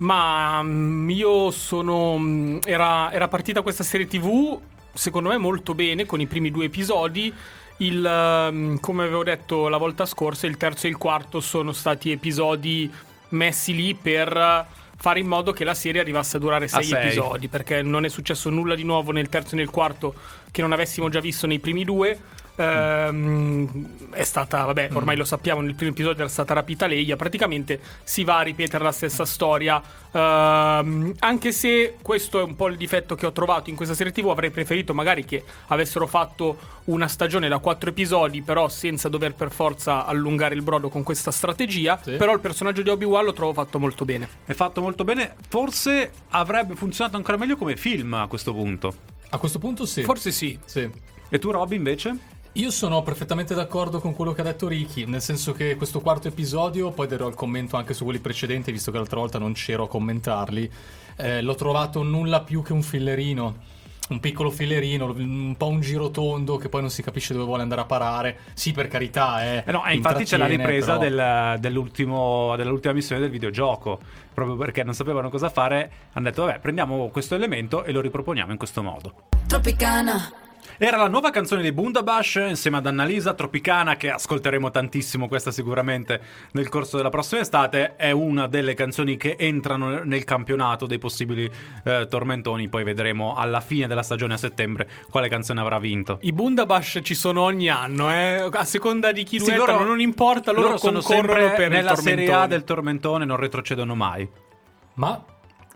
Ma 0.00 0.62
mm, 0.62 1.10
io 1.10 1.50
sono. 1.50 2.16
mm, 2.18 2.58
Era, 2.64 3.12
era 3.12 3.28
partita 3.28 3.62
questa 3.62 3.84
serie 3.84 4.06
TV, 4.06 4.58
secondo 4.92 5.28
me, 5.28 5.38
molto 5.38 5.74
bene 5.74 6.06
con 6.06 6.20
i 6.20 6.26
primi 6.26 6.50
due 6.50 6.66
episodi. 6.66 7.32
Il, 7.78 8.48
mm, 8.52 8.76
come 8.76 9.04
avevo 9.04 9.24
detto 9.24 9.68
la 9.68 9.78
volta 9.78 10.04
scorsa, 10.06 10.46
il 10.46 10.56
terzo 10.56 10.86
e 10.86 10.90
il 10.90 10.96
quarto 10.96 11.40
sono 11.40 11.72
stati 11.72 12.10
episodi 12.10 12.90
messi 13.30 13.74
lì 13.74 13.94
per 13.94 14.66
fare 14.96 15.20
in 15.20 15.26
modo 15.26 15.52
che 15.52 15.64
la 15.64 15.72
serie 15.72 16.00
arrivasse 16.02 16.36
a 16.36 16.40
durare 16.40 16.68
sei, 16.68 16.84
sei. 16.84 17.06
episodi. 17.06 17.48
Perché 17.48 17.82
non 17.82 18.04
è 18.04 18.08
successo 18.08 18.50
nulla 18.50 18.74
di 18.74 18.84
nuovo 18.84 19.12
nel 19.12 19.28
terzo 19.28 19.54
e 19.54 19.58
nel 19.58 19.70
quarto 19.70 20.14
che 20.50 20.60
non 20.62 20.72
avessimo 20.72 21.08
già 21.08 21.20
visto 21.20 21.46
nei 21.46 21.58
primi 21.58 21.84
due. 21.84 22.18
Ehm, 22.60 24.10
è 24.10 24.22
stata, 24.22 24.64
vabbè, 24.64 24.90
ormai 24.92 25.16
lo 25.16 25.24
sappiamo, 25.24 25.62
nel 25.62 25.74
primo 25.74 25.92
episodio 25.92 26.20
era 26.20 26.28
stata 26.28 26.52
rapita 26.52 26.86
Leia. 26.86 27.16
Praticamente 27.16 27.80
si 28.02 28.22
va 28.22 28.38
a 28.38 28.42
ripetere 28.42 28.84
la 28.84 28.92
stessa 28.92 29.24
storia. 29.24 29.82
Ehm, 30.12 31.14
anche 31.20 31.52
se 31.52 31.96
questo 32.02 32.38
è 32.38 32.42
un 32.42 32.56
po' 32.56 32.68
il 32.68 32.76
difetto 32.76 33.14
che 33.14 33.24
ho 33.24 33.32
trovato 33.32 33.70
in 33.70 33.76
questa 33.76 33.94
serie 33.94 34.12
TV, 34.12 34.28
avrei 34.28 34.50
preferito 34.50 34.92
magari 34.92 35.24
che 35.24 35.42
avessero 35.68 36.06
fatto 36.06 36.78
una 36.84 37.08
stagione 37.08 37.48
da 37.48 37.58
quattro 37.58 37.88
episodi, 37.88 38.42
però 38.42 38.68
senza 38.68 39.08
dover 39.08 39.34
per 39.34 39.50
forza 39.50 40.04
allungare 40.04 40.54
il 40.54 40.62
brodo 40.62 40.90
con 40.90 41.02
questa 41.02 41.30
strategia. 41.30 41.98
Sì. 42.02 42.16
Però 42.16 42.34
il 42.34 42.40
personaggio 42.40 42.82
di 42.82 42.90
Obi-Wan 42.90 43.24
lo 43.24 43.32
trovo 43.32 43.54
fatto 43.54 43.78
molto 43.78 44.04
bene. 44.04 44.28
È 44.44 44.52
fatto 44.52 44.82
molto 44.82 45.04
bene, 45.04 45.34
forse 45.48 46.10
avrebbe 46.30 46.74
funzionato 46.74 47.16
ancora 47.16 47.38
meglio 47.38 47.56
come 47.56 47.76
film 47.76 48.12
a 48.14 48.26
questo 48.26 48.52
punto. 48.52 48.94
A 49.30 49.38
questo 49.38 49.58
punto 49.58 49.86
sì. 49.86 50.02
Forse 50.02 50.30
sì. 50.30 50.58
Sì. 50.64 50.90
E 51.32 51.38
tu, 51.38 51.52
Robby, 51.52 51.76
invece? 51.76 52.38
Io 52.54 52.70
sono 52.72 53.02
perfettamente 53.02 53.54
d'accordo 53.54 54.00
con 54.00 54.12
quello 54.14 54.32
che 54.32 54.40
ha 54.40 54.44
detto 54.44 54.66
Ricky, 54.66 55.04
nel 55.06 55.22
senso 55.22 55.52
che 55.52 55.76
questo 55.76 56.00
quarto 56.00 56.26
episodio, 56.26 56.90
poi 56.90 57.06
darò 57.06 57.28
il 57.28 57.34
commento 57.34 57.76
anche 57.76 57.94
su 57.94 58.02
quelli 58.02 58.18
precedenti, 58.18 58.72
visto 58.72 58.90
che 58.90 58.96
l'altra 58.96 59.20
volta 59.20 59.38
non 59.38 59.52
c'ero 59.52 59.84
a 59.84 59.88
commentarli, 59.88 60.70
eh, 61.16 61.42
l'ho 61.42 61.54
trovato 61.54 62.02
nulla 62.02 62.40
più 62.40 62.62
che 62.62 62.72
un 62.72 62.82
fillerino. 62.82 63.68
Un 64.10 64.18
piccolo 64.18 64.50
filerino, 64.50 65.14
un 65.16 65.54
po' 65.56 65.68
un 65.68 65.80
giro 65.80 66.10
tondo 66.10 66.56
che 66.56 66.68
poi 66.68 66.80
non 66.80 66.90
si 66.90 67.00
capisce 67.00 67.32
dove 67.32 67.44
vuole 67.44 67.62
andare 67.62 67.82
a 67.82 67.84
parare. 67.84 68.38
Sì, 68.54 68.72
per 68.72 68.88
carità, 68.88 69.44
eh. 69.44 69.62
Eh 69.64 69.70
no, 69.70 69.86
e 69.86 69.94
infatti 69.94 70.24
c'è 70.24 70.36
la 70.36 70.46
ripresa 70.46 70.98
però- 70.98 71.08
del- 71.08 71.60
dell'ultimo- 71.60 72.56
dell'ultima 72.56 72.92
missione 72.92 73.20
del 73.20 73.30
videogioco. 73.30 74.00
Proprio 74.34 74.56
perché 74.56 74.82
non 74.82 74.94
sapevano 74.94 75.30
cosa 75.30 75.48
fare, 75.48 75.92
hanno 76.14 76.24
detto: 76.28 76.44
Vabbè, 76.44 76.58
prendiamo 76.58 77.08
questo 77.10 77.36
elemento 77.36 77.84
e 77.84 77.92
lo 77.92 78.00
riproponiamo 78.00 78.50
in 78.50 78.58
questo 78.58 78.82
modo. 78.82 79.14
Tropicana. 79.46 80.32
Era 80.82 80.96
la 80.96 81.08
nuova 81.08 81.28
canzone 81.28 81.60
di 81.60 81.72
Bundabash 81.72 82.36
insieme 82.48 82.78
ad 82.78 82.86
Annalisa 82.86 83.34
Tropicana, 83.34 83.96
che 83.96 84.08
ascolteremo 84.08 84.70
tantissimo 84.70 85.28
questa 85.28 85.50
sicuramente 85.50 86.22
nel 86.52 86.70
corso 86.70 86.96
della 86.96 87.10
prossima 87.10 87.42
estate. 87.42 87.96
È 87.96 88.12
una 88.12 88.46
delle 88.46 88.72
canzoni 88.72 89.18
che 89.18 89.36
entrano 89.38 90.02
nel 90.02 90.24
campionato 90.24 90.86
dei 90.86 90.96
possibili 90.96 91.50
eh, 91.84 92.06
tormentoni. 92.08 92.70
Poi 92.70 92.82
vedremo 92.82 93.34
alla 93.34 93.60
fine 93.60 93.88
della 93.88 94.02
stagione 94.02 94.32
a 94.32 94.36
settembre 94.38 94.88
quale 95.10 95.28
canzone 95.28 95.60
avrà 95.60 95.78
vinto. 95.78 96.16
I 96.22 96.32
Bundabash 96.32 97.00
ci 97.02 97.14
sono 97.14 97.42
ogni 97.42 97.68
anno, 97.68 98.10
eh. 98.10 98.48
a 98.50 98.64
seconda 98.64 99.12
di 99.12 99.22
chi 99.24 99.38
Sì, 99.38 99.52
duettano, 99.52 99.80
loro- 99.80 99.84
non 99.90 100.00
importa, 100.00 100.50
loro, 100.50 100.78
sono 100.78 101.02
concorrono 101.02 101.40
sempre 101.40 101.56
per 101.56 101.66
il 101.66 101.76
nella 101.76 101.94
Serie 101.94 102.32
A 102.32 102.46
del 102.46 102.64
tormentone, 102.64 103.26
non 103.26 103.36
retrocedono 103.36 103.94
mai. 103.94 104.26
Ma 104.94 105.22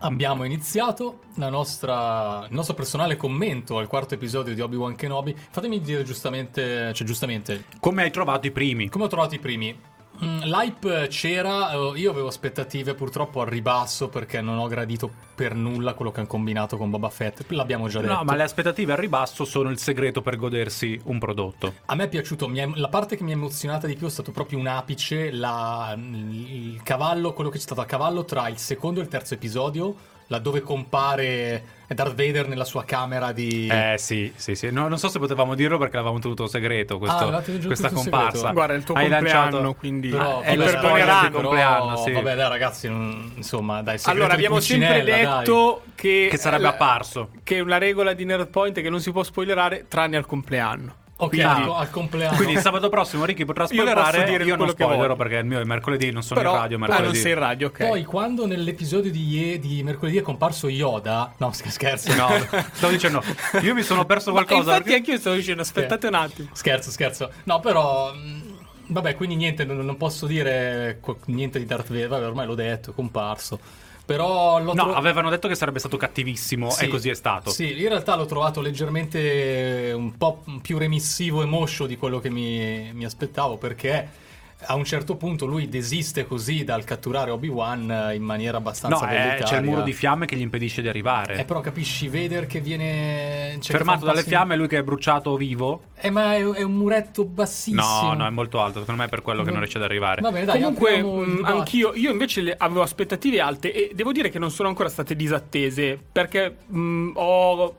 abbiamo 0.05 0.43
iniziato 0.43 1.19
la 1.35 1.49
nostra- 1.49 2.45
il 2.47 2.53
nostro 2.55 2.75
personale 2.75 3.15
commento 3.15 3.77
al 3.77 3.87
quarto 3.87 4.13
episodio 4.13 4.53
di 4.53 4.61
Obi-Wan 4.61 4.95
Kenobi. 4.95 5.35
Fatemi 5.35 5.81
dire 5.81 6.03
giustamente, 6.03 6.93
cioè 6.93 7.05
giustamente, 7.07 7.65
Come 7.79 8.03
hai 8.03 8.11
trovato 8.11 8.47
i 8.47 8.51
primi? 8.51 8.89
come 8.89 9.05
ho 9.05 9.07
trovato 9.07 9.35
i 9.35 9.39
primi. 9.39 9.75
Mm, 10.23 10.43
L'hype 10.43 11.07
c'era, 11.09 11.71
eh, 11.73 11.91
io 11.95 12.11
avevo 12.11 12.27
aspettative 12.27 12.93
purtroppo 12.93 13.41
al 13.41 13.47
ribasso 13.47 14.07
perché 14.07 14.39
non 14.41 14.57
ho 14.57 14.67
gradito 14.67 15.09
per 15.35 15.53
nulla 15.55 15.93
quello 15.93 16.11
che 16.11 16.19
hanno 16.19 16.27
combinato 16.29 16.77
con 16.77 16.89
Boba 16.89 17.09
Fett, 17.09 17.43
l'abbiamo 17.51 17.87
già 17.89 17.99
detto. 17.99 18.13
No, 18.13 18.23
ma 18.23 18.35
le 18.35 18.43
aspettative 18.43 18.93
al 18.93 18.97
ribasso 18.99 19.43
sono 19.43 19.69
il 19.69 19.77
segreto 19.77 20.21
per 20.21 20.37
godersi 20.37 20.99
un 21.05 21.19
prodotto. 21.19 21.73
A 21.87 21.95
me 21.95 22.05
è 22.05 22.09
piaciuto, 22.09 22.49
è- 22.53 22.69
la 22.75 22.87
parte 22.87 23.17
che 23.17 23.23
mi 23.23 23.31
ha 23.31 23.35
emozionata 23.35 23.87
di 23.87 23.95
più 23.95 24.07
è 24.07 24.09
stato 24.09 24.31
proprio 24.31 24.57
un 24.59 24.67
apice, 24.67 25.31
la- 25.31 25.93
il 25.97 26.79
cavallo, 26.83 27.33
quello 27.33 27.49
che 27.49 27.57
c'è 27.57 27.63
stato 27.63 27.81
a 27.81 27.85
cavallo 27.85 28.23
tra 28.23 28.47
il 28.47 28.57
secondo 28.57 28.99
e 29.01 29.03
il 29.03 29.09
terzo 29.09 29.33
episodio, 29.33 29.95
laddove 30.27 30.61
compare 30.61 31.63
Darth 31.87 32.15
Vader 32.15 32.47
nella 32.47 32.63
sua 32.65 32.83
camera 32.83 33.31
di... 33.31 33.67
Eh 33.67 33.95
sì, 33.99 34.33
sì, 34.35 34.55
sì. 34.55 34.71
No, 34.71 34.87
non 34.87 34.97
so 34.97 35.07
se 35.07 35.19
potevamo 35.19 35.53
dirlo 35.53 35.77
perché 35.77 35.95
l'avevamo 35.97 36.19
tenuto 36.19 36.47
segreto 36.47 36.97
questo- 36.97 37.27
Ah, 37.27 37.29
l'avete 37.29 37.59
già 37.59 37.67
questa 37.67 37.89
comparsa. 37.91 38.31
segreto? 38.31 38.53
Guarda, 38.53 38.73
è 38.73 38.77
il 38.77 38.83
tuo 38.83 38.95
Hai 38.95 39.09
compleanno, 39.09 39.39
lanciato... 39.51 39.73
quindi 39.75 40.09
Però, 40.09 40.41
è 40.41 40.49
ti 40.49 40.55
lo 40.55 40.63
vabbè, 40.65 40.77
spoiler 40.77 40.97
perdoneranno. 41.05 41.21
del 41.29 41.41
compleanno, 41.41 41.97
sì. 41.97 42.11
Vabbè, 42.11 42.35
dai, 42.35 42.49
ragazzi, 42.49 42.87
non- 42.89 43.31
insomma, 43.35 43.81
dai, 43.83 43.99
Allora, 44.05 44.33
abbiamo 44.33 44.59
sempre 44.59 45.03
dai. 45.03 45.21
detto 45.25 45.83
che, 45.93 46.27
Che 46.31 46.37
sarebbe 46.37 46.63
la- 46.63 46.69
apparso. 46.69 47.29
Che 47.43 47.59
una 47.59 47.77
regola 47.77 48.13
di 48.13 48.25
Nerdpoint 48.25 48.77
è 48.79 48.81
che 48.81 48.89
non 48.89 48.99
si 48.99 49.11
può 49.11 49.21
spoilerare 49.23 49.85
tranne 49.87 50.17
al 50.17 50.25
compleanno. 50.25 50.95
Ok, 51.17 51.29
Quindi- 51.29 51.45
al, 51.47 51.69
al 51.71 51.89
compleanno. 51.91 52.35
Quindi 52.35 52.57
sabato 52.59 52.89
prossimo 52.89 53.23
Ricky 53.23 53.45
potrà 53.45 53.63
Io 53.63 53.69
spoilerare. 53.69 54.17
posso 54.17 54.31
dire 54.31 54.43
Io, 54.43 54.49
non 54.49 54.57
quello 54.57 54.73
che 54.73 54.83
spoilerò 54.83 55.15
perché 55.15 55.35
il 55.37 55.45
mio 55.45 55.59
è 55.61 55.63
mercoledì, 55.63 56.11
non 56.11 56.23
sono 56.23 56.41
Però, 56.41 56.53
in 56.55 56.59
radio 56.59 56.75
ah, 56.75 56.79
mercoledì. 56.81 57.05
non 57.05 57.15
sei 57.15 57.31
in 57.31 57.39
radio, 57.39 57.67
ok. 57.67 57.87
Poi, 57.87 58.03
quando 58.03 58.45
nell'episodio 58.45 59.09
di, 59.11 59.27
ie- 59.29 59.59
di 59.59 59.81
mercoledì 59.83 60.17
è 60.17 60.21
comparso 60.21 60.67
Yoda... 60.67 61.33
No, 61.37 61.53
sch- 61.53 61.67
scherzo. 61.69 62.13
No, 62.15 62.27
stavo 62.73 62.91
dicendo, 62.91 63.23
io 63.61 63.73
mi 63.73 63.81
sono 63.83 64.03
perso 64.05 64.33
Ma 64.33 64.43
qualcosa. 64.43 64.71
infatti 64.71 64.83
perché- 64.83 64.95
anch'io 64.97 65.17
stavo 65.17 65.35
dicendo, 65.37 65.61
aspettate 65.61 66.07
un 66.07 66.13
attimo. 66.15 66.49
Scherzo, 66.51 66.91
scherzo. 66.91 67.31
No, 67.43 67.59
però. 67.61 68.13
mh, 68.13 68.53
Vabbè, 68.87 69.15
quindi 69.15 69.35
niente, 69.35 69.65
non, 69.65 69.77
non 69.83 69.97
posso 69.97 70.27
dire 70.27 70.99
niente 71.25 71.57
di 71.57 71.65
Darth 71.65 71.87
Vader. 71.87 72.07
Vabbè, 72.07 72.25
ormai 72.27 72.45
l'ho 72.45 72.53
detto, 72.55 72.91
è 72.91 72.93
comparso. 72.93 73.57
Però 74.05 74.59
l'ho 74.59 74.73
No, 74.73 74.83
tro- 74.83 74.93
avevano 74.93 75.29
detto 75.29 75.47
che 75.47 75.55
sarebbe 75.55 75.79
stato 75.79 75.97
cattivissimo 75.97 76.69
Sì, 76.69 76.85
e 76.85 76.87
così 76.87 77.09
è 77.09 77.15
stato. 77.15 77.49
Sì, 77.49 77.71
in 77.81 77.87
realtà 77.89 78.15
l'ho 78.15 78.25
trovato 78.25 78.61
leggermente 78.61 79.91
un 79.95 80.15
po' 80.15 80.43
più 80.61 80.77
remissivo 80.77 81.41
e 81.41 81.45
moscio 81.45 81.87
di 81.87 81.97
quello 81.97 82.19
che 82.19 82.29
mi, 82.29 82.91
mi 82.93 83.03
aspettavo 83.05 83.57
perché 83.57 84.23
a 84.65 84.75
un 84.75 84.83
certo 84.85 85.15
punto 85.15 85.45
lui 85.45 85.69
desiste 85.69 86.25
così 86.25 86.63
dal 86.63 86.83
catturare 86.83 87.31
Obi-Wan 87.31 87.89
eh, 87.91 88.15
in 88.15 88.23
maniera 88.23 88.57
abbastanza 88.57 89.05
No, 89.05 89.11
velleitaria. 89.11 89.43
c'è 89.45 89.57
il 89.57 89.63
muro 89.63 89.81
di 89.81 89.93
fiamme 89.93 90.25
che 90.25 90.35
gli 90.35 90.41
impedisce 90.41 90.81
di 90.81 90.87
arrivare. 90.87 91.35
Eh, 91.37 91.45
però 91.45 91.61
capisci, 91.61 92.07
Vader 92.07 92.47
che 92.47 92.59
viene... 92.59 93.51
cioè, 93.59 93.71
che 93.71 93.77
Fermato 93.77 93.99
un 93.99 94.05
dalle 94.05 94.13
passo 94.21 94.29
in- 94.29 94.35
fiamme, 94.35 94.55
lui 94.55 94.67
che 94.67 94.77
è 94.77 94.83
bruciato 94.83 95.35
vivo. 95.37 95.81
Eh, 95.95 96.09
ma 96.09 96.33
è, 96.35 96.43
è 96.43 96.61
un 96.63 96.73
muretto 96.73 97.25
bassissimo. 97.25 97.81
No, 97.81 98.13
no, 98.13 98.25
è 98.25 98.29
molto 98.29 98.61
alto. 98.61 98.79
Secondo 98.79 99.01
me 99.01 99.07
è 99.07 99.09
per 99.09 99.21
quello 99.21 99.43
che 99.43 99.49
non 99.51 99.59
riesce 99.59 99.77
ad 99.77 99.83
arrivare. 99.83 100.21
Va 100.21 100.31
bene, 100.31 100.45
dai, 100.45 100.59
Comunque, 100.61 101.01
mh, 101.01 101.25
dibattito. 101.35 101.57
anch'io, 101.57 101.93
io 101.95 102.11
invece 102.11 102.41
le- 102.41 102.55
avevo 102.57 102.81
aspettative 102.81 103.39
alte 103.41 103.71
e 103.73 103.91
devo 103.93 104.11
dire 104.11 104.29
che 104.29 104.39
non 104.39 104.51
sono 104.51 104.69
ancora 104.69 104.89
state 104.89 105.15
disattese 105.15 105.99
perché 106.11 106.55
mh, 106.67 107.11
ho, 107.15 107.75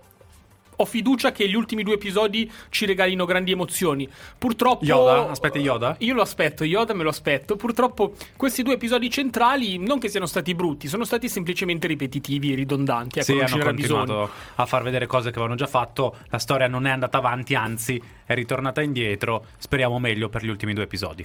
ho 0.76 0.84
fiducia 0.84 1.32
che 1.32 1.48
gli 1.48 1.54
ultimi 1.54 1.82
due 1.82 1.94
episodi 1.94 2.50
ci 2.70 2.86
regalino 2.86 3.24
grandi 3.24 3.52
emozioni. 3.52 4.08
Purtroppo. 4.38 4.84
Yoda? 4.84 5.30
Aspetti 5.30 5.58
Yoda? 5.58 5.96
Io 6.00 6.14
lo 6.14 6.22
aspetto, 6.22 6.64
Yoda 6.64 6.94
me 6.94 7.02
lo 7.02 7.08
aspetto. 7.08 7.56
Purtroppo 7.56 8.14
questi 8.36 8.62
due 8.62 8.74
episodi 8.74 9.10
centrali 9.10 9.78
non 9.78 9.98
che 9.98 10.08
siano 10.08 10.26
stati 10.26 10.54
brutti, 10.54 10.88
sono 10.88 11.04
stati 11.04 11.28
semplicemente 11.28 11.86
ripetitivi 11.86 12.52
e 12.52 12.54
ridondanti. 12.56 13.18
Ecco, 13.18 13.32
sì, 13.32 13.38
hanno 13.38 13.64
continuato 13.64 14.04
bisogno. 14.04 14.30
a 14.56 14.66
far 14.66 14.82
vedere 14.82 15.06
cose 15.06 15.30
che 15.30 15.38
avevano 15.38 15.56
già 15.56 15.66
fatto. 15.66 16.16
La 16.28 16.38
storia 16.38 16.66
non 16.66 16.86
è 16.86 16.90
andata 16.90 17.18
avanti, 17.18 17.54
anzi 17.54 18.00
è 18.26 18.34
ritornata 18.34 18.82
indietro. 18.82 19.46
Speriamo 19.56 19.98
meglio 19.98 20.28
per 20.28 20.44
gli 20.44 20.48
ultimi 20.48 20.74
due 20.74 20.82
episodi. 20.84 21.22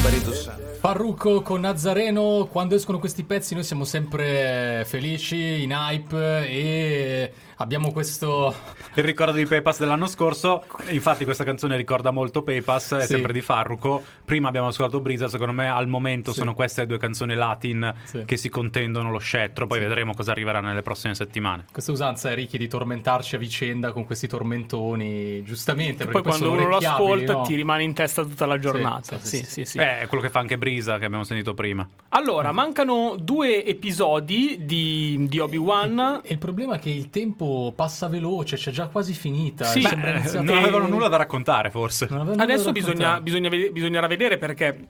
Parrucco 0.79 1.41
con 1.41 1.61
Nazareno, 1.61 2.47
quando 2.49 2.75
escono 2.75 2.99
questi 2.99 3.23
pezzi 3.23 3.53
noi 3.55 3.63
siamo 3.63 3.83
sempre 3.83 4.83
felici, 4.85 5.63
in 5.63 5.71
hype 5.71 6.47
e 6.47 7.33
abbiamo 7.57 7.91
questo... 7.91 8.54
Il 8.95 9.04
ricordo 9.04 9.31
di 9.33 9.45
Paypass 9.45 9.79
dell'anno 9.79 10.06
scorso, 10.08 10.63
infatti 10.89 11.23
questa 11.23 11.43
canzone 11.43 11.77
ricorda 11.77 12.12
molto 12.12 12.41
Paypass, 12.43 12.95
è 12.95 13.02
Sì. 13.02 13.08
sempre 13.08 13.31
di 13.31 13.41
Farruko. 13.41 14.04
Prima 14.25 14.49
abbiamo 14.49 14.67
ascoltato 14.67 14.99
Brisa, 14.99 15.27
secondo 15.29 15.54
me 15.54 15.69
al 15.69 15.87
momento 15.87 16.31
Sì. 16.33 16.39
sono 16.39 16.54
queste 16.54 16.85
due 16.85 16.97
canzoni 16.97 17.33
latin 17.35 17.93
Sì. 18.04 18.23
che 18.25 18.35
si 18.37 18.49
contendono 18.49 19.10
lo 19.12 19.19
scettro, 19.19 19.65
poi 19.67 19.79
vedremo 19.79 20.13
cosa 20.13 20.31
arriverà 20.31 20.60
nelle 20.60 20.81
prossime 20.81 21.15
settimane. 21.15 21.65
Questa 21.71 21.91
usanza 21.91 22.29
è 22.31 22.35
Ricky 22.35 22.58
di 22.58 22.67
tormentarci 22.67 23.35
a 23.35 23.37
vicenda 23.37 23.91
con 23.91 24.04
questi 24.06 24.27
tormentoni, 24.27 25.41
giustamente. 25.43 26.04
Poi 26.06 26.13
perché 26.13 26.27
quando 26.27 26.45
sono 26.45 26.58
uno 26.60 26.69
lo 26.69 26.79
ascolta 26.94 27.33
no? 27.33 27.42
ti 27.44 27.56
rimane 27.56 27.83
in 27.83 27.94
testa 27.94 28.23
tutta 28.23 28.46
la 28.46 28.58
giornata. 28.60 29.19
sì, 29.19 29.37
Sì, 29.37 29.37
sì, 29.37 29.46
sì, 29.46 29.65
sì. 29.65 29.77
Eh, 29.79 30.02
è 30.02 30.08
quello 30.08 30.23
che 30.23 30.29
fa 30.29 30.39
anche 30.39 30.58
Brisa 30.58 30.98
che 30.98 31.06
abbiamo 31.06 31.23
sentito 31.23 31.54
prima. 31.54 31.87
Allora, 32.10 32.52
mancano 32.52 33.15
due 33.19 33.65
episodi 33.65 34.60
di, 34.62 35.25
di 35.27 35.39
Obi-Wan. 35.39 36.21
E 36.23 36.33
il 36.33 36.37
problema 36.37 36.75
è 36.75 36.79
che 36.79 36.89
il 36.89 37.10
tempo 37.10 37.73
passa 37.75 38.08
veloce, 38.08 38.58
c'è 38.58 38.71
già 38.71 38.87
quasi 38.87 39.13
finita. 39.13 39.65
Sì, 39.65 39.81
beh, 39.81 40.21
Eh, 40.23 40.42
non 40.42 40.58
avevano 40.58 40.87
nulla 40.87 41.08
da 41.08 41.17
raccontare, 41.17 41.69
forse. 41.71 42.06
Adesso 42.06 42.65
da 42.65 42.71
bisogna, 42.71 42.71
raccontare. 42.71 43.21
bisogna 43.21 43.50
vede- 43.50 43.71
bisognerà 43.71 44.08
vedere 44.08 44.37
perché 44.37 44.87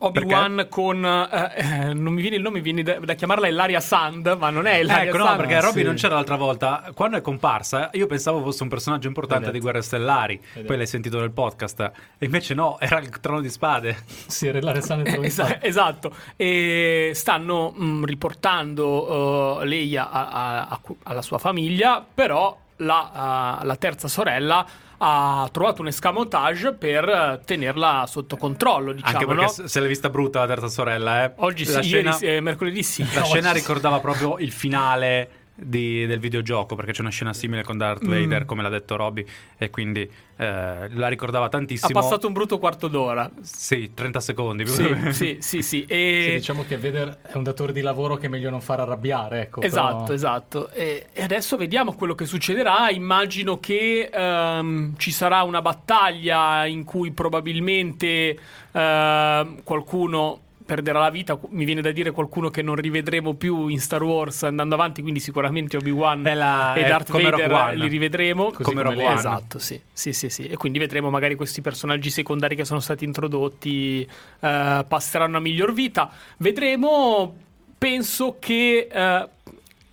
Obi-Wan 0.00 0.66
con... 0.70 1.04
eh, 1.04 1.88
eh, 1.88 1.92
non 1.94 2.12
mi 2.12 2.20
viene 2.20 2.36
il 2.36 2.42
nome, 2.42 2.58
mi 2.58 2.62
viene 2.62 2.82
da, 2.82 2.98
da 3.00 3.14
chiamarla 3.14 3.48
Ilaria 3.48 3.80
Sand, 3.80 4.36
ma 4.38 4.48
non 4.50 4.66
è 4.66 4.76
Ilaria 4.78 5.08
Ecco, 5.08 5.16
no, 5.18 5.24
Sand. 5.24 5.38
perché 5.38 5.60
Robby 5.60 5.80
sì. 5.80 5.84
non 5.86 5.94
c'era 5.96 6.14
l'altra 6.14 6.36
volta. 6.36 6.90
Quando 6.94 7.16
è 7.16 7.20
comparsa, 7.20 7.90
io 7.94 8.06
pensavo 8.06 8.40
fosse 8.42 8.62
un 8.62 8.68
personaggio 8.68 9.08
importante 9.08 9.50
di 9.50 9.58
Guerre 9.58 9.82
Stellari. 9.82 10.36
Vedete. 10.38 10.66
Poi 10.66 10.76
l'hai 10.76 10.86
sentito 10.86 11.18
nel 11.18 11.32
podcast. 11.32 11.80
E 12.18 12.24
invece 12.24 12.54
no, 12.54 12.78
era 12.78 12.98
il 13.00 13.10
trono 13.20 13.40
di 13.40 13.48
spade. 13.50 13.96
Sì, 14.28 14.46
era 14.46 14.60
la 14.60 14.72
Resane 14.72 15.02
Eh, 15.04 15.26
esa- 15.26 15.60
esatto, 15.62 16.12
e 16.36 17.10
stanno 17.14 17.70
mh, 17.70 18.04
riportando 18.04 19.60
eh, 19.62 19.66
Leia 19.66 20.10
a- 20.10 20.28
a- 20.28 20.66
a- 20.68 20.80
alla 21.04 21.22
sua 21.22 21.38
famiglia, 21.38 22.04
però 22.14 22.56
la, 22.76 23.58
eh, 23.62 23.66
la 23.66 23.76
terza 23.76 24.06
sorella 24.08 24.64
ha 24.98 25.48
trovato 25.52 25.80
un 25.82 25.88
escamotage 25.88 26.72
per 26.72 27.08
eh, 27.08 27.40
tenerla 27.44 28.04
sotto 28.08 28.36
controllo, 28.36 28.92
diciamo, 28.92 29.12
Anche 29.12 29.26
perché 29.26 29.62
no? 29.62 29.68
se 29.68 29.78
l'hai 29.80 29.88
vista 29.88 30.10
brutta 30.10 30.40
la 30.40 30.46
terza 30.46 30.68
sorella, 30.68 31.24
eh. 31.24 31.32
Oggi 31.36 31.64
la 31.66 31.82
sì, 31.82 31.88
scena, 31.88 32.18
ieri, 32.20 32.36
eh, 32.36 32.40
mercoledì 32.40 32.82
sì. 32.82 33.06
la 33.14 33.20
No, 33.20 33.26
scena 33.26 33.50
oggi- 33.50 33.58
ricordava 33.58 34.00
proprio 34.00 34.38
il 34.38 34.50
finale 34.52 35.30
di- 35.60 36.06
del 36.06 36.18
videogioco, 36.20 36.74
perché 36.76 36.92
c'è 36.92 37.00
una 37.00 37.10
scena 37.10 37.32
simile 37.32 37.62
con 37.64 37.76
Darth 37.76 38.04
Mm. 38.04 38.10
Vader, 38.10 38.44
come 38.44 38.62
l'ha 38.62 38.68
detto 38.68 38.96
Robby, 38.96 39.24
e 39.56 39.70
quindi 39.70 40.08
eh, 40.40 40.88
la 40.90 41.08
ricordava 41.08 41.46
Ha 41.46 41.48
tantissimo. 41.48 41.98
passato 42.00 42.26
un 42.28 42.32
brutto 42.32 42.58
quarto 42.58 42.86
d'ora. 42.86 43.28
Sì, 43.40 43.90
30 43.92 44.20
secondi. 44.20 44.66
Sì, 44.66 44.94
sì, 45.10 45.36
sì, 45.40 45.62
sì. 45.62 45.84
E... 45.88 46.22
Sì, 46.28 46.32
diciamo 46.36 46.64
che 46.64 46.76
Vader 46.78 47.18
è 47.22 47.36
un 47.36 47.42
datore 47.42 47.72
di 47.72 47.80
lavoro 47.80 48.16
che 48.16 48.26
è 48.26 48.28
meglio 48.28 48.50
non 48.50 48.60
far 48.60 48.78
arrabbiare, 48.80 49.40
ecco. 49.42 49.62
Esatto, 49.62 50.02
però- 50.04 50.14
esatto. 50.14 50.70
E, 50.70 51.06
e 51.12 51.22
adesso 51.22 51.56
vediamo 51.56 51.92
quello 51.94 52.14
che 52.14 52.24
succederà. 52.24 52.90
Immagino 52.90 53.58
che 53.58 54.08
ehm, 54.12 54.94
ci 54.96 55.10
sarà 55.10 55.42
una 55.42 55.60
battaglia 55.60 56.66
in 56.66 56.84
cui 56.84 57.10
probabilmente 57.10 58.38
ehm, 58.72 59.62
qualcuno 59.64 60.40
perderà 60.68 60.98
la 61.00 61.08
vita. 61.08 61.38
Mi 61.48 61.64
viene 61.64 61.80
da 61.80 61.90
dire 61.92 62.10
qualcuno 62.10 62.50
che 62.50 62.60
non 62.60 62.74
rivedremo 62.74 63.32
più 63.32 63.68
in 63.68 63.80
Star 63.80 64.02
Wars 64.02 64.42
andando 64.42 64.74
avanti, 64.74 65.00
quindi 65.00 65.18
sicuramente 65.18 65.78
Obi-Wan 65.78 66.26
È 66.26 66.34
la- 66.34 66.74
e 66.74 66.82
Darth 66.82 67.10
Vader 67.10 67.74
li 67.74 67.88
rivedremo. 67.88 68.50
Così 68.50 68.62
come 68.64 68.82
come 68.82 68.90
Rogue. 68.90 69.04
One. 69.06 69.14
Esatto, 69.14 69.58
sì. 69.58 69.80
sì, 69.90 70.12
sì, 70.12 70.28
sì. 70.28 70.46
E 70.46 70.56
quindi 70.56 70.78
vedremo 70.78 71.08
magari 71.08 71.36
questi 71.36 71.62
personaggi 71.62 72.10
secondari 72.10 72.54
che 72.54 72.66
sono 72.66 72.80
stati 72.80 73.06
introdotti 73.06 74.06
eh, 74.40 74.84
passeranno 74.86 75.38
a 75.38 75.40
miglior 75.40 75.72
vita. 75.72 76.10
Vedremo, 76.36 77.34
penso 77.78 78.36
che 78.38 78.88
eh, 78.92 79.28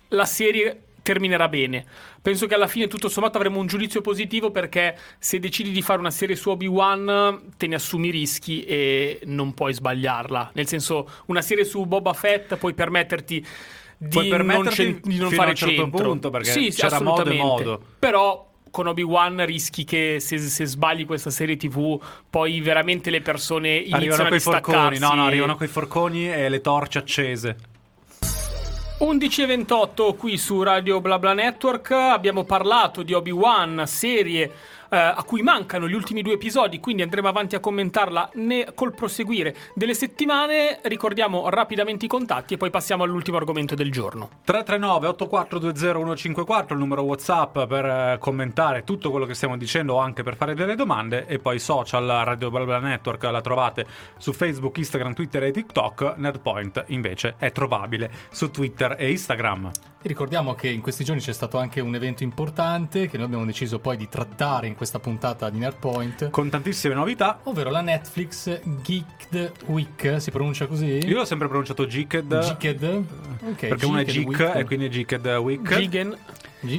la 0.08 0.24
serie 0.26 0.80
terminerà 1.06 1.46
bene. 1.46 1.84
Penso 2.20 2.48
che 2.48 2.54
alla 2.54 2.66
fine 2.66 2.88
tutto 2.88 3.08
sommato 3.08 3.36
avremo 3.36 3.60
un 3.60 3.68
giudizio 3.68 4.00
positivo 4.00 4.50
perché 4.50 4.98
se 5.20 5.38
decidi 5.38 5.70
di 5.70 5.80
fare 5.80 6.00
una 6.00 6.10
serie 6.10 6.34
su 6.34 6.50
Obi-Wan 6.50 7.52
te 7.56 7.68
ne 7.68 7.76
assumi 7.76 8.08
i 8.08 8.10
rischi 8.10 8.64
e 8.64 9.20
non 9.26 9.54
puoi 9.54 9.72
sbagliarla. 9.72 10.50
Nel 10.54 10.66
senso, 10.66 11.08
una 11.26 11.42
serie 11.42 11.64
su 11.64 11.84
Boba 11.86 12.12
Fett 12.12 12.56
puoi 12.56 12.74
permetterti 12.74 13.46
di 13.98 14.08
Puoi 14.08 14.28
non, 14.28 14.36
permetterti 14.36 14.74
cen- 14.74 15.00
di 15.04 15.16
non 15.16 15.30
fare 15.30 15.46
a 15.46 15.50
un 15.50 15.56
certo 15.56 15.74
centro. 15.82 16.08
punto, 16.08 16.30
perché 16.30 16.50
Sì, 16.50 16.70
c'era 16.70 17.00
modo 17.00 17.30
e 17.30 17.36
modo. 17.36 17.80
Però 18.00 18.50
con 18.72 18.88
Obi-Wan 18.88 19.46
rischi 19.46 19.84
che 19.84 20.16
se, 20.18 20.36
se 20.38 20.66
sbagli 20.66 21.06
questa 21.06 21.30
serie 21.30 21.56
TV 21.56 21.98
poi 22.28 22.60
veramente 22.60 23.10
le 23.10 23.20
persone 23.22 23.68
iniziano 23.76 23.96
Arrivano 23.96 24.22
a 24.24 24.28
coi 24.28 24.40
forconi, 24.40 24.76
no, 24.76 24.88
distaccarsi. 24.90 25.16
no, 25.16 25.24
arrivano 25.26 25.54
coi 25.56 25.68
forconi 25.68 26.30
e 26.30 26.48
le 26.48 26.60
torce 26.60 26.98
accese. 26.98 27.56
11 28.98 29.42
e 29.42 29.46
28 29.46 30.14
qui 30.14 30.38
su 30.38 30.62
Radio 30.62 31.02
BlaBla 31.02 31.34
Network. 31.34 31.90
Abbiamo 31.90 32.44
parlato 32.44 33.02
di 33.02 33.12
Obi-Wan, 33.12 33.82
serie 33.86 34.50
eh, 34.90 34.96
a 34.96 35.22
cui 35.24 35.42
mancano 35.42 35.88
gli 35.88 35.94
ultimi 35.94 36.22
due 36.22 36.34
episodi, 36.34 36.80
quindi 36.80 37.02
andremo 37.02 37.28
avanti 37.28 37.54
a 37.54 37.60
commentarla 37.60 38.30
ne- 38.34 38.68
col 38.74 38.94
proseguire 38.94 39.54
delle 39.74 39.94
settimane. 39.94 40.80
Ricordiamo 40.82 41.48
rapidamente 41.48 42.04
i 42.04 42.08
contatti 42.08 42.54
e 42.54 42.56
poi 42.56 42.70
passiamo 42.70 43.04
all'ultimo 43.04 43.36
argomento 43.36 43.74
del 43.74 43.90
giorno. 43.90 44.30
339 44.44 45.08
8420 45.08 46.16
154 46.16 46.74
il 46.74 46.80
numero 46.80 47.02
WhatsApp 47.02 47.64
per 47.64 47.84
eh, 47.84 48.16
commentare 48.18 48.84
tutto 48.84 49.10
quello 49.10 49.26
che 49.26 49.34
stiamo 49.34 49.56
dicendo 49.56 49.94
o 49.94 49.98
anche 49.98 50.22
per 50.22 50.36
fare 50.36 50.54
delle 50.54 50.74
domande 50.74 51.26
e 51.26 51.38
poi 51.38 51.58
social 51.58 52.06
Radio 52.06 52.50
Blabla 52.50 52.78
Network 52.78 53.22
la 53.24 53.40
trovate 53.40 53.86
su 54.18 54.32
Facebook, 54.32 54.76
Instagram, 54.78 55.14
Twitter 55.14 55.44
e 55.44 55.50
TikTok. 55.50 56.14
Nerdpoint 56.16 56.84
invece 56.88 57.34
è 57.38 57.52
trovabile 57.52 58.10
su 58.30 58.50
Twitter 58.50 58.96
e 58.98 59.10
Instagram. 59.10 59.70
Ricordiamo 60.02 60.54
che 60.54 60.68
in 60.68 60.82
questi 60.82 61.02
giorni 61.02 61.20
c'è 61.20 61.32
stato 61.32 61.58
anche 61.58 61.80
un 61.80 61.94
evento 61.94 62.22
importante 62.22 63.08
che 63.08 63.16
noi 63.16 63.26
abbiamo 63.26 63.44
deciso 63.44 63.80
poi 63.80 63.96
di 63.96 64.08
trattare 64.08 64.68
in 64.68 64.75
questa 64.76 64.98
puntata 65.00 65.50
di 65.50 65.58
Nerdpoint, 65.58 66.30
Con 66.30 66.48
tantissime 66.48 66.94
novità. 66.94 67.40
ovvero 67.44 67.70
la 67.70 67.80
Netflix 67.80 68.60
Geeked 68.62 69.52
Week, 69.66 70.20
si 70.20 70.30
pronuncia 70.30 70.66
così? 70.66 71.04
Io 71.06 71.16
l'ho 71.16 71.24
sempre 71.24 71.48
pronunciato 71.48 71.86
Geeked 71.86 72.38
Geeked? 72.38 73.04
Ok, 73.50 73.66
perché 73.66 73.86
uno 73.86 73.98
è 73.98 74.04
Geek 74.04 74.26
Week. 74.28 74.52
e 74.54 74.64
quindi 74.64 74.86
è 74.86 74.88
Geeked 74.88 75.26
Week. 75.26 75.62
Geeked? 75.62 76.18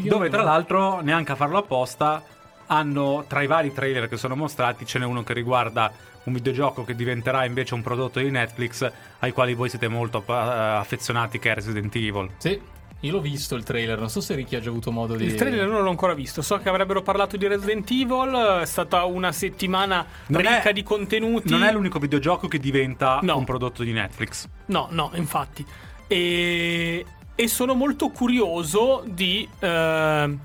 Dove 0.08 0.30
tra 0.30 0.44
l'altro, 0.44 1.02
neanche 1.02 1.32
a 1.32 1.36
farlo 1.36 1.58
apposta, 1.58 2.24
hanno 2.68 3.26
tra 3.28 3.42
i 3.42 3.48
vari 3.48 3.74
trailer 3.74 4.08
che 4.10 4.18
sono 4.18 4.36
mostrati, 4.36 4.86
ce 4.86 5.00
n'è 5.00 5.06
uno 5.06 5.24
che 5.24 5.34
riguarda 5.34 5.92
un 6.24 6.34
videogioco 6.34 6.84
che 6.84 6.94
diventerà 6.96 7.46
invece 7.46 7.74
un 7.74 7.82
prodotto 7.82 8.20
di 8.20 8.30
Netflix, 8.30 8.90
ai 9.20 9.32
quali 9.32 9.54
voi 9.54 9.70
siete 9.70 9.88
molto 9.88 10.24
eh, 10.28 10.34
affezionati, 10.34 11.40
che 11.40 11.52
è 11.52 11.56
Resident 11.56 11.96
Evil. 11.96 12.30
Sì, 12.38 12.60
io 13.02 13.12
l'ho 13.12 13.22
visto 13.22 13.56
il 13.56 13.64
trailer, 13.64 14.00
non 14.00 14.10
so 14.10 14.22
se 14.22 14.34
Ricky 14.34 14.56
ha 14.56 14.60
già 14.60 14.70
avuto 14.70 14.92
modo 14.92 15.16
di... 15.16 15.26
il 15.26 15.36
trailer 15.36 15.68
non 15.68 15.84
l'ho 15.84 15.90
ancora 15.90 16.14
visto. 16.16 16.42
So 16.42 16.58
che 16.58 16.68
avrebbero 16.70 17.02
parlato 17.04 17.38
di 17.38 17.46
Resident 17.48 17.90
Evil. 17.92 18.60
È 18.62 18.66
stata 18.66 19.04
una 19.06 19.32
settimana 19.32 20.06
Non 20.28 20.42
ricca 20.42 20.64
è- 20.64 20.74
di 20.74 20.82
contenuti. 20.84 21.50
Non 21.52 21.64
è 21.64 21.72
l'unico 21.72 22.00
videogioco 22.00 22.48
che 22.48 22.58
diventa 22.60 23.20
No. 23.22 23.38
un 23.38 23.46
prodotto 23.46 23.84
di 23.84 23.92
Netflix. 23.92 24.48
No, 24.68 24.88
no, 24.92 25.12
infatti. 25.14 25.64
E, 26.08 27.06
e 27.36 27.48
sono 27.48 27.76
molto 27.76 28.10
curioso 28.10 29.04
di, 29.06 29.48
eh, 29.60 30.38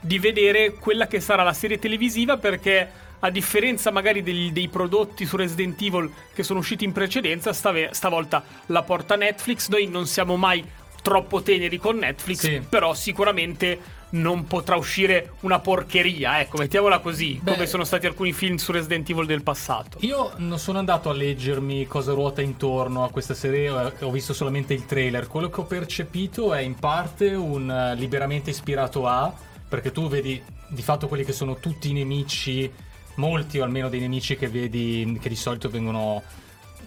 di 0.00 0.18
vedere 0.18 0.72
quella 0.74 1.06
che 1.06 1.20
sarà 1.20 1.42
la 1.42 1.52
serie 1.52 1.78
televisiva 1.78 2.38
perché 2.38 2.90
a 3.20 3.30
differenza 3.30 3.90
magari 3.90 4.22
degli- 4.22 4.52
dei 4.52 4.68
prodotti 4.68 5.26
su 5.26 5.36
Resident 5.36 5.78
Evil 5.82 6.08
che 6.32 6.44
sono 6.44 6.60
usciti 6.60 6.84
in 6.84 6.92
precedenza, 6.92 7.52
stave- 7.52 7.90
stavolta 7.92 8.42
la 8.66 8.82
porta 8.84 9.16
Netflix. 9.16 9.68
Noi 9.68 9.88
non 9.88 10.06
siamo 10.06 10.36
mai 10.36 10.64
troppo 11.02 11.42
teneri 11.42 11.78
con 11.78 11.96
Netflix, 11.98 12.38
Sì. 12.38 12.62
però 12.68 12.94
sicuramente 12.94 13.96
non 14.10 14.46
potrà 14.46 14.76
uscire 14.76 15.32
una 15.40 15.58
porcheria, 15.58 16.40
ecco, 16.40 16.56
mettiamola 16.56 16.98
così, 17.00 17.38
Beh. 17.42 17.52
come 17.52 17.66
sono 17.66 17.84
stati 17.84 18.06
alcuni 18.06 18.32
film 18.32 18.56
su 18.56 18.72
Resident 18.72 19.08
Evil 19.10 19.26
del 19.26 19.42
passato. 19.42 19.98
Io 20.00 20.32
non 20.36 20.58
sono 20.58 20.78
andato 20.78 21.10
a 21.10 21.12
leggermi 21.12 21.86
cosa 21.86 22.12
ruota 22.12 22.40
intorno 22.40 23.04
a 23.04 23.10
questa 23.10 23.34
serie, 23.34 23.68
eh, 23.68 24.04
ho 24.04 24.10
visto 24.10 24.32
solamente 24.32 24.72
il 24.72 24.86
trailer. 24.86 25.26
Quello 25.26 25.50
che 25.50 25.60
ho 25.60 25.64
percepito 25.64 26.54
è 26.54 26.60
in 26.60 26.74
parte 26.76 27.34
un 27.34 27.70
eh, 27.70 27.94
liberamente 27.96 28.48
ispirato 28.50 29.06
a, 29.06 29.30
perché 29.68 29.92
tu 29.92 30.08
vedi 30.08 30.42
di 30.68 30.82
fatto 30.82 31.06
quelli 31.08 31.24
che 31.24 31.32
sono 31.32 31.56
tutti 31.56 31.90
i 31.90 31.92
nemici, 31.92 32.70
molti 33.16 33.58
o 33.58 33.64
almeno 33.64 33.88
dei 33.90 34.00
nemici 34.00 34.36
che 34.36 34.48
vedi 34.48 35.18
che 35.20 35.28
di 35.28 35.36
solito 35.36 35.68
vengono 35.68 36.22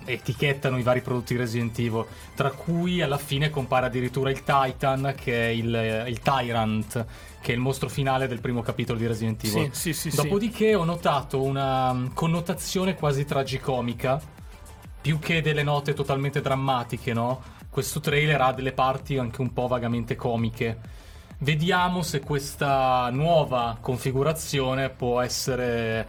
etichettano 0.06 0.78
i 0.78 0.84
vari 0.84 1.02
prodotti 1.02 1.36
Resident 1.36 1.78
Evil, 1.80 2.06
tra 2.36 2.52
cui 2.52 3.02
alla 3.02 3.18
fine 3.18 3.50
compare 3.50 3.86
addirittura 3.86 4.30
il 4.30 4.44
Titan, 4.44 5.14
che 5.16 5.48
è 5.48 5.50
il, 5.50 6.06
il 6.08 6.20
Tyrant, 6.20 7.06
che 7.42 7.52
è 7.52 7.56
il 7.56 7.62
mostro 7.62 7.90
finale 7.90 8.28
del 8.28 8.40
primo 8.40 8.62
capitolo 8.62 8.98
di 9.00 9.08
Resident 9.08 9.44
Evil. 9.44 9.70
Sì, 9.74 9.94
sì, 9.94 10.12
sì, 10.12 10.16
Dopodiché 10.16 10.76
ho 10.76 10.84
notato 10.84 11.42
una 11.42 11.94
mm, 11.94 12.08
connotazione 12.14 12.96
quasi 12.96 13.26
tragicomica, 13.26 14.22
più 15.02 15.20
che 15.20 15.42
delle 15.42 15.64
note 15.64 15.94
totalmente 15.94 16.42
drammatiche, 16.42 17.14
no? 17.14 17.42
Questo 17.70 18.00
trailer 18.00 18.40
ha 18.42 18.54
delle 18.54 18.74
parti 18.74 19.18
anche 19.18 19.42
un 19.42 19.54
po' 19.54 19.68
vagamente 19.68 20.16
comiche. 20.16 21.00
Vediamo 21.40 22.04
se 22.04 22.20
questa 22.20 23.10
nuova 23.12 23.78
configurazione 23.82 24.90
può 24.90 25.22
essere 25.22 26.08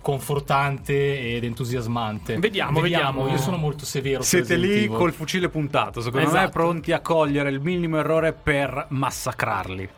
confortante 0.00 1.34
ed 1.36 1.44
entusiasmante. 1.44 2.36
Vediamo, 2.38 2.80
vediamo. 2.80 3.28
Io 3.28 3.38
sono 3.38 3.56
molto 3.56 3.84
severo. 3.84 4.22
Siete 4.22 4.56
lì 4.56 4.86
col 4.86 5.12
fucile 5.12 5.48
puntato, 5.48 6.00
secondo 6.00 6.26
me, 6.26 6.32
Esatto. 6.32 6.50
pronti 6.50 6.92
a 6.92 7.00
cogliere 7.00 7.50
il 7.50 7.60
minimo 7.60 7.98
errore 7.98 8.32
per 8.32 8.86
massacrarli. 8.90 9.88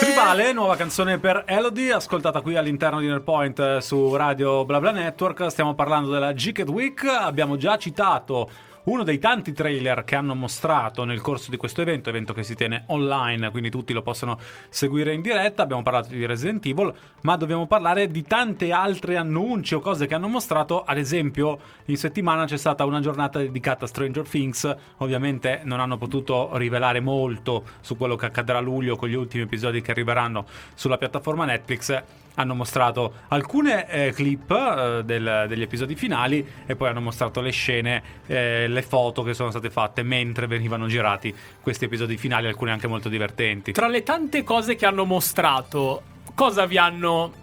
Tribale, 0.00 0.52
nuova 0.52 0.76
canzone 0.76 1.18
per 1.18 1.44
Elodie, 1.46 1.92
ascoltata 1.92 2.40
qui 2.40 2.56
all'interno 2.56 3.00
di 3.00 3.06
Nerdpoint 3.06 3.58
eh, 3.58 3.80
su 3.80 4.14
Radio 4.14 4.64
BlaBla 4.64 4.90
Network. 4.90 5.50
Stiamo 5.50 5.74
parlando 5.74 6.10
della 6.10 6.34
Gicket 6.34 6.68
Week. 6.68 7.04
Abbiamo 7.04 7.56
già 7.56 7.76
citato 7.78 8.48
uno 8.84 9.04
dei 9.04 9.18
tanti 9.18 9.52
trailer 9.52 10.02
che 10.04 10.16
hanno 10.16 10.34
mostrato 10.34 11.04
nel 11.04 11.20
corso 11.20 11.50
di 11.50 11.56
questo 11.56 11.82
evento, 11.82 12.08
evento 12.08 12.32
che 12.32 12.42
si 12.42 12.56
tiene 12.56 12.84
online, 12.88 13.50
quindi 13.50 13.70
tutti 13.70 13.92
lo 13.92 14.02
possono 14.02 14.38
seguire 14.68 15.12
in 15.14 15.20
diretta. 15.20 15.62
Abbiamo 15.62 15.82
parlato 15.82 16.08
di 16.08 16.26
Resident 16.26 16.64
Evil, 16.66 16.92
ma 17.22 17.36
dobbiamo 17.36 17.66
parlare 17.66 18.08
di 18.08 18.22
tante 18.22 18.72
altre 18.72 19.16
annunci 19.16 19.74
o 19.74 19.80
cose 19.80 20.06
che 20.06 20.14
hanno 20.14 20.28
mostrato. 20.28 20.82
Ad 20.82 20.98
esempio, 20.98 21.58
in 21.86 21.96
settimana 21.96 22.44
c'è 22.44 22.56
stata 22.56 22.84
una 22.84 23.00
giornata 23.00 23.38
dedicata 23.38 23.84
a 23.84 23.88
Stranger 23.88 24.26
Things. 24.26 24.76
Ovviamente 24.98 25.60
non 25.64 25.78
hanno 25.78 25.96
potuto 25.96 26.56
rivelare 26.56 27.00
molto 27.00 27.64
su 27.80 27.96
quello 27.96 28.16
che 28.16 28.26
accadrà 28.26 28.58
a 28.58 28.60
luglio 28.60 28.96
con 28.96 29.08
gli 29.08 29.14
ultimi 29.14 29.44
episodi 29.44 29.80
che 29.80 29.92
arriveranno 29.92 30.46
sulla 30.74 30.98
piattaforma 30.98 31.44
Netflix. 31.44 32.02
Hanno 32.34 32.54
mostrato 32.54 33.14
alcune 33.28 33.88
eh, 33.88 34.12
clip 34.12 34.50
eh, 34.50 35.02
del- 35.04 35.46
degli 35.48 35.62
episodi 35.62 35.94
finali 35.94 36.46
e 36.66 36.76
poi 36.76 36.88
hanno 36.88 37.00
mostrato 37.00 37.40
le 37.40 37.50
scene, 37.50 38.02
eh, 38.26 38.66
le 38.68 38.82
foto 38.82 39.22
che 39.22 39.34
sono 39.34 39.50
state 39.50 39.70
fatte 39.70 40.02
mentre 40.02 40.46
venivano 40.46 40.86
girati 40.86 41.34
questi 41.60 41.84
episodi 41.84 42.16
finali, 42.16 42.46
alcune 42.46 42.70
anche 42.70 42.86
molto 42.86 43.08
divertenti. 43.08 43.72
Tra 43.72 43.88
le 43.88 44.02
tante 44.02 44.42
cose 44.44 44.76
che 44.76 44.86
hanno 44.86 45.04
mostrato, 45.04 46.02
cosa 46.34 46.66
vi 46.66 46.78
hanno. 46.78 47.40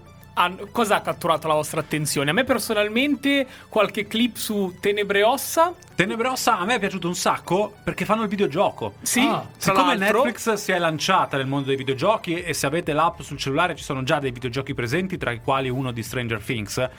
Cosa 0.72 0.96
ha 0.98 1.02
catturato 1.02 1.48
la 1.48 1.54
vostra 1.56 1.80
attenzione? 1.82 2.30
A 2.30 2.34
me 2.34 2.44
personalmente 2.44 3.46
qualche 3.68 4.08
clip 4.08 4.36
su 4.36 4.76
Tenebre 4.80 5.24
Ossa. 5.24 5.74
Tenebrosa 5.96 6.58
a 6.60 6.66
me 6.66 6.76
è 6.76 6.80
piaciuto 6.80 7.08
un 7.08 7.16
sacco 7.16 7.74
perché 7.84 8.06
fanno 8.06 8.24
il 8.24 8.30
videogioco. 8.30 8.94
Sì, 9.02 9.20
Ah, 9.22 9.46
Siccome 9.58 9.98
l'altro. 9.98 10.24
Netflix 10.24 10.54
si 10.54 10.72
è 10.72 10.78
lanciata 10.80 11.36
nel 11.38 11.48
mondo 11.48 11.68
dei 11.68 11.76
videogiochi 11.76 12.42
e 12.42 12.54
se 12.54 12.66
avete 12.68 12.94
l'app 12.94 13.20
sul 13.20 13.38
cellulare 13.38 13.76
ci 13.76 13.84
sono 13.84 14.04
già 14.04 14.20
dei 14.20 14.32
videogiochi 14.32 14.74
presenti, 14.74 15.18
tra 15.18 15.32
i 15.32 15.42
quali 15.42 15.68
uno 15.70 15.92
di 15.92 16.02
Stranger 16.02 16.42
Things, 16.42 16.90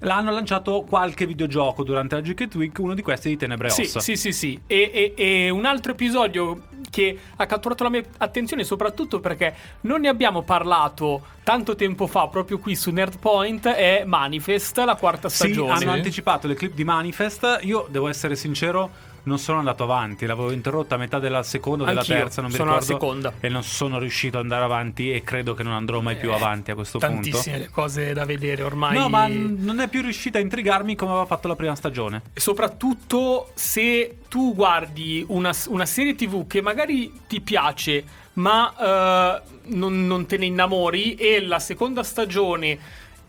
l'hanno 0.00 0.30
lanciato 0.32 0.80
qualche 0.88 1.26
videogioco 1.26 1.84
durante 1.84 2.14
la 2.16 2.22
Gicket 2.22 2.54
Week, 2.56 2.76
uno 2.78 2.94
di 2.94 3.02
questi 3.02 3.28
di 3.28 3.36
Tenebre 3.36 3.68
Sì, 3.70 3.82
Ossa. 3.82 4.00
sì, 4.00 4.16
sì, 4.16 4.32
sì. 4.32 4.60
E, 4.66 5.14
e- 5.16 5.44
e 5.44 5.50
un 5.50 5.64
altro 5.64 5.92
episodio 5.92 6.62
che 7.00 7.18
ha 7.36 7.46
catturato 7.46 7.82
la 7.84 7.90
mia 7.90 8.02
attenzione 8.18 8.62
soprattutto 8.64 9.20
perché 9.20 9.54
non 9.82 10.00
ne 10.02 10.08
abbiamo 10.08 10.42
parlato 10.42 11.22
tanto 11.42 11.74
tempo 11.74 12.06
fa 12.06 12.28
proprio 12.28 12.58
qui 12.58 12.76
su 12.76 12.90
Nerdpoint 12.90 13.66
è 13.68 14.04
Manifest, 14.04 14.78
la 14.78 14.94
quarta 14.96 15.28
Sì, 15.28 15.36
stagione. 15.36 15.72
hanno 15.72 15.92
anticipato 15.92 16.46
le 16.46 16.54
clip 16.54 16.74
di 16.74 16.84
Manifest. 16.84 17.60
Io 17.62 17.86
devo 17.90 18.08
essere 18.08 18.36
sincero, 18.36 18.90
non 19.24 19.38
sono 19.38 19.58
andato 19.58 19.82
avanti. 19.84 20.26
L'avevo 20.26 20.50
interrotta 20.52 20.94
a 20.94 20.98
metà 20.98 21.18
della 21.18 21.42
seconda 21.42 21.84
o 21.84 21.86
della 21.86 22.04
terza, 22.04 22.40
non 22.40 22.50
mi 22.50 22.56
sono 22.56 22.70
alla 22.70 22.80
ricordo. 22.80 23.06
seconda. 23.06 23.32
E 23.40 23.48
non 23.48 23.62
sono 23.62 23.98
riuscito 23.98 24.36
ad 24.38 24.44
andare 24.44 24.64
avanti 24.64 25.12
e 25.12 25.22
credo 25.22 25.54
che 25.54 25.62
non 25.62 25.72
andrò 25.72 26.00
mai 26.00 26.16
più 26.16 26.32
avanti 26.32 26.70
a 26.70 26.74
questo 26.74 26.98
punto. 26.98 27.14
Tantissime 27.30 27.58
le 27.58 27.68
cose 27.70 28.12
da 28.12 28.24
vedere 28.24 28.62
ormai. 28.62 28.96
No, 28.96 29.08
ma 29.08 29.26
non 29.28 29.80
è 29.80 29.88
più 29.88 30.02
riuscita 30.02 30.38
a 30.38 30.40
intrigarmi 30.40 30.94
come 30.96 31.10
aveva 31.10 31.26
fatto 31.26 31.48
la 31.48 31.56
prima 31.56 31.74
stagione. 31.74 32.22
soprattutto 32.34 33.50
se 33.54 34.18
tu 34.28 34.54
guardi 34.54 35.24
una, 35.28 35.50
una 35.68 35.86
serie 35.86 36.14
tv 36.14 36.46
che 36.46 36.60
magari 36.62 37.12
ti 37.26 37.40
piace 37.40 38.04
ma 38.34 38.72
eh, 38.78 39.42
non, 39.74 40.06
non 40.06 40.26
te 40.26 40.36
ne 40.38 40.46
innamori 40.46 41.14
e 41.16 41.40
la 41.42 41.58
seconda 41.58 42.02
stagione 42.02 42.78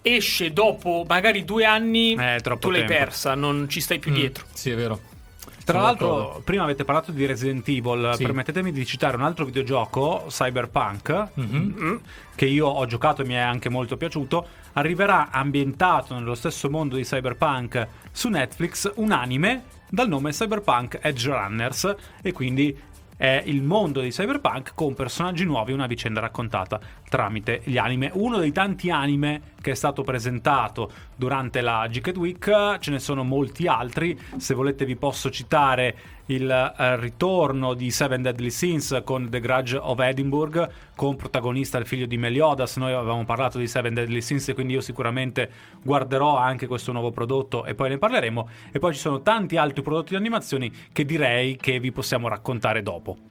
esce 0.02 0.52
dopo 0.54 1.06
magari 1.08 1.44
due 1.44 1.66
anni 1.66 2.14
Eh, 2.14 2.39
tu 2.42 2.70
l'hai 2.70 2.86
tempo. 2.86 2.94
persa 2.94 3.36
non 3.36 3.68
ci 3.70 3.82
stai 3.82 4.00
più 4.00 4.12
Mm, 4.12 4.16
dietro 4.16 4.46
Sì, 4.54 4.70
è 4.72 4.76
vero. 4.76 5.00
Tra 5.64 5.80
l'altro, 5.82 6.07
d'accordo. 6.18 6.41
prima 6.43 6.64
avete 6.64 6.84
parlato 6.86 7.12
di 7.12 7.26
Resident 7.26 7.68
Evil. 7.68 8.12
Sì. 8.16 8.24
Permettetemi 8.24 8.72
di 8.72 8.86
citare 8.86 9.16
un 9.18 9.24
altro 9.24 9.45
videogioco, 9.45 10.26
Cyberpunk, 10.28 11.28
Mhm. 11.36 11.76
Mm. 11.82 11.95
che 12.36 12.45
io 12.45 12.68
ho 12.68 12.86
giocato 12.86 13.22
e 13.22 13.26
mi 13.26 13.34
è 13.34 13.39
anche 13.39 13.70
molto 13.70 13.97
piaciuto. 13.97 14.45
Arriverà 14.74 15.30
ambientato 15.32 16.14
nello 16.14 16.36
stesso 16.36 16.70
mondo 16.70 16.95
di 16.95 17.03
Cyberpunk 17.03 17.88
su 18.12 18.30
Netflix 18.30 18.91
un 18.95 19.12
anime 19.12 19.64
dal 19.89 20.07
nome 20.07 20.32
Cyberpunk 20.32 20.99
Edge 21.01 21.30
Runners 21.30 21.95
e 22.22 22.32
quindi 22.32 22.76
è 23.22 23.43
il 23.45 23.61
mondo 23.61 24.01
di 24.01 24.09
Cyberpunk 24.09 24.72
con 24.74 24.95
personaggi 24.95 25.45
nuovi, 25.45 25.74
una 25.74 25.86
vicenda 25.86 26.19
raccontata 26.19 26.80
tramite 27.07 27.61
gli 27.65 27.78
anime. 27.78 28.09
Uno 28.13 28.39
dei 28.39 28.51
tanti 28.51 28.89
anime 28.89 29.53
che 29.61 29.69
è 29.69 29.76
stato 29.76 30.01
presentato 30.01 30.89
durante 31.15 31.61
la 31.61 31.88
Gicket 31.88 32.17
Week, 32.17 32.80
ce 32.80 32.89
ne 32.89 32.97
sono 32.97 33.24
molti 33.24 33.67
altri. 33.67 34.19
Se 34.38 34.55
volete 34.55 34.86
vi 34.86 34.95
posso 34.95 35.30
citare 35.30 35.95
il 36.32 36.49
eh, 36.49 36.99
ritorno 36.99 37.73
di 37.73 37.91
Seven 37.91 38.21
Deadly 38.21 38.49
Sins 38.49 39.01
con 39.03 39.29
The 39.29 39.39
Grudge 39.39 39.77
of 39.77 39.99
Edinburgh, 39.99 40.69
con 40.95 41.15
protagonista 41.15 41.77
il 41.77 41.86
figlio 41.86 42.05
di 42.05 42.17
Meliodas. 42.17 42.77
Noi 42.77 42.93
avevamo 42.93 43.25
parlato 43.25 43.57
di 43.57 43.67
Seven 43.67 43.93
Deadly 43.93 44.21
Sins 44.21 44.49
e 44.49 44.53
quindi 44.53 44.73
io 44.73 44.82
sicuramente 44.82 45.49
guarderò 45.82 46.38
anche 46.38 46.67
questo 46.67 46.91
nuovo 46.91 47.11
prodotto 47.11 47.65
e 47.65 47.75
poi 47.75 47.89
ne 47.89 47.97
parleremo. 47.97 48.49
E 48.71 48.79
poi 48.79 48.93
ci 48.93 48.99
sono 48.99 49.21
tanti 49.21 49.57
altri 49.57 49.82
prodotti 49.82 50.11
di 50.11 50.15
animazioni 50.15 50.71
che 50.91 51.05
direi 51.05 51.57
che 51.57 51.79
vi 51.79 51.91
possiamo 51.91 52.27
raccontare 52.27 52.82
dopo. 52.82 53.30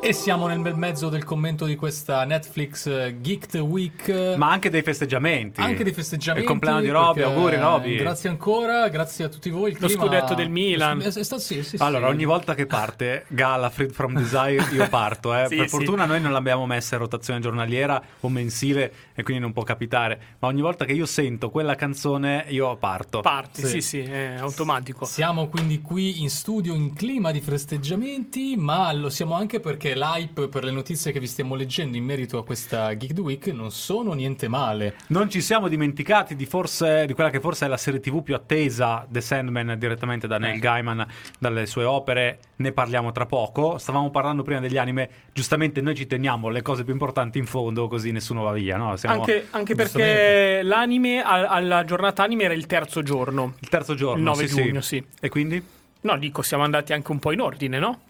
E 0.00 0.12
siamo 0.12 0.46
nel 0.46 0.60
bel 0.60 0.76
mezzo 0.76 1.08
del 1.08 1.24
commento 1.24 1.66
di 1.66 1.74
questa 1.74 2.24
Netflix 2.24 2.86
eh, 2.86 3.16
Geeked 3.20 3.56
Week. 3.60 4.36
Ma 4.36 4.48
anche 4.50 4.70
dei 4.70 4.82
festeggiamenti. 4.82 5.60
anche 5.60 5.82
dei 5.82 5.92
festeggiamenti. 5.92 6.44
Il 6.46 6.50
compleanno 6.50 6.80
di 6.80 6.88
Roby, 6.88 7.22
auguri 7.22 7.56
Roby. 7.56 7.96
Grazie 7.96 8.28
ancora, 8.30 8.88
grazie 8.88 9.24
a 9.24 9.28
tutti 9.28 9.50
voi. 9.50 9.72
Il 9.72 9.76
Lo 9.80 9.86
clima- 9.88 10.04
scudetto 10.04 10.34
del 10.34 10.48
Milan. 10.50 11.00
È- 11.02 11.06
è 11.12 11.22
stato- 11.24 11.42
sì, 11.42 11.62
sì, 11.64 11.76
sì. 11.76 11.82
Allora, 11.82 12.06
ogni 12.06 12.24
volta 12.24 12.54
che 12.54 12.64
parte 12.64 13.24
Gala 13.28 13.68
Freed 13.70 13.90
from 13.90 14.14
Desire, 14.14 14.64
io 14.72 14.88
parto. 14.88 15.34
Eh. 15.34 15.46
Sì, 15.48 15.56
per 15.56 15.68
sì. 15.68 15.76
fortuna 15.76 16.04
noi 16.06 16.20
non 16.20 16.32
l'abbiamo 16.32 16.64
messa 16.64 16.94
in 16.94 17.00
rotazione 17.02 17.40
giornaliera 17.40 18.00
o 18.20 18.28
mensile 18.28 18.92
e 19.14 19.22
quindi 19.24 19.42
non 19.42 19.52
può 19.52 19.64
capitare. 19.64 20.36
Ma 20.38 20.48
ogni 20.48 20.60
volta 20.62 20.84
che 20.84 20.92
io 20.92 21.06
sento 21.06 21.50
quella 21.50 21.74
canzone, 21.74 22.44
io 22.48 22.76
parto. 22.76 23.20
parti 23.20 23.62
Sì. 23.62 23.66
sì 23.66 23.80
sì 23.82 24.00
è 24.00 24.36
automatico 24.38 25.04
Siamo 25.04 25.48
quindi 25.48 25.80
qui 25.82 26.22
in 26.22 26.30
studio 26.30 26.72
in 26.74 26.94
clima 26.94 27.30
di 27.32 27.40
festeggiamenti, 27.40 28.54
ma 28.56 28.90
lo 28.92 29.10
siamo 29.10 29.34
anche 29.34 29.58
perché 29.60 29.87
l'hype 29.94 30.48
per 30.48 30.64
le 30.64 30.70
notizie 30.70 31.12
che 31.12 31.20
vi 31.20 31.26
stiamo 31.26 31.54
leggendo 31.54 31.96
in 31.96 32.04
merito 32.04 32.38
a 32.38 32.44
questa 32.44 32.96
Geeked 32.96 33.18
Week 33.18 33.46
non 33.48 33.70
sono 33.70 34.12
niente 34.12 34.48
male. 34.48 34.96
Non 35.08 35.28
ci 35.30 35.40
siamo 35.40 35.68
dimenticati 35.68 36.36
di, 36.36 36.46
forse, 36.46 37.06
di 37.06 37.12
quella 37.14 37.30
che 37.30 37.40
forse 37.40 37.66
è 37.66 37.68
la 37.68 37.76
serie 37.76 38.00
TV 38.00 38.22
più 38.22 38.34
attesa, 38.34 39.06
The 39.08 39.20
Sandman, 39.20 39.76
direttamente 39.78 40.26
da 40.26 40.38
Neil 40.38 40.58
Gaiman, 40.60 41.06
dalle 41.38 41.66
sue 41.66 41.84
opere. 41.84 42.38
Ne 42.56 42.72
parliamo 42.72 43.12
tra 43.12 43.26
poco. 43.26 43.78
Stavamo 43.78 44.10
parlando 44.10 44.42
prima 44.42 44.60
degli 44.60 44.78
anime. 44.78 45.08
Giustamente 45.32 45.80
noi 45.80 45.94
ci 45.94 46.06
teniamo 46.06 46.48
le 46.48 46.62
cose 46.62 46.84
più 46.84 46.92
importanti 46.92 47.38
in 47.38 47.46
fondo, 47.46 47.88
così 47.88 48.10
nessuno 48.12 48.42
va 48.42 48.52
via. 48.52 48.76
No? 48.76 48.96
Siamo 48.96 49.20
anche, 49.20 49.46
anche 49.50 49.74
perché 49.74 50.60
l'anime 50.62 51.22
al- 51.22 51.46
alla 51.48 51.84
giornata 51.84 52.22
anime 52.22 52.44
era 52.44 52.54
il 52.54 52.66
terzo 52.66 53.02
giorno 53.02 53.54
il 53.60 53.68
terzo 53.68 53.94
giorno. 53.94 54.18
il 54.18 54.24
9 54.24 54.46
sì, 54.48 54.54
giugno 54.62 54.80
sì 54.80 55.04
E 55.20 55.28
quindi? 55.28 55.62
no 56.00 56.16
dico 56.16 56.42
siamo 56.42 56.62
andati 56.62 56.92
anche 56.92 57.10
un 57.10 57.18
po' 57.18 57.32
in 57.32 57.40
ordine 57.40 57.78
no? 57.78 58.02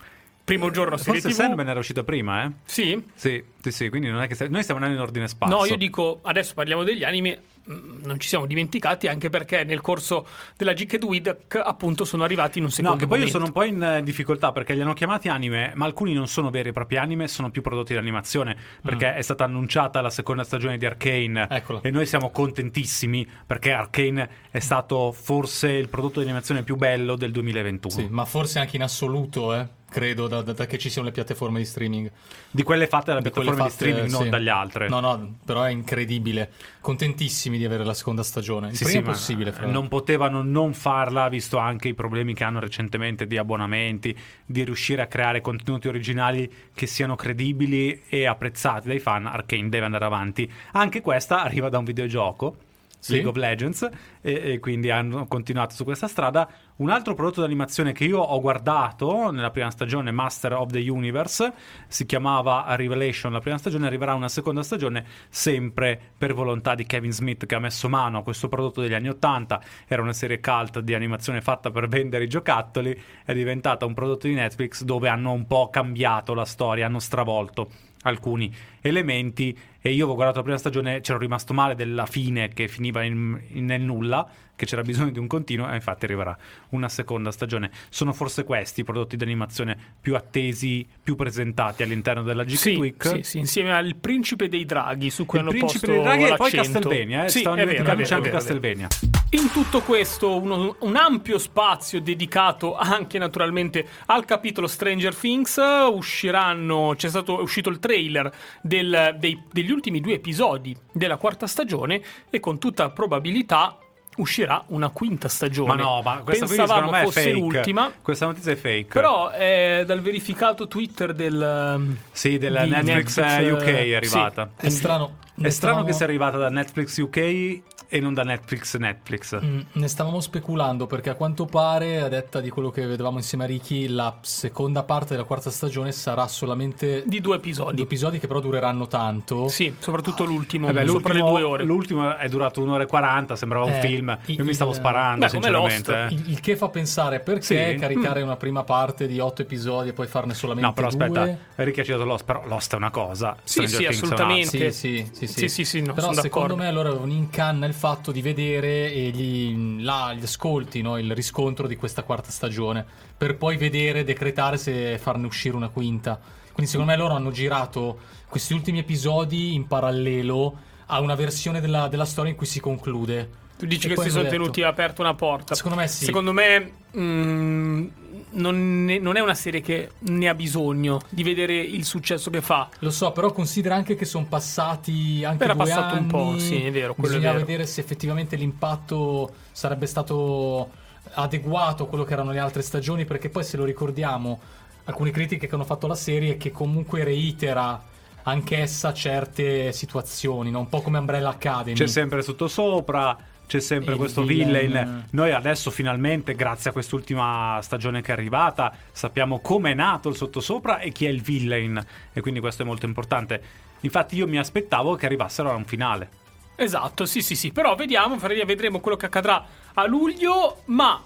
Primo 0.49 0.71
giorno 0.71 0.97
serie 0.97 1.21
Forse 1.21 1.37
tv 1.37 1.43
Sandman 1.43 1.69
era 1.69 1.79
uscita 1.79 2.03
prima, 2.05 2.45
eh? 2.45 2.51
sì 2.65 3.03
Sì, 3.15 3.43
sì, 3.63 3.71
sì, 3.71 3.89
quindi 3.89 4.09
non 4.09 4.23
è 4.23 4.27
che 4.27 4.35
st- 4.35 4.49
noi 4.49 4.63
stiamo 4.63 4.81
andando 4.81 5.01
in 5.01 5.07
ordine 5.07 5.29
sparso. 5.29 5.55
No, 5.57 5.65
io 5.67 5.77
dico, 5.77 6.21
adesso 6.23 6.55
parliamo 6.55 6.85
degli 6.85 7.05
anime, 7.05 7.39
mm, 7.71 8.05
non 8.05 8.19
ci 8.19 8.29
siamo 8.29 8.47
dimenticati 8.47 9.07
anche 9.09 9.29
perché 9.29 9.65
nel 9.65 9.81
corso 9.81 10.27
della 10.57 10.73
Geeked 10.73 11.05
Week 11.05 11.37
appunto 11.63 12.05
sono 12.05 12.25
arrivati 12.25 12.59
in 12.59 12.65
un 12.65 12.71
No, 12.71 12.75
secondo 12.75 12.97
che 12.99 13.07
poi 13.07 13.19
io 13.21 13.27
momento. 13.27 13.39
sono 13.39 13.45
un 13.45 13.53
po' 13.53 13.63
in 13.65 13.83
eh, 13.99 14.03
difficoltà 14.03 14.53
perché 14.53 14.75
li 14.75 14.81
hanno 14.81 14.95
chiamati 14.95 15.29
anime, 15.29 15.73
ma 15.75 15.85
alcuni 15.85 16.13
non 16.15 16.29
sono 16.29 16.51
veri 16.51 16.71
e 16.71 16.73
propri 16.73 16.97
anime, 16.97 17.29
sono 17.29 17.51
più 17.51 17.61
prodotti 17.63 17.93
di 17.93 17.99
animazione. 17.99 18.57
Perché 18.83 19.15
è 19.15 19.23
stata 19.23 19.45
annunciata 19.45 20.01
la 20.01 20.11
seconda 20.11 20.45
stagione 20.45 20.79
di 20.79 20.87
Arcane 20.87 21.47
Eccola. 21.51 21.81
e 21.83 21.91
noi 21.91 22.07
siamo 22.07 22.31
contentissimi 22.31 23.27
perché 23.47 23.73
Arcane 23.73 24.29
è 24.51 24.59
stato 24.61 25.13
forse 25.13 25.71
il 25.73 25.89
prodotto 25.89 26.21
di 26.21 26.25
animazione 26.27 26.63
più 26.63 26.77
bello 26.77 27.17
del 27.17 27.33
2021. 27.33 27.93
Sì, 27.95 28.07
ma 28.11 28.25
forse 28.25 28.59
anche 28.61 28.77
in 28.77 28.83
assoluto, 28.83 29.55
eh. 29.55 29.77
Credo, 29.89 30.29
da, 30.29 30.43
da- 30.43 30.53
da 30.53 30.67
che 30.67 30.79
ci 30.79 30.91
siano 30.91 31.09
le 31.09 31.15
piattaforme 31.15 31.59
di 31.59 31.65
streaming. 31.65 32.11
Di 32.51 32.63
quelle 32.63 32.87
fatte 32.87 33.13
Di 33.15 33.31
quelle 33.31 33.31
piattaforma 33.31 33.65
di 33.65 33.71
fatte, 33.71 33.73
streaming, 33.73 34.11
non 34.11 34.23
sì. 34.25 34.29
dagli 34.29 34.49
altri. 34.49 34.89
No, 34.89 35.01
no, 35.01 35.37
però 35.45 35.63
è 35.63 35.71
incredibile. 35.71 36.51
Contentissimi 36.81 37.59
di 37.59 37.65
avere 37.65 37.85
la 37.85 37.95
seconda 37.95 38.23
stagione. 38.23 38.69
Il 38.69 38.77
Sì, 38.77 38.85
sì, 38.85 39.03
possibile, 39.03 39.53
fra 39.53 39.67
non 39.67 39.89
potevano 39.89 40.43
non 40.43 40.75
farla, 40.75 41.29
visto 41.29 41.59
anche 41.59 41.89
i 41.89 41.95
problemi 41.95 42.35
che 42.35 42.45
hanno 42.45 42.61
recentemente 42.61 43.27
di 43.27 43.37
abbonamenti, 43.37 44.17
di 44.45 44.65
riuscire 44.65 45.03
a 45.03 45.07
creare 45.07 45.41
contenuti 45.41 45.89
originali 45.89 46.51
che 46.75 46.87
siano 46.87 47.17
credibili 47.17 48.03
e 48.09 48.27
apprezzati 48.27 48.89
dai 48.89 48.99
fan. 48.99 49.27
Arkane 49.27 49.69
deve 49.69 49.85
andare 49.85 50.05
avanti. 50.05 50.51
Anche 50.73 51.01
questa 51.01 51.43
arriva 51.43 51.69
da 51.69 51.79
un 51.79 51.85
videogioco. 51.85 52.57
Sì. 52.99 53.13
League 53.13 53.31
of 53.31 53.37
Legends 53.37 53.89
e, 54.21 54.53
e 54.53 54.59
quindi 54.59 54.91
hanno 54.91 55.27
continuato 55.27 55.75
su 55.75 55.85
questa 55.85 56.09
strada. 56.09 56.49
Un 56.77 56.91
altro 56.91 57.15
prodotto 57.15 57.41
d'animazione 57.41 57.93
che 57.93 58.05
io 58.05 58.19
ho 58.19 58.41
guardato 58.41 59.31
nella 59.31 59.51
prima 59.51 59.71
stagione, 59.71 60.11
Master 60.11 60.55
of 60.55 60.71
the 60.71 60.89
Universe, 60.89 61.53
si 61.89 62.07
chiamava 62.07 62.65
Revelation 62.77 63.33
la 63.33 63.41
prima 63.41 63.59
stagione, 63.59 63.87
arriverà 63.87 64.15
una 64.15 64.29
seconda 64.29 64.63
stagione 64.63 65.05
sempre 65.29 65.99
per 66.17 66.35
volontà 66.35 66.75
di 66.75 66.87
Kevin 66.87 67.13
Smith 67.13 67.47
che 67.47 67.55
ha 67.55 67.59
messo 67.59 67.89
mano 67.89 68.19
a 68.19 68.23
questo 68.23 68.49
prodotto 68.49 68.81
degli 68.81 68.95
anni 68.95 69.09
80, 69.09 69.61
era 69.87 70.03
una 70.03 70.13
serie 70.13 70.41
cult 70.41 70.81
di 70.81 70.95
animazione 70.95 71.41
fatta 71.41 71.71
per 71.71 71.89
vendere 71.89 72.25
i 72.25 72.29
giocattoli, 72.29 73.01
è 73.25 73.33
diventata 73.33 73.85
un 73.85 73.95
prodotto 73.95 74.27
di 74.27 74.35
Netflix 74.35 74.83
dove 74.83 75.09
hanno 75.09 75.33
un 75.33 75.47
po' 75.47 75.69
cambiato 75.71 76.35
la 76.35 76.45
storia, 76.45 76.87
hanno 76.87 77.01
stravolto 77.01 77.88
alcuni 78.03 78.53
elementi 78.81 79.57
e 79.81 79.93
io 79.93 80.07
ho 80.09 80.15
guardato 80.15 80.39
la 80.39 80.43
prima 80.45 80.59
stagione 80.59 81.01
c'ero 81.01 81.19
rimasto 81.19 81.53
male 81.53 81.75
della 81.75 82.07
fine 82.07 82.49
che 82.49 82.69
finiva 82.69 83.03
in- 83.03 83.41
in- 83.53 83.65
nel 83.65 83.81
nulla 83.81 84.29
che 84.55 84.67
c'era 84.67 84.83
bisogno 84.83 85.11
di 85.11 85.19
un 85.19 85.27
continuo 85.29 85.71
e 85.71 85.75
infatti 85.77 86.05
arriverà 86.05 86.37
una 86.71 86.89
seconda 86.89 87.31
stagione 87.31 87.71
sono 87.91 88.13
forse 88.13 88.45
questi 88.45 88.81
i 88.81 88.85
prodotti 88.85 89.17
di 89.17 89.23
animazione 89.23 89.77
più 90.01 90.17
attesi 90.17 90.87
più 91.03 91.15
presentati 91.15 91.83
all'interno 91.83 92.23
della 92.23 92.45
Geek 92.45 92.59
Sì, 92.61 92.75
Week 92.75 93.07
sì, 93.07 93.23
sì, 93.23 93.39
insieme 93.39 93.73
al 93.73 93.95
Principe 93.97 94.49
dei 94.49 94.65
Draghi 94.65 95.11
su 95.11 95.27
cui 95.27 95.39
il 95.39 95.45
hanno 95.47 95.55
principe 95.57 95.87
posto 95.87 95.93
dei 95.93 96.03
draghi 96.03 96.33
e 96.33 96.37
poi. 96.37 96.51
Castlevania 96.51 97.25
eh? 97.25 97.29
Sì, 97.29 97.39
Stavano 97.41 97.61
dimenticando, 97.63 98.03
c'è 98.03 98.15
anche 98.15 98.29
è 98.31 98.59
vero. 98.59 98.89
In 99.31 99.51
tutto 99.53 99.83
questo, 99.83 100.41
uno- 100.41 100.77
un 100.81 100.97
ampio 100.97 101.37
spazio 101.39 102.01
dedicato 102.01 102.75
anche 102.77 103.19
naturalmente 103.19 103.87
al 104.07 104.25
capitolo 104.25 104.67
Stranger 104.67 105.15
Things. 105.15 105.61
Usciranno, 105.93 106.95
c'è 106.97 107.09
stato 107.11 107.39
è 107.39 107.43
uscito 107.43 107.69
il 107.69 107.79
trailer 107.79 108.33
del- 108.63 109.17
dei- 109.19 109.43
degli 109.53 109.71
ultimi 109.71 110.01
due 110.01 110.15
episodi 110.15 110.75
della 110.91 111.19
quarta 111.19 111.47
stagione 111.47 112.01
e 112.31 112.41
con 112.41 112.59
tutta 112.59 112.89
probabilità 112.89 113.77
uscirà 114.17 114.65
una 114.69 114.89
quinta 114.89 115.29
stagione. 115.29 115.75
ma 115.77 115.81
no 115.81 116.01
ma 116.03 116.17
questa 116.25 116.47
Pensavamo 116.47 116.91
me 116.91 117.03
fosse 117.05 117.21
fake 117.23 117.33
l'ultima. 117.35 117.93
questa 118.03 118.27
notizia 118.27 118.51
è 118.53 118.57
fake 118.57 118.87
Però 118.93 119.29
è 119.29 119.85
dal 119.87 120.01
verificato 120.01 120.67
Twitter 120.67 121.13
del 121.13 121.97
sì 122.11 122.37
della 122.39 122.65
Netflix, 122.65 123.17
Netflix, 123.19 123.39
eh, 123.39 123.51
UK 123.53 123.63
è 123.63 123.83
sì. 123.85 123.95
arrivata 123.95 124.51
È 124.57 124.69
strano. 124.71 125.17
È 125.41 125.51
strano 125.51 125.85
che 125.85 125.93
sia 125.93 126.05
arrivata 126.07 126.37
da 126.37 126.49
Netflix 126.49 126.97
UK 126.99 127.61
e 127.89 128.01
non 128.01 128.13
da 128.15 128.23
Netflix 128.23 128.77
Netflix. 128.77 129.39
Mm, 129.43 129.61
Ne 129.73 129.89
stavamo 129.89 130.21
speculando 130.21 130.87
perché 130.87 131.11
a 131.11 131.15
quanto 131.15 131.47
pare, 131.47 132.01
a 132.01 132.09
detta 132.09 132.41
di 132.41 132.51
quello 132.51 132.71
che 132.71 132.87
vedevamo 132.87 133.17
insieme 133.19 133.45
a 133.45 133.47
Ricky, 133.47 133.87
la 133.89 134.19
seconda 134.21 134.83
parte 134.83 135.15
della 135.15 135.25
quarta 135.27 135.51
stagione 135.51 135.93
sarà 135.93 136.27
solamente 136.29 137.03
di 137.07 137.21
due 137.21 137.27
due 137.29 137.37
episodi. 137.37 137.83
episodi 137.83 138.19
che 138.19 138.27
però 138.27 138.41
dureranno 138.41 138.87
tanto. 138.87 139.49
Sì, 139.49 139.75
soprattutto 139.79 140.25
l'ultimo, 140.25 140.69
Eh 140.69 140.73
beh, 140.73 140.87
sopra 140.87 141.13
le 141.13 141.19
l'ultimo, 141.21 141.39
due 141.39 141.43
ore. 141.49 141.65
l'ultimo 141.65 142.17
è 142.17 142.29
durato 142.29 142.63
un'ora 142.63 142.83
e 142.85 142.87
40, 142.87 143.37
sembrava 143.37 143.67
un 143.67 143.73
Eh, 143.73 143.81
film. 143.81 144.19
il- 144.27 144.39
Io 144.39 144.45
mi 144.45 144.55
stavo 144.55 144.71
il- 144.71 144.77
sparando, 144.77 145.27
Beh, 145.27 145.31
come 145.33 145.43
sinceramente. 145.43 145.93
Lost. 145.93 146.13
eh. 146.13 146.15
Il, 146.15 146.31
il 146.31 146.41
che 146.41 146.57
fa 146.57 146.69
pensare 146.69 147.21
perché 147.21 147.73
Sì. 147.73 147.79
caricare 147.79 148.23
una 148.23 148.37
prima 148.37 148.65
parte 148.65 149.07
di 149.07 149.19
otto 149.21 149.43
episodi 149.43 149.91
e 149.91 149.93
poi 149.93 150.07
farne 150.07 150.35
solamente 150.35 150.67
No, 150.69 150.73
però 150.75 150.89
due. 150.91 151.21
aspetta, 151.21 151.63
Ricky 151.63 151.81
ha 151.81 151.85
citato 151.85 152.05
Lost, 152.05 152.25
però 152.25 152.43
Lost 152.47 152.73
è 152.73 152.77
una 152.77 152.91
cosa. 152.91 153.37
Sì, 153.43 153.67
Stranger 153.67 153.79
sì, 153.79 153.87
assolutamente. 153.87 154.73
Sì, 154.73 155.05
sì, 155.05 155.11
sì, 155.13 155.27
sì. 155.27 155.39
Sì, 155.39 155.49
sì, 155.49 155.65
sì, 155.65 155.79
no, 155.81 155.93
Però 155.93 156.09
sono 156.09 156.21
secondo 156.21 156.47
d'accordo. 156.49 156.57
me 156.63 156.69
allora 156.69 156.89
avevano 156.91 157.13
in 157.13 157.29
canna 157.31 157.67
il 157.67 157.75
fatto 157.79 158.11
di 158.11 158.21
vedere 158.21 158.91
gli, 159.11 159.83
là, 159.83 160.13
gli 160.13 160.25
ascolti, 160.25 160.83
no, 160.83 160.99
il 160.99 161.15
riscontro 161.15 161.69
di 161.69 161.77
questa 161.77 162.03
quarta 162.03 162.31
stagione, 162.31 162.85
per 163.17 163.37
poi 163.37 163.57
vedere, 163.57 164.03
decretare 164.03 164.59
se 164.59 164.99
farne 164.99 165.27
uscire 165.27 165.55
una 165.55 165.69
quinta. 165.69 166.21
Quindi 166.53 166.73
secondo 166.73 166.91
me 166.91 166.99
loro 166.99 167.15
hanno 167.15 167.31
girato 167.31 168.01
questi 168.29 168.53
ultimi 168.53 168.81
episodi 168.81 169.55
in 169.55 169.69
parallelo 169.69 170.57
a 170.87 171.01
una 171.01 171.15
versione 171.15 171.61
della, 171.61 171.87
della 171.87 172.05
storia 172.05 172.33
in 172.33 172.37
cui 172.37 172.47
si 172.47 172.59
conclude. 172.59 173.47
Tu 173.59 173.67
dici 173.67 173.89
E 173.89 173.95
che 173.95 174.03
si 174.03 174.11
sono 174.11 174.23
detto- 174.23 174.35
tenuti 174.37 174.63
aperta 174.63 175.03
una 175.03 175.15
porta. 175.15 175.55
Secondo 175.55 175.77
me 175.77 175.89
sì. 175.89 176.05
Secondo 176.05 176.33
me 176.33 176.73
mm, 176.97 177.87
non, 178.31 178.85
ne- 178.85 178.99
non 179.01 179.17
è 179.17 179.21
una 179.21 179.35
serie 179.35 179.61
che 179.61 179.91
ne 179.99 180.29
ha 180.29 180.35
bisogno 180.35 181.01
di 181.09 181.23
vedere 181.25 181.55
il 181.57 181.85
successo 181.85 182.31
che 182.31 182.41
fa. 182.41 182.69
Lo 182.79 182.91
so, 182.91 183.11
però 183.13 183.33
considera 183.33 183.75
anche 183.75 183.97
che 183.97 184.05
sono 184.05 184.27
passati 184.29 185.25
anche 185.25 185.43
Era 185.45 185.55
due 185.55 185.65
passato 185.65 185.95
un 185.95 185.99
anni. 186.01 186.07
po', 186.09 186.39
sì, 186.39 186.63
è 186.65 186.71
vero, 186.71 186.95
quello 186.95 187.15
è 187.15 187.17
Bisogna 187.17 187.33
vero. 187.33 187.45
vedere 187.45 187.67
se 187.67 187.81
effettivamente 187.81 188.37
l'impatto 188.37 189.33
sarebbe 189.51 189.87
stato 189.87 190.71
adeguato 191.15 191.85
a 191.85 191.87
quello 191.89 192.05
che 192.05 192.13
erano 192.13 192.31
le 192.31 192.39
altre 192.39 192.63
stagioni, 192.63 193.05
perché 193.05 193.29
poi 193.29 193.43
se 193.43 193.57
lo 193.57 193.65
ricordiamo, 193.65 194.39
alcune 194.85 195.11
critiche 195.11 195.47
che 195.49 195.55
hanno 195.55 195.65
fatto 195.65 195.87
la 195.87 195.95
serie 195.97 196.37
che 196.37 196.53
comunque 196.53 197.03
reitera 197.03 197.83
anch'essa 198.23 198.93
certe 198.93 199.73
situazioni, 199.73 200.51
no? 200.51 200.61
un 200.61 200.69
po' 200.69 200.81
come 200.83 200.99
Umbrella 200.99 201.31
Academy. 201.31 201.75
C'è 201.77 201.87
sempre 201.87 202.23
sottosopra, 202.23 203.17
c'è 203.49 203.61
sempre 203.61 203.93
il 203.93 203.99
questo 203.99 204.25
villain. 204.25 204.67
villain. 204.67 205.05
Noi 205.13 205.33
adesso 205.33 205.71
finalmente, 205.71 206.35
grazie 206.35 206.69
a 206.69 206.73
quest'ultima 206.75 207.59
stagione 207.63 208.03
che 208.03 208.11
è 208.11 208.13
arrivata, 208.13 208.73
sappiamo 208.93 209.41
come 209.41 209.71
è 209.71 209.75
nato 209.75 210.11
il 210.11 210.17
sottosopra 210.17 210.81
e 210.81 210.93
chi 210.93 211.07
è 211.07 211.09
il 211.09 211.23
villain. 211.23 211.83
E 212.13 212.21
quindi 212.21 212.41
questo 212.41 212.63
è 212.63 212.67
molto 212.67 212.85
importante. 212.85 213.43
Infatti 213.81 214.17
io 214.17 214.29
mi 214.29 214.39
aspettavo 214.39 214.97
che 214.97 215.07
arrivassero 215.07 215.51
a 215.51 215.55
un 215.55 215.65
finale. 215.65 216.11
Esatto, 216.57 217.07
sì, 217.07 217.23
sì, 217.23 217.35
sì. 217.35 217.51
Però 217.51 217.75
vediamo, 217.75 218.19
vedremo 218.19 218.81
quello 218.81 218.99
che 218.99 219.07
accadrà 219.07 219.43
a 219.73 219.87
luglio. 219.87 220.63
Ma 220.67 221.03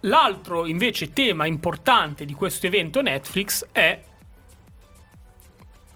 l'altro 0.00 0.66
invece 0.66 1.14
tema 1.14 1.46
importante 1.46 2.26
di 2.26 2.34
questo 2.34 2.66
evento 2.66 3.00
Netflix 3.00 3.66
è. 3.72 3.98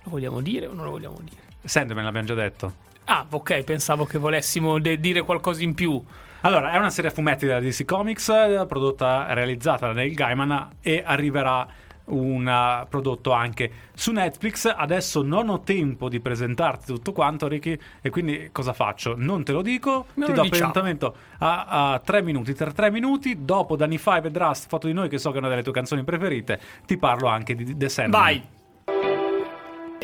Lo 0.04 0.10
vogliamo 0.10 0.40
dire 0.40 0.68
o 0.68 0.72
non 0.72 0.86
lo 0.86 0.92
vogliamo 0.92 1.18
dire? 1.20 1.42
Sandman 1.64 2.04
l'abbiamo 2.04 2.26
già 2.28 2.34
detto. 2.34 2.90
Ah, 3.14 3.26
ok, 3.28 3.62
pensavo 3.62 4.06
che 4.06 4.16
volessimo 4.16 4.78
de- 4.78 4.98
dire 4.98 5.20
qualcosa 5.20 5.62
in 5.62 5.74
più. 5.74 6.02
Allora, 6.40 6.72
è 6.72 6.78
una 6.78 6.88
serie 6.88 7.10
a 7.10 7.12
fumetti 7.12 7.44
della 7.44 7.60
DC 7.60 7.84
Comics, 7.84 8.30
eh, 8.30 8.64
prodotta, 8.66 9.34
realizzata 9.34 9.88
da 9.88 9.92
Neil 9.92 10.14
Gaiman 10.14 10.70
e 10.80 11.02
arriverà 11.04 11.68
un 12.06 12.48
eh, 12.48 12.86
prodotto 12.88 13.32
anche 13.32 13.70
su 13.92 14.12
Netflix. 14.12 14.64
Adesso 14.74 15.20
non 15.20 15.50
ho 15.50 15.60
tempo 15.60 16.08
di 16.08 16.20
presentarti 16.20 16.86
tutto 16.86 17.12
quanto, 17.12 17.48
Ricky, 17.48 17.78
e 18.00 18.08
quindi 18.08 18.48
cosa 18.50 18.72
faccio? 18.72 19.12
Non 19.14 19.44
te 19.44 19.52
lo 19.52 19.60
dico, 19.60 20.06
Non 20.14 20.24
ti 20.28 20.32
lo 20.34 20.36
do 20.38 20.42
diciamo. 20.48 20.70
appuntamento 20.70 21.14
a, 21.40 21.92
a 21.92 21.98
tre 21.98 22.22
minuti. 22.22 22.54
Tra 22.54 22.72
tre 22.72 22.90
minuti, 22.90 23.44
dopo 23.44 23.76
Danny 23.76 23.98
Five 23.98 24.30
e 24.30 24.30
Rust, 24.32 24.68
foto 24.68 24.86
di 24.86 24.94
noi, 24.94 25.10
che 25.10 25.18
so 25.18 25.28
che 25.32 25.36
è 25.36 25.38
una 25.40 25.50
delle 25.50 25.62
tue 25.62 25.72
canzoni 25.74 26.02
preferite, 26.02 26.58
ti 26.86 26.96
parlo 26.96 27.28
anche 27.28 27.54
di 27.54 27.76
The 27.76 27.90
Sandman. 27.90 28.20
Vai! 28.22 28.42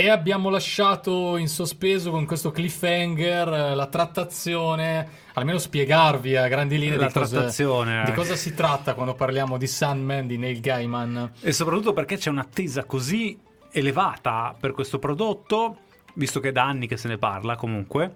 E 0.01 0.11
abbiamo 0.11 0.49
lasciato 0.49 1.37
in 1.39 1.49
sospeso 1.49 2.13
con 2.13 2.25
questo 2.25 2.53
cliffhanger 2.53 3.49
eh, 3.49 3.75
la 3.75 3.87
trattazione, 3.87 5.09
almeno 5.33 5.59
spiegarvi 5.59 6.37
a 6.37 6.47
grandi 6.47 6.79
linee 6.79 6.99
di, 6.99 7.13
cosa, 7.13 7.39
trattazione. 7.39 8.05
di 8.05 8.13
cosa 8.13 8.37
si 8.37 8.55
tratta 8.55 8.95
quando 8.95 9.15
parliamo 9.15 9.59
di 9.59 9.67
Sandman 9.67 10.29
di 10.29 10.39
Neil 10.39 10.61
Gaiman. 10.61 11.33
E 11.41 11.51
soprattutto 11.51 11.95
perché 11.95 12.17
c'è 12.17 12.31
un'attesa 12.31 12.85
così 12.85 13.37
elevata 13.73 14.55
per 14.57 14.71
questo 14.71 15.01
prodotto, 15.01 15.79
visto 16.15 16.39
che 16.39 16.51
è 16.51 16.53
da 16.53 16.63
anni 16.63 16.87
che 16.87 16.97
se 16.97 17.09
ne 17.09 17.19
parla 17.19 17.57
comunque. 17.57 18.13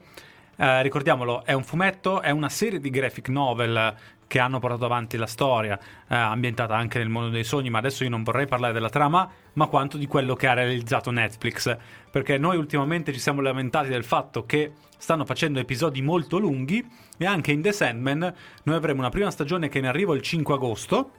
Eh, 0.55 0.83
ricordiamolo, 0.83 1.45
è 1.45 1.53
un 1.53 1.65
fumetto, 1.65 2.21
è 2.21 2.31
una 2.31 2.49
serie 2.49 2.79
di 2.79 2.91
graphic 2.91 3.29
novel 3.29 3.93
che 4.33 4.39
hanno 4.39 4.61
portato 4.61 4.87
avanti 4.87 5.19
la 5.19 5.27
storia, 5.27 5.79
eh, 6.09 6.15
ambientata 6.15 6.75
anche 6.75 6.97
nel 6.97 7.11
mondo 7.11 7.29
dei 7.29 7.45
sogni, 7.45 7.69
ma 7.69 7.77
adesso 7.77 8.03
io 8.03 8.09
non 8.09 8.23
vorrei 8.23 8.47
parlare 8.47 8.73
della 8.73 8.89
trama, 8.89 9.29
ma 9.53 9.67
quanto 9.67 9.99
di 9.99 10.07
quello 10.07 10.35
che 10.35 10.47
ha 10.47 10.55
realizzato 10.55 11.11
Netflix, 11.11 11.77
perché 12.11 12.39
noi 12.39 12.57
ultimamente 12.57 13.13
ci 13.13 13.19
siamo 13.19 13.43
lamentati 13.43 13.91
del 13.91 14.05
fatto 14.05 14.47
che 14.47 14.73
stanno 14.97 15.27
facendo 15.27 15.61
episodi 15.61 16.01
molto 16.01 16.39
lunghi 16.39 16.83
e 17.19 17.27
anche 17.27 17.53
in 17.53 17.61
The 17.61 17.73
Sandman 17.73 18.35
noi 18.63 18.75
avremo 18.75 19.01
una 19.01 19.11
prima 19.11 19.31
stagione 19.31 19.69
che 19.69 19.77
è 19.77 19.83
in 19.83 19.87
arrivo 19.87 20.15
il 20.15 20.23
5 20.23 20.55
agosto, 20.55 21.11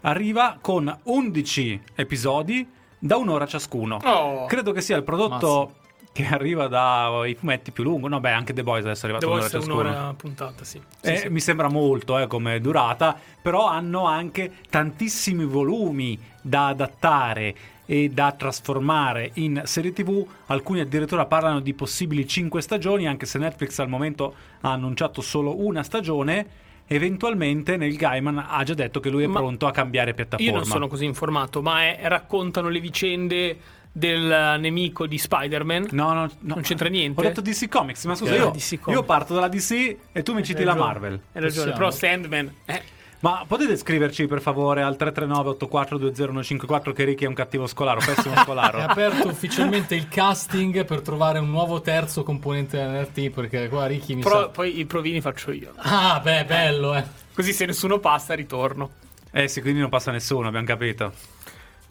arriva 0.00 0.56
con 0.62 0.98
11 1.02 1.82
episodi 1.94 2.66
da 2.98 3.18
un'ora 3.18 3.44
ciascuno. 3.44 3.98
Oh. 4.02 4.46
Credo 4.46 4.72
che 4.72 4.80
sia 4.80 4.96
il 4.96 5.04
prodotto 5.04 5.79
che 6.12 6.26
arriva 6.30 6.66
dai 6.68 7.34
fumetti 7.34 7.70
più 7.70 7.84
lungo. 7.84 8.08
No, 8.08 8.20
beh, 8.20 8.30
anche 8.32 8.52
The 8.52 8.62
Boys 8.62 8.84
adesso 8.84 9.06
è 9.06 9.10
arrivato 9.10 9.26
Devo 9.26 9.38
un'ora 9.38 9.50
ciascuno. 9.50 9.80
un'ora 9.80 10.14
puntata, 10.16 10.64
sì. 10.64 10.80
Sì, 11.00 11.10
Eh, 11.10 11.16
sì. 11.16 11.28
Mi 11.28 11.40
sembra 11.40 11.68
molto 11.68 12.18
eh, 12.18 12.26
come 12.26 12.60
durata, 12.60 13.16
però 13.40 13.66
hanno 13.66 14.04
anche 14.06 14.52
tantissimi 14.68 15.44
volumi 15.44 16.18
da 16.42 16.68
adattare 16.68 17.54
e 17.86 18.08
da 18.08 18.30
trasformare 18.32 19.30
in 19.34 19.62
serie 19.64 19.92
tv. 19.92 20.24
Alcuni 20.46 20.80
addirittura 20.80 21.26
parlano 21.26 21.58
di 21.60 21.74
possibili 21.74 22.26
5 22.26 22.60
stagioni, 22.62 23.06
anche 23.08 23.26
se 23.26 23.38
Netflix 23.38 23.78
al 23.80 23.88
momento 23.88 24.34
ha 24.60 24.70
annunciato 24.72 25.20
solo 25.20 25.64
una 25.64 25.82
stagione. 25.82 26.46
eventualmente 26.92 27.76
Neil 27.76 27.94
Gaiman 27.96 28.44
ha 28.48 28.64
già 28.64 28.74
detto 28.74 28.98
che 28.98 29.10
lui 29.10 29.22
è 29.22 29.26
Ma 29.28 29.38
pronto 29.38 29.66
a 29.68 29.70
cambiare 29.70 30.12
piattaforma. 30.12 30.50
Io 30.50 30.56
non 30.56 30.64
sono 30.66 30.88
così 30.88 31.04
informato, 31.04 31.62
ma 31.62 31.82
è- 31.84 32.00
raccontano 32.08 32.68
le 32.68 32.80
vicende 32.80 33.56
del 33.92 34.56
nemico 34.60 35.06
di 35.06 35.18
Spider-Man. 35.18 35.88
No, 35.90 36.12
no, 36.12 36.20
no. 36.22 36.30
Non 36.54 36.62
c'entra 36.62 36.88
niente? 36.88 37.20
Ho 37.20 37.22
detto 37.24 37.40
DC 37.40 37.68
Comics, 37.68 38.04
ma 38.04 38.14
scusa, 38.14 38.46
Ok. 38.46 38.70
io, 38.86 38.92
io 38.92 39.02
parto 39.02 39.34
dalla 39.34 39.48
DC 39.48 39.96
e 40.12 40.22
tu 40.22 40.32
mi 40.34 40.44
citi 40.44 40.62
la. 40.64 40.74
Marvel. 40.74 41.14
Hai 41.32 41.40
ragione, 41.40 41.70
Possiamo. 41.72 41.76
però 41.76 41.90
Sandman... 41.90 42.54
eh, 42.66 42.82
Ma 43.20 43.44
potete 43.46 43.76
scriverci 43.76 44.26
per 44.26 44.40
favore 44.40 44.82
al 44.82 44.96
339 44.96 45.56
8420154 45.60 46.92
che 46.94 47.04
Ricky 47.04 47.24
è 47.24 47.28
un 47.28 47.34
cattivo 47.34 47.66
scolaro, 47.66 48.00
pessimo 48.00 48.34
scolaro. 48.36 48.78
È 48.80 48.82
aperto 48.82 49.28
ufficialmente 49.28 49.94
il 49.94 50.08
casting 50.08 50.84
per 50.84 51.00
trovare 51.02 51.38
un 51.38 51.50
nuovo 51.50 51.80
terzo 51.82 52.22
componente 52.22 52.76
dell'NRT 52.78 53.30
perché 53.30 53.68
qua 53.68 53.86
Ricky 53.86 54.14
mi 54.14 54.22
però 54.22 54.42
sa... 54.42 54.48
poi 54.48 54.78
i 54.78 54.86
provini 54.86 55.20
faccio 55.20 55.50
io. 55.52 55.72
Ah, 55.76 56.18
beh, 56.22 56.44
bello, 56.46 56.94
eh. 56.94 57.04
Così 57.34 57.52
se 57.52 57.66
nessuno 57.66 57.98
passa 57.98 58.34
ritorno. 58.34 58.90
Eh 59.32 59.48
sì, 59.48 59.60
quindi 59.60 59.80
non 59.80 59.90
passa 59.90 60.10
nessuno, 60.10 60.48
abbiamo 60.48 60.66
capito. 60.66 61.12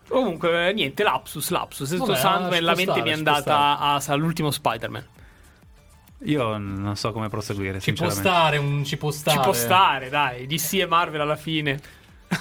Comunque, 0.09 0.73
niente, 0.73 1.03
lapsus, 1.03 1.49
lapsus. 1.49 1.95
Vabbè, 1.95 2.15
Sandman, 2.15 2.63
la 2.63 2.75
mente 2.75 3.01
mi 3.01 3.09
è 3.09 3.13
andata 3.13 3.77
all'ultimo 4.07 4.51
Spider-Man. 4.51 5.05
Io 6.23 6.57
non 6.57 6.95
so 6.97 7.11
come 7.13 7.29
proseguire, 7.29 7.79
Ci 7.79 7.93
può 7.93 8.09
stare, 8.09 8.57
un, 8.57 8.83
ci 8.83 8.97
può 8.97 9.11
stare. 9.11 9.37
Ci 9.37 9.43
può 9.43 9.53
stare, 9.53 10.09
dai. 10.09 10.47
DC 10.47 10.73
e 10.73 10.85
Marvel 10.85 11.21
alla 11.21 11.37
fine. 11.37 11.79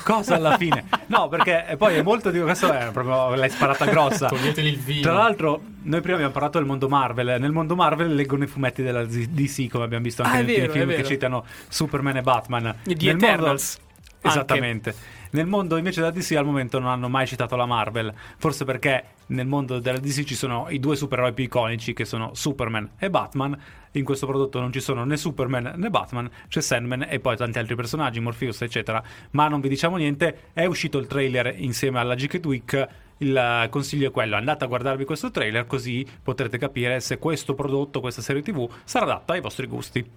Cosa 0.04 0.34
alla 0.34 0.56
fine? 0.58 0.84
No, 1.06 1.28
perché 1.28 1.74
poi 1.78 1.94
è 1.94 2.02
molto 2.02 2.30
di 2.30 2.40
questo 2.40 2.70
è 2.70 2.90
proprio 2.92 3.34
l'hai 3.36 3.48
sparata 3.48 3.86
grossa. 3.86 4.26
Toglieteli 4.28 4.68
il 4.68 4.78
vino. 4.78 5.00
Tra 5.02 5.12
l'altro, 5.12 5.62
noi 5.82 6.00
prima 6.00 6.16
abbiamo 6.16 6.32
parlato 6.32 6.58
del 6.58 6.66
mondo 6.66 6.88
Marvel. 6.88 7.40
Nel 7.40 7.52
mondo 7.52 7.74
Marvel 7.76 8.14
leggono 8.14 8.44
i 8.44 8.46
fumetti 8.48 8.82
della 8.82 9.04
DC, 9.04 9.68
come 9.68 9.84
abbiamo 9.84 10.02
visto 10.04 10.22
anche 10.22 10.36
Ah, 10.36 10.40
ultimi 10.40 10.58
vero, 10.58 10.72
film 10.72 10.88
che 10.90 11.04
citano 11.04 11.44
Superman 11.68 12.16
e 12.16 12.22
Batman. 12.22 12.66
E 12.84 12.94
di 12.94 13.06
Nel 13.06 13.16
mondo- 13.16 13.26
Eternals. 13.26 13.78
anche. 13.78 14.28
Esattamente. 14.28 14.94
Nel 15.30 15.46
mondo 15.46 15.76
invece 15.76 16.00
della 16.00 16.12
DC 16.12 16.32
al 16.32 16.44
momento 16.44 16.78
non 16.78 16.88
hanno 16.88 17.08
mai 17.08 17.26
citato 17.26 17.56
la 17.56 17.66
Marvel, 17.66 18.12
forse 18.36 18.64
perché 18.64 19.04
nel 19.26 19.46
mondo 19.46 19.78
della 19.78 19.98
DC 19.98 20.24
ci 20.24 20.34
sono 20.34 20.66
i 20.70 20.80
due 20.80 20.96
supereroi 20.96 21.32
più 21.32 21.44
iconici 21.44 21.92
che 21.92 22.04
sono 22.04 22.34
Superman 22.34 22.92
e 22.98 23.10
Batman. 23.10 23.58
In 23.92 24.04
questo 24.04 24.26
prodotto 24.26 24.60
non 24.60 24.72
ci 24.72 24.80
sono 24.80 25.04
né 25.04 25.16
Superman 25.16 25.74
né 25.76 25.90
Batman, 25.90 26.30
c'è 26.48 26.60
Sandman 26.60 27.06
e 27.08 27.20
poi 27.20 27.36
tanti 27.36 27.58
altri 27.58 27.74
personaggi, 27.74 28.20
Morpheus 28.20 28.62
eccetera, 28.62 29.02
ma 29.32 29.48
non 29.48 29.60
vi 29.60 29.68
diciamo 29.68 29.96
niente, 29.96 30.50
è 30.52 30.64
uscito 30.64 30.98
il 30.98 31.06
trailer 31.06 31.54
insieme 31.56 31.98
alla 31.98 32.14
Geeked 32.14 32.46
Week. 32.46 32.88
Il 33.18 33.66
consiglio 33.70 34.08
è 34.08 34.10
quello, 34.10 34.36
andate 34.36 34.64
a 34.64 34.66
guardarvi 34.68 35.04
questo 35.04 35.30
trailer 35.30 35.66
così 35.66 36.06
potrete 36.22 36.56
capire 36.58 37.00
se 37.00 37.18
questo 37.18 37.54
prodotto, 37.54 38.00
questa 38.00 38.22
serie 38.22 38.42
TV 38.42 38.68
sarà 38.84 39.06
adatta 39.06 39.32
ai 39.32 39.40
vostri 39.40 39.66
gusti. 39.66 40.10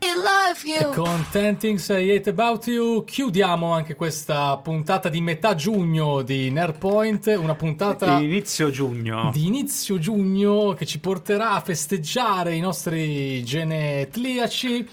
Con 0.93 1.26
Ten 1.32 1.58
Things 1.58 1.88
I 1.89 2.12
Hate 2.12 2.30
About 2.30 2.68
You 2.68 3.04
chiudiamo 3.04 3.72
anche 3.72 3.95
questa 3.95 4.58
puntata 4.58 5.10
di 5.10 5.22
metà 5.22 5.56
giugno 5.56 6.22
di 6.22 6.52
Nerdpoint, 6.52 7.36
una 7.38 7.56
puntata 7.56 8.20
Inizio 8.20 8.70
giugno. 8.70 9.32
di 9.34 9.47
inizio 9.47 9.97
giugno 9.97 10.74
che 10.74 10.86
ci 10.86 10.99
porterà 10.99 11.52
a 11.52 11.62
festeggiare 11.62 12.54
i 12.54 12.60
nostri 12.60 13.43
genetliaci 13.43 14.88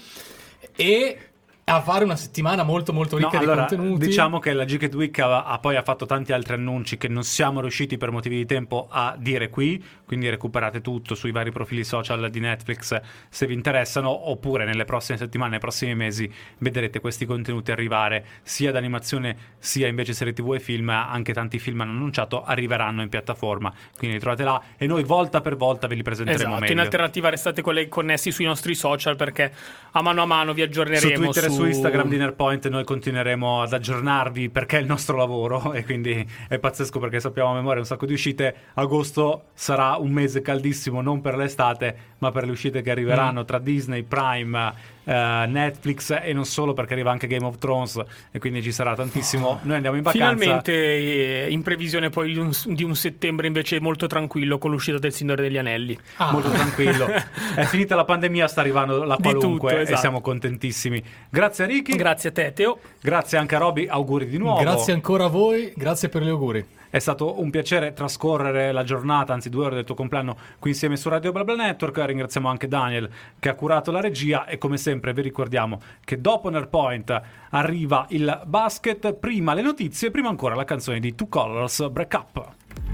e 0.75 1.28
a 1.75 1.81
fare 1.81 2.03
una 2.03 2.15
settimana 2.15 2.63
molto 2.63 2.93
molto 2.93 3.17
No, 3.17 3.23
ricca 3.29 3.39
allora, 3.39 3.63
di 3.65 3.75
contenuti. 3.75 4.05
diciamo 4.07 4.39
che 4.39 4.53
la 4.53 4.65
Geeked 4.65 4.93
Week 4.95 5.17
ha, 5.19 5.43
ha 5.45 5.59
poi 5.59 5.75
ha 5.75 5.83
fatto 5.83 6.05
tanti 6.05 6.33
altri 6.33 6.53
annunci 6.53 6.97
che 6.97 7.07
non 7.07 7.23
siamo 7.23 7.61
riusciti 7.61 7.97
per 7.97 8.11
motivi 8.11 8.37
di 8.37 8.45
tempo 8.45 8.87
a 8.89 9.15
dire 9.17 9.49
qui, 9.49 9.83
quindi 10.05 10.29
recuperate 10.29 10.81
tutto 10.81 11.15
sui 11.15 11.31
vari 11.31 11.51
profili 11.51 11.83
social 11.83 12.29
di 12.29 12.39
Netflix 12.39 12.99
se 13.29 13.45
vi 13.47 13.53
interessano, 13.53 14.29
oppure 14.29 14.65
nelle 14.65 14.85
prossime 14.85 15.17
settimane, 15.17 15.51
nei 15.51 15.59
prossimi 15.59 15.95
mesi 15.95 16.31
vedrete 16.59 16.99
questi 16.99 17.25
contenuti 17.25 17.71
arrivare 17.71 18.25
sia 18.41 18.71
d'animazione 18.71 19.37
sia 19.57 19.87
invece 19.87 20.13
serie 20.13 20.33
tv 20.33 20.53
e 20.55 20.59
film, 20.59 20.89
anche 20.89 21.33
tanti 21.33 21.59
film 21.59 21.81
hanno 21.81 21.91
annunciato 21.91 22.43
arriveranno 22.43 23.01
in 23.01 23.09
piattaforma, 23.09 23.71
quindi 23.97 24.15
li 24.17 24.21
trovate 24.21 24.43
là 24.43 24.61
e 24.77 24.87
noi 24.87 25.03
volta 25.03 25.41
per 25.41 25.55
volta 25.55 25.87
ve 25.87 25.95
li 25.95 26.01
presenteremo 26.03 26.41
Esatto, 26.43 26.59
meglio. 26.59 26.73
in 26.73 26.79
alternativa 26.79 27.29
restate 27.29 27.61
connessi 27.89 28.31
sui 28.31 28.45
nostri 28.45 28.75
social 28.75 29.15
perché 29.15 29.53
a 29.91 30.01
mano 30.01 30.21
a 30.21 30.25
mano 30.25 30.53
vi 30.53 30.61
aggiorneremo 30.61 31.15
su 31.15 31.21
Twitter 31.21 31.51
su 31.51 31.58
su 31.59 31.65
Instagram 31.65 32.07
di 32.07 32.17
Nerpoint 32.17 32.67
noi 32.69 32.83
continueremo 32.85 33.61
ad 33.61 33.73
aggiornarvi 33.73 34.49
perché 34.49 34.77
è 34.77 34.81
il 34.81 34.87
nostro 34.87 35.17
lavoro 35.17 35.73
e 35.73 35.83
quindi 35.83 36.25
è 36.47 36.57
pazzesco 36.57 36.99
perché 36.99 37.19
sappiamo 37.19 37.51
a 37.51 37.53
memoria 37.55 37.79
un 37.79 37.85
sacco 37.85 38.05
di 38.05 38.13
uscite. 38.13 38.55
Agosto 38.75 39.47
sarà 39.53 39.95
un 39.97 40.11
mese 40.11 40.41
caldissimo 40.41 41.01
non 41.01 41.19
per 41.21 41.35
l'estate 41.35 41.97
ma 42.19 42.31
per 42.31 42.45
le 42.45 42.51
uscite 42.51 42.81
che 42.81 42.89
Mm. 42.89 42.93
arriveranno 42.93 43.45
tra 43.45 43.59
Disney, 43.59 44.03
Prime, 44.03 44.73
Netflix 45.13 46.17
e 46.21 46.33
non 46.33 46.45
solo 46.45 46.73
perché 46.73 46.93
arriva 46.93 47.11
anche 47.11 47.27
Game 47.27 47.45
of 47.45 47.57
Thrones 47.57 47.99
e 48.31 48.39
quindi 48.39 48.61
ci 48.61 48.71
sarà 48.71 48.95
tantissimo. 48.95 49.59
Noi 49.63 49.75
andiamo 49.75 49.97
in 49.97 50.03
vacanza. 50.03 50.35
Finalmente 50.35 50.73
eh, 50.73 51.47
in 51.49 51.61
previsione 51.63 52.09
poi 52.09 52.33
di 52.33 52.37
un, 52.37 52.51
di 52.65 52.83
un 52.83 52.95
settembre 52.95 53.47
invece 53.47 53.79
molto 53.79 54.07
tranquillo 54.07 54.57
con 54.57 54.71
l'uscita 54.71 54.99
del 54.99 55.13
Signore 55.13 55.41
degli 55.41 55.57
Anelli. 55.57 55.97
Ah, 56.17 56.31
Molto 56.31 56.49
tranquillo. 56.49 57.07
È 57.55 57.63
finita 57.65 57.95
la 57.95 58.05
pandemia, 58.05 58.47
sta 58.47 58.61
arrivando 58.61 59.03
la 59.03 59.15
qualunque 59.15 59.69
tutto, 59.69 59.79
e 59.79 59.81
esatto. 59.81 59.99
siamo 59.99 60.21
contentissimi. 60.21 61.03
Grazie 61.29 61.63
a 61.63 61.67
Ricky, 61.67 61.95
Grazie 61.95 62.29
a 62.29 62.31
te, 62.31 62.53
Teo. 62.53 62.79
grazie 63.01 63.37
anche 63.37 63.55
a 63.55 63.59
Roby, 63.59 63.87
auguri 63.87 64.27
di 64.27 64.37
nuovo. 64.37 64.59
Grazie 64.61 64.93
ancora 64.93 65.25
a 65.25 65.29
voi, 65.29 65.73
grazie 65.75 66.09
per 66.09 66.23
gli 66.23 66.29
auguri. 66.29 66.77
È 66.91 66.97
stato 66.97 67.39
un 67.39 67.51
piacere 67.51 67.93
trascorrere 67.93 68.71
la 68.71 68.83
giornata, 68.83 69.31
anzi 69.31 69.49
due 69.49 69.65
ore 69.65 69.75
del 69.75 69.83
tuo 69.83 69.93
compleanno 69.93 70.35
qui 70.57 70.71
insieme 70.71 70.97
su 70.97 71.07
Radio 71.07 71.31
BlaBla 71.31 71.53
Network. 71.53 72.03
Ringraziamo 72.03 72.49
anche 72.49 72.67
Daniel 72.67 73.07
che 73.37 73.49
ha 73.49 73.53
curato 73.53 73.91
la 73.91 74.01
regia 74.01 74.45
e 74.45 74.57
come 74.57 74.77
sempre 74.77 75.13
vi 75.13 75.21
ricordiamo 75.21 75.79
che 76.03 76.19
dopo 76.19 76.49
Nerpoint 76.49 77.21
arriva 77.51 78.07
il 78.09 78.41
basket, 78.45 79.13
prima 79.13 79.53
le 79.53 79.61
notizie, 79.61 80.09
prima 80.09 80.29
ancora 80.29 80.55
la 80.55 80.63
canzone 80.63 80.99
di 80.99 81.13
Two 81.13 81.27
Colors 81.27 81.89
Break 81.89 82.13
Up. 82.13 82.49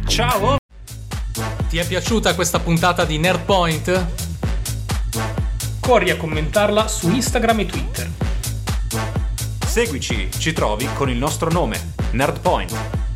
Ciao! 0.08 0.58
Ti 1.70 1.78
è 1.78 1.88
piaciuta 1.88 2.36
questa 2.36 2.60
puntata 2.60 3.06
di 3.06 3.18
Nerdpoint? 3.18 4.06
Corri 5.80 6.10
a 6.10 6.18
commentarla 6.18 6.88
su 6.90 7.10
Instagram 7.10 7.60
e 7.60 7.66
Twitter. 7.66 8.10
Seguici, 9.66 10.30
ci 10.32 10.52
trovi 10.52 10.86
con 10.96 11.10
il 11.10 11.18
nostro 11.18 11.50
nome, 11.50 11.94
Nerdpoint. 12.12 13.15